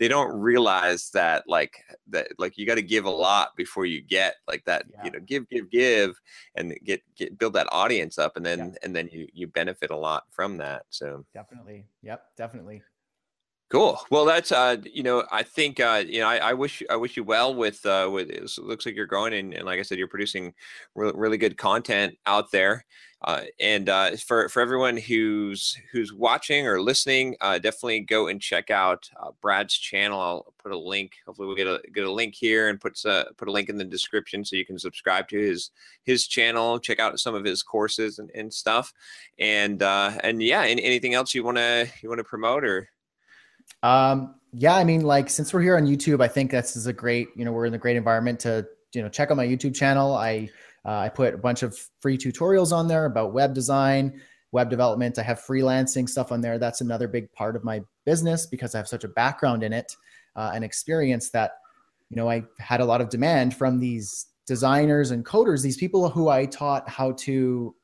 they 0.00 0.08
don't 0.08 0.32
realize 0.36 1.10
that 1.10 1.44
like 1.46 1.76
that 2.08 2.26
like 2.38 2.58
you 2.58 2.66
got 2.66 2.74
to 2.74 2.82
give 2.82 3.04
a 3.04 3.10
lot 3.10 3.50
before 3.56 3.86
you 3.86 4.02
get 4.02 4.34
like 4.48 4.64
that 4.64 4.84
Yeah. 4.90 5.04
you 5.04 5.10
know 5.12 5.20
give 5.20 5.48
give 5.50 5.70
give 5.70 6.18
and 6.56 6.76
get 6.84 7.00
get 7.16 7.38
build 7.38 7.52
that 7.52 7.68
audience 7.70 8.18
up 8.18 8.36
and 8.36 8.44
then 8.44 8.58
Yeah. 8.58 8.78
and 8.82 8.96
then 8.96 9.08
you 9.12 9.28
you 9.32 9.46
benefit 9.46 9.90
a 9.90 9.96
lot 9.96 10.24
from 10.30 10.56
that 10.56 10.82
so 10.90 11.24
Definitely. 11.32 11.86
Yep. 12.02 12.24
Definitely. 12.36 12.82
Cool. 13.74 13.98
Well, 14.08 14.24
that's 14.24 14.52
uh, 14.52 14.76
you 14.84 15.02
know, 15.02 15.24
I 15.32 15.42
think 15.42 15.80
uh, 15.80 16.04
you 16.06 16.20
know, 16.20 16.28
I, 16.28 16.36
I 16.36 16.52
wish 16.52 16.80
I 16.88 16.94
wish 16.94 17.16
you 17.16 17.24
well 17.24 17.52
with 17.52 17.84
uh, 17.84 18.08
with 18.12 18.30
it 18.30 18.48
looks 18.58 18.86
like 18.86 18.94
you're 18.94 19.04
growing 19.04 19.34
and, 19.34 19.52
and 19.52 19.64
like 19.64 19.80
I 19.80 19.82
said, 19.82 19.98
you're 19.98 20.06
producing 20.06 20.54
re- 20.94 21.10
really 21.12 21.38
good 21.38 21.56
content 21.56 22.16
out 22.24 22.52
there. 22.52 22.84
Uh, 23.22 23.40
and 23.58 23.88
uh, 23.88 24.14
for 24.16 24.48
for 24.48 24.62
everyone 24.62 24.96
who's 24.96 25.76
who's 25.90 26.12
watching 26.12 26.68
or 26.68 26.80
listening, 26.80 27.34
uh, 27.40 27.58
definitely 27.58 27.98
go 27.98 28.28
and 28.28 28.40
check 28.40 28.70
out 28.70 29.10
uh, 29.20 29.32
Brad's 29.40 29.76
channel. 29.76 30.20
I'll 30.20 30.54
put 30.62 30.70
a 30.70 30.78
link. 30.78 31.14
Hopefully, 31.26 31.48
we'll 31.48 31.56
get 31.56 31.66
a 31.66 31.80
get 31.92 32.04
a 32.04 32.12
link 32.12 32.36
here 32.36 32.68
and 32.68 32.80
put 32.80 33.04
uh, 33.04 33.24
put 33.36 33.48
a 33.48 33.52
link 33.52 33.70
in 33.70 33.76
the 33.76 33.84
description 33.84 34.44
so 34.44 34.54
you 34.54 34.64
can 34.64 34.78
subscribe 34.78 35.26
to 35.30 35.36
his 35.38 35.72
his 36.04 36.28
channel. 36.28 36.78
Check 36.78 37.00
out 37.00 37.18
some 37.18 37.34
of 37.34 37.44
his 37.44 37.64
courses 37.64 38.20
and, 38.20 38.30
and 38.36 38.54
stuff. 38.54 38.92
And 39.40 39.82
uh, 39.82 40.12
and 40.22 40.40
yeah, 40.40 40.62
and 40.62 40.78
anything 40.78 41.14
else 41.14 41.34
you 41.34 41.42
want 41.42 41.56
to 41.56 41.88
you 42.02 42.08
want 42.08 42.20
to 42.20 42.24
promote 42.24 42.62
or 42.62 42.88
Um, 43.82 44.34
yeah, 44.52 44.74
I 44.74 44.84
mean, 44.84 45.02
like 45.02 45.28
since 45.28 45.52
we're 45.52 45.62
here 45.62 45.76
on 45.76 45.84
YouTube, 45.86 46.22
I 46.22 46.28
think 46.28 46.52
this 46.52 46.76
is 46.76 46.86
a 46.86 46.92
great, 46.92 47.28
you 47.36 47.44
know, 47.44 47.52
we're 47.52 47.66
in 47.66 47.74
a 47.74 47.78
great 47.78 47.96
environment 47.96 48.40
to 48.40 48.66
you 48.94 49.02
know 49.02 49.08
check 49.08 49.30
out 49.30 49.36
my 49.36 49.46
YouTube 49.46 49.74
channel. 49.74 50.14
I 50.14 50.48
uh, 50.84 50.98
I 50.98 51.08
put 51.08 51.34
a 51.34 51.38
bunch 51.38 51.62
of 51.62 51.78
free 52.00 52.16
tutorials 52.16 52.72
on 52.72 52.88
there 52.88 53.06
about 53.06 53.32
web 53.32 53.54
design, 53.54 54.20
web 54.52 54.70
development. 54.70 55.18
I 55.18 55.22
have 55.22 55.40
freelancing 55.40 56.08
stuff 56.08 56.30
on 56.30 56.40
there. 56.40 56.58
That's 56.58 56.80
another 56.80 57.08
big 57.08 57.32
part 57.32 57.56
of 57.56 57.64
my 57.64 57.80
business 58.04 58.46
because 58.46 58.74
I 58.74 58.78
have 58.78 58.88
such 58.88 59.04
a 59.04 59.08
background 59.08 59.62
in 59.62 59.72
it 59.72 59.94
uh, 60.36 60.52
and 60.54 60.64
experience 60.64 61.30
that 61.30 61.52
you 62.10 62.16
know 62.16 62.28
I 62.30 62.44
had 62.58 62.80
a 62.80 62.84
lot 62.84 63.00
of 63.00 63.08
demand 63.08 63.54
from 63.54 63.80
these 63.80 64.26
designers 64.46 65.10
and 65.10 65.24
coders, 65.24 65.62
these 65.62 65.76
people 65.76 66.08
who 66.08 66.28
I 66.28 66.46
taught 66.46 66.88
how 66.88 67.12
to 67.12 67.74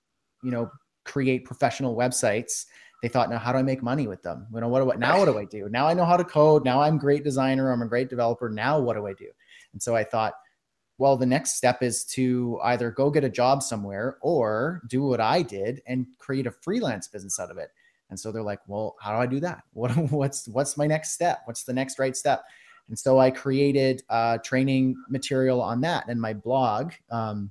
you 0.42 0.50
know 0.50 0.70
create 1.04 1.44
professional 1.44 1.96
websites 1.96 2.66
they 3.02 3.08
thought, 3.08 3.30
now 3.30 3.38
how 3.38 3.52
do 3.52 3.58
I 3.58 3.62
make 3.62 3.82
money 3.82 4.06
with 4.06 4.22
them? 4.22 4.46
You 4.52 4.60
know, 4.60 4.68
what 4.68 4.82
do 4.82 4.92
I, 4.92 4.96
now 4.96 5.18
what 5.18 5.26
do 5.26 5.38
I 5.38 5.44
do? 5.44 5.68
Now 5.70 5.86
I 5.86 5.94
know 5.94 6.04
how 6.04 6.16
to 6.16 6.24
code. 6.24 6.64
Now 6.64 6.82
I'm 6.82 6.96
a 6.96 6.98
great 6.98 7.24
designer. 7.24 7.70
I'm 7.70 7.82
a 7.82 7.88
great 7.88 8.10
developer. 8.10 8.48
Now 8.48 8.78
what 8.78 8.94
do 8.94 9.06
I 9.06 9.14
do? 9.14 9.28
And 9.72 9.82
so 9.82 9.96
I 9.96 10.04
thought, 10.04 10.34
well, 10.98 11.16
the 11.16 11.26
next 11.26 11.54
step 11.54 11.82
is 11.82 12.04
to 12.04 12.60
either 12.62 12.90
go 12.90 13.10
get 13.10 13.24
a 13.24 13.30
job 13.30 13.62
somewhere 13.62 14.18
or 14.20 14.82
do 14.86 15.02
what 15.02 15.20
I 15.20 15.40
did 15.40 15.80
and 15.86 16.06
create 16.18 16.46
a 16.46 16.50
freelance 16.50 17.08
business 17.08 17.40
out 17.40 17.50
of 17.50 17.56
it. 17.56 17.70
And 18.10 18.20
so 18.20 18.30
they're 18.30 18.42
like, 18.42 18.60
well, 18.66 18.96
how 19.00 19.12
do 19.12 19.22
I 19.22 19.26
do 19.26 19.40
that? 19.40 19.62
What, 19.72 19.92
what's 20.10 20.46
what's 20.48 20.76
my 20.76 20.86
next 20.86 21.12
step? 21.12 21.40
What's 21.46 21.64
the 21.64 21.72
next 21.72 21.98
right 21.98 22.14
step? 22.14 22.44
And 22.90 22.98
so 22.98 23.18
I 23.18 23.30
created 23.30 24.02
uh, 24.10 24.38
training 24.38 24.96
material 25.08 25.62
on 25.62 25.80
that. 25.82 26.08
And 26.08 26.20
my 26.20 26.34
blog, 26.34 26.92
um, 27.10 27.50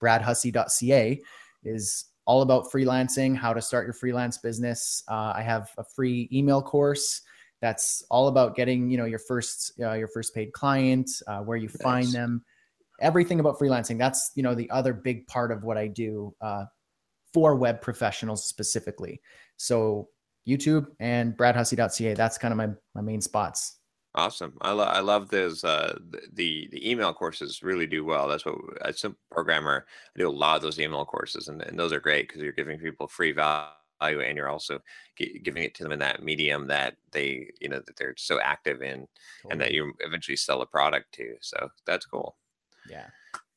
bradhussey.ca, 0.00 1.20
is 1.64 2.04
all 2.24 2.42
about 2.42 2.70
freelancing, 2.72 3.36
how 3.36 3.52
to 3.52 3.60
start 3.60 3.86
your 3.86 3.94
freelance 3.94 4.38
business. 4.38 5.02
Uh, 5.08 5.32
I 5.34 5.42
have 5.42 5.70
a 5.78 5.84
free 5.84 6.28
email 6.32 6.62
course 6.62 7.22
that's 7.62 8.04
all 8.10 8.28
about 8.28 8.56
getting 8.56 8.90
you 8.90 8.98
know 8.98 9.04
your 9.04 9.20
first 9.20 9.72
uh, 9.80 9.92
your 9.92 10.08
first 10.08 10.34
paid 10.34 10.52
client, 10.52 11.08
uh, 11.26 11.38
where 11.38 11.56
you 11.56 11.68
nice. 11.68 11.82
find 11.82 12.06
them, 12.08 12.44
everything 13.00 13.40
about 13.40 13.58
freelancing. 13.58 13.96
That's 13.98 14.32
you 14.34 14.42
know 14.42 14.54
the 14.54 14.68
other 14.70 14.92
big 14.92 15.26
part 15.28 15.52
of 15.52 15.62
what 15.62 15.78
I 15.78 15.86
do 15.86 16.34
uh, 16.40 16.64
for 17.32 17.54
web 17.56 17.80
professionals 17.80 18.44
specifically. 18.44 19.20
So 19.56 20.08
YouTube 20.46 20.86
and 21.00 21.36
bradhussey.ca. 21.36 22.14
That's 22.14 22.36
kind 22.36 22.52
of 22.52 22.58
my 22.58 22.68
my 22.94 23.00
main 23.00 23.20
spots. 23.20 23.78
Awesome. 24.14 24.58
I, 24.60 24.72
lo- 24.72 24.84
I 24.84 25.00
love 25.00 25.30
those. 25.30 25.64
Uh, 25.64 25.98
the 26.34 26.68
the 26.70 26.90
email 26.90 27.14
courses 27.14 27.62
really 27.62 27.86
do 27.86 28.04
well. 28.04 28.28
That's 28.28 28.44
what 28.44 28.56
as 28.84 29.02
a 29.04 29.14
programmer, 29.30 29.86
I 30.14 30.18
do 30.18 30.28
a 30.28 30.30
lot 30.30 30.56
of 30.56 30.62
those 30.62 30.78
email 30.78 31.06
courses, 31.06 31.48
and, 31.48 31.62
and 31.62 31.78
those 31.78 31.92
are 31.92 32.00
great 32.00 32.28
because 32.28 32.42
you're 32.42 32.52
giving 32.52 32.78
people 32.78 33.08
free 33.08 33.32
value, 33.32 33.70
and 34.02 34.36
you're 34.36 34.50
also 34.50 34.80
g- 35.16 35.40
giving 35.42 35.62
it 35.62 35.74
to 35.76 35.82
them 35.82 35.92
in 35.92 35.98
that 36.00 36.22
medium 36.22 36.66
that 36.66 36.96
they, 37.10 37.48
you 37.58 37.70
know, 37.70 37.80
that 37.86 37.96
they're 37.96 38.14
so 38.18 38.38
active 38.38 38.82
in, 38.82 39.08
totally. 39.42 39.50
and 39.50 39.60
that 39.62 39.72
you 39.72 39.94
eventually 40.00 40.36
sell 40.36 40.60
a 40.60 40.66
product 40.66 41.12
to. 41.12 41.34
So 41.40 41.70
that's 41.86 42.04
cool. 42.04 42.36
Yeah. 42.90 43.06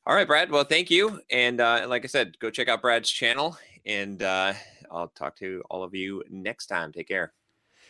All 0.07 0.15
right, 0.15 0.27
Brad. 0.27 0.51
Well, 0.51 0.63
thank 0.63 0.89
you, 0.89 1.19
and 1.31 1.59
uh, 1.59 1.85
like 1.89 2.05
I 2.05 2.07
said, 2.07 2.39
go 2.39 2.49
check 2.49 2.69
out 2.69 2.81
Brad's 2.81 3.09
channel, 3.09 3.57
and 3.85 4.23
uh, 4.23 4.53
I'll 4.89 5.09
talk 5.09 5.35
to 5.39 5.63
all 5.69 5.83
of 5.83 5.93
you 5.93 6.23
next 6.29 6.67
time. 6.67 6.93
Take 6.93 7.09
care. 7.09 7.33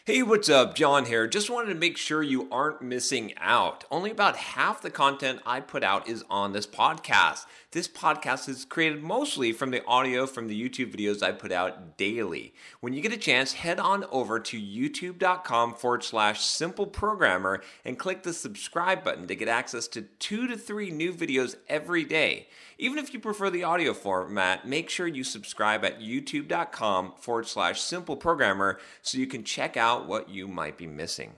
Hey, 0.08 0.22
what's 0.22 0.50
up? 0.50 0.76
John 0.76 1.06
here. 1.06 1.26
Just 1.26 1.50
wanted 1.50 1.70
to 1.70 1.80
make 1.80 1.98
sure 1.98 2.22
you 2.22 2.48
aren't 2.52 2.80
missing 2.80 3.34
out. 3.38 3.86
Only 3.90 4.12
about 4.12 4.38
half 4.38 4.84
the 4.84 4.92
content 4.92 5.40
I 5.48 5.62
put 5.62 5.84
out 5.84 6.08
is 6.08 6.24
on 6.30 6.54
this 6.54 6.68
podcast. 6.68 7.48
This 7.72 7.88
podcast 7.88 8.48
is 8.48 8.66
created 8.66 9.02
mostly 9.02 9.52
from 9.52 9.72
the 9.72 9.84
audio 9.86 10.28
from 10.28 10.48
the 10.48 10.70
YouTube 10.70 10.96
videos 10.96 11.24
I 11.24 11.32
put 11.32 11.52
out 11.52 11.98
daily. 11.98 12.54
When 12.82 12.94
you 12.94 13.02
get 13.02 13.14
a 13.14 13.18
chance, 13.18 13.54
head 13.54 13.80
on 13.80 14.04
over 14.12 14.40
to 14.40 14.62
youtube.com 14.62 15.74
forward 15.74 16.04
slash 16.04 16.42
simple 16.42 16.86
programmer 16.86 17.64
and 17.84 17.98
click 17.98 18.22
the 18.22 18.34
subscribe 18.34 19.04
button 19.04 19.26
to 19.26 19.36
get 19.36 19.48
access 19.48 19.88
to 19.88 20.04
two 20.04 20.46
to 20.46 20.56
three 20.56 20.92
new 20.92 21.14
videos 21.14 21.56
every 21.68 22.04
day. 22.04 22.48
Even 22.78 22.98
if 22.98 23.14
you 23.14 23.20
prefer 23.20 23.50
the 23.50 23.64
audio 23.64 23.94
format, 23.94 24.68
make 24.68 24.90
sure 24.90 25.08
you 25.08 25.24
subscribe 25.24 25.86
at 25.86 26.02
youtube.com 26.02 27.14
forward 27.18 27.48
slash 27.48 27.82
simple 27.82 28.18
programmer 28.18 28.80
so 29.02 29.18
you 29.18 29.28
can 29.28 29.44
check 29.44 29.78
out 29.78 30.08
what 30.08 30.30
you 30.30 30.48
might 30.48 30.78
be 30.78 30.88
missing. 30.88 31.34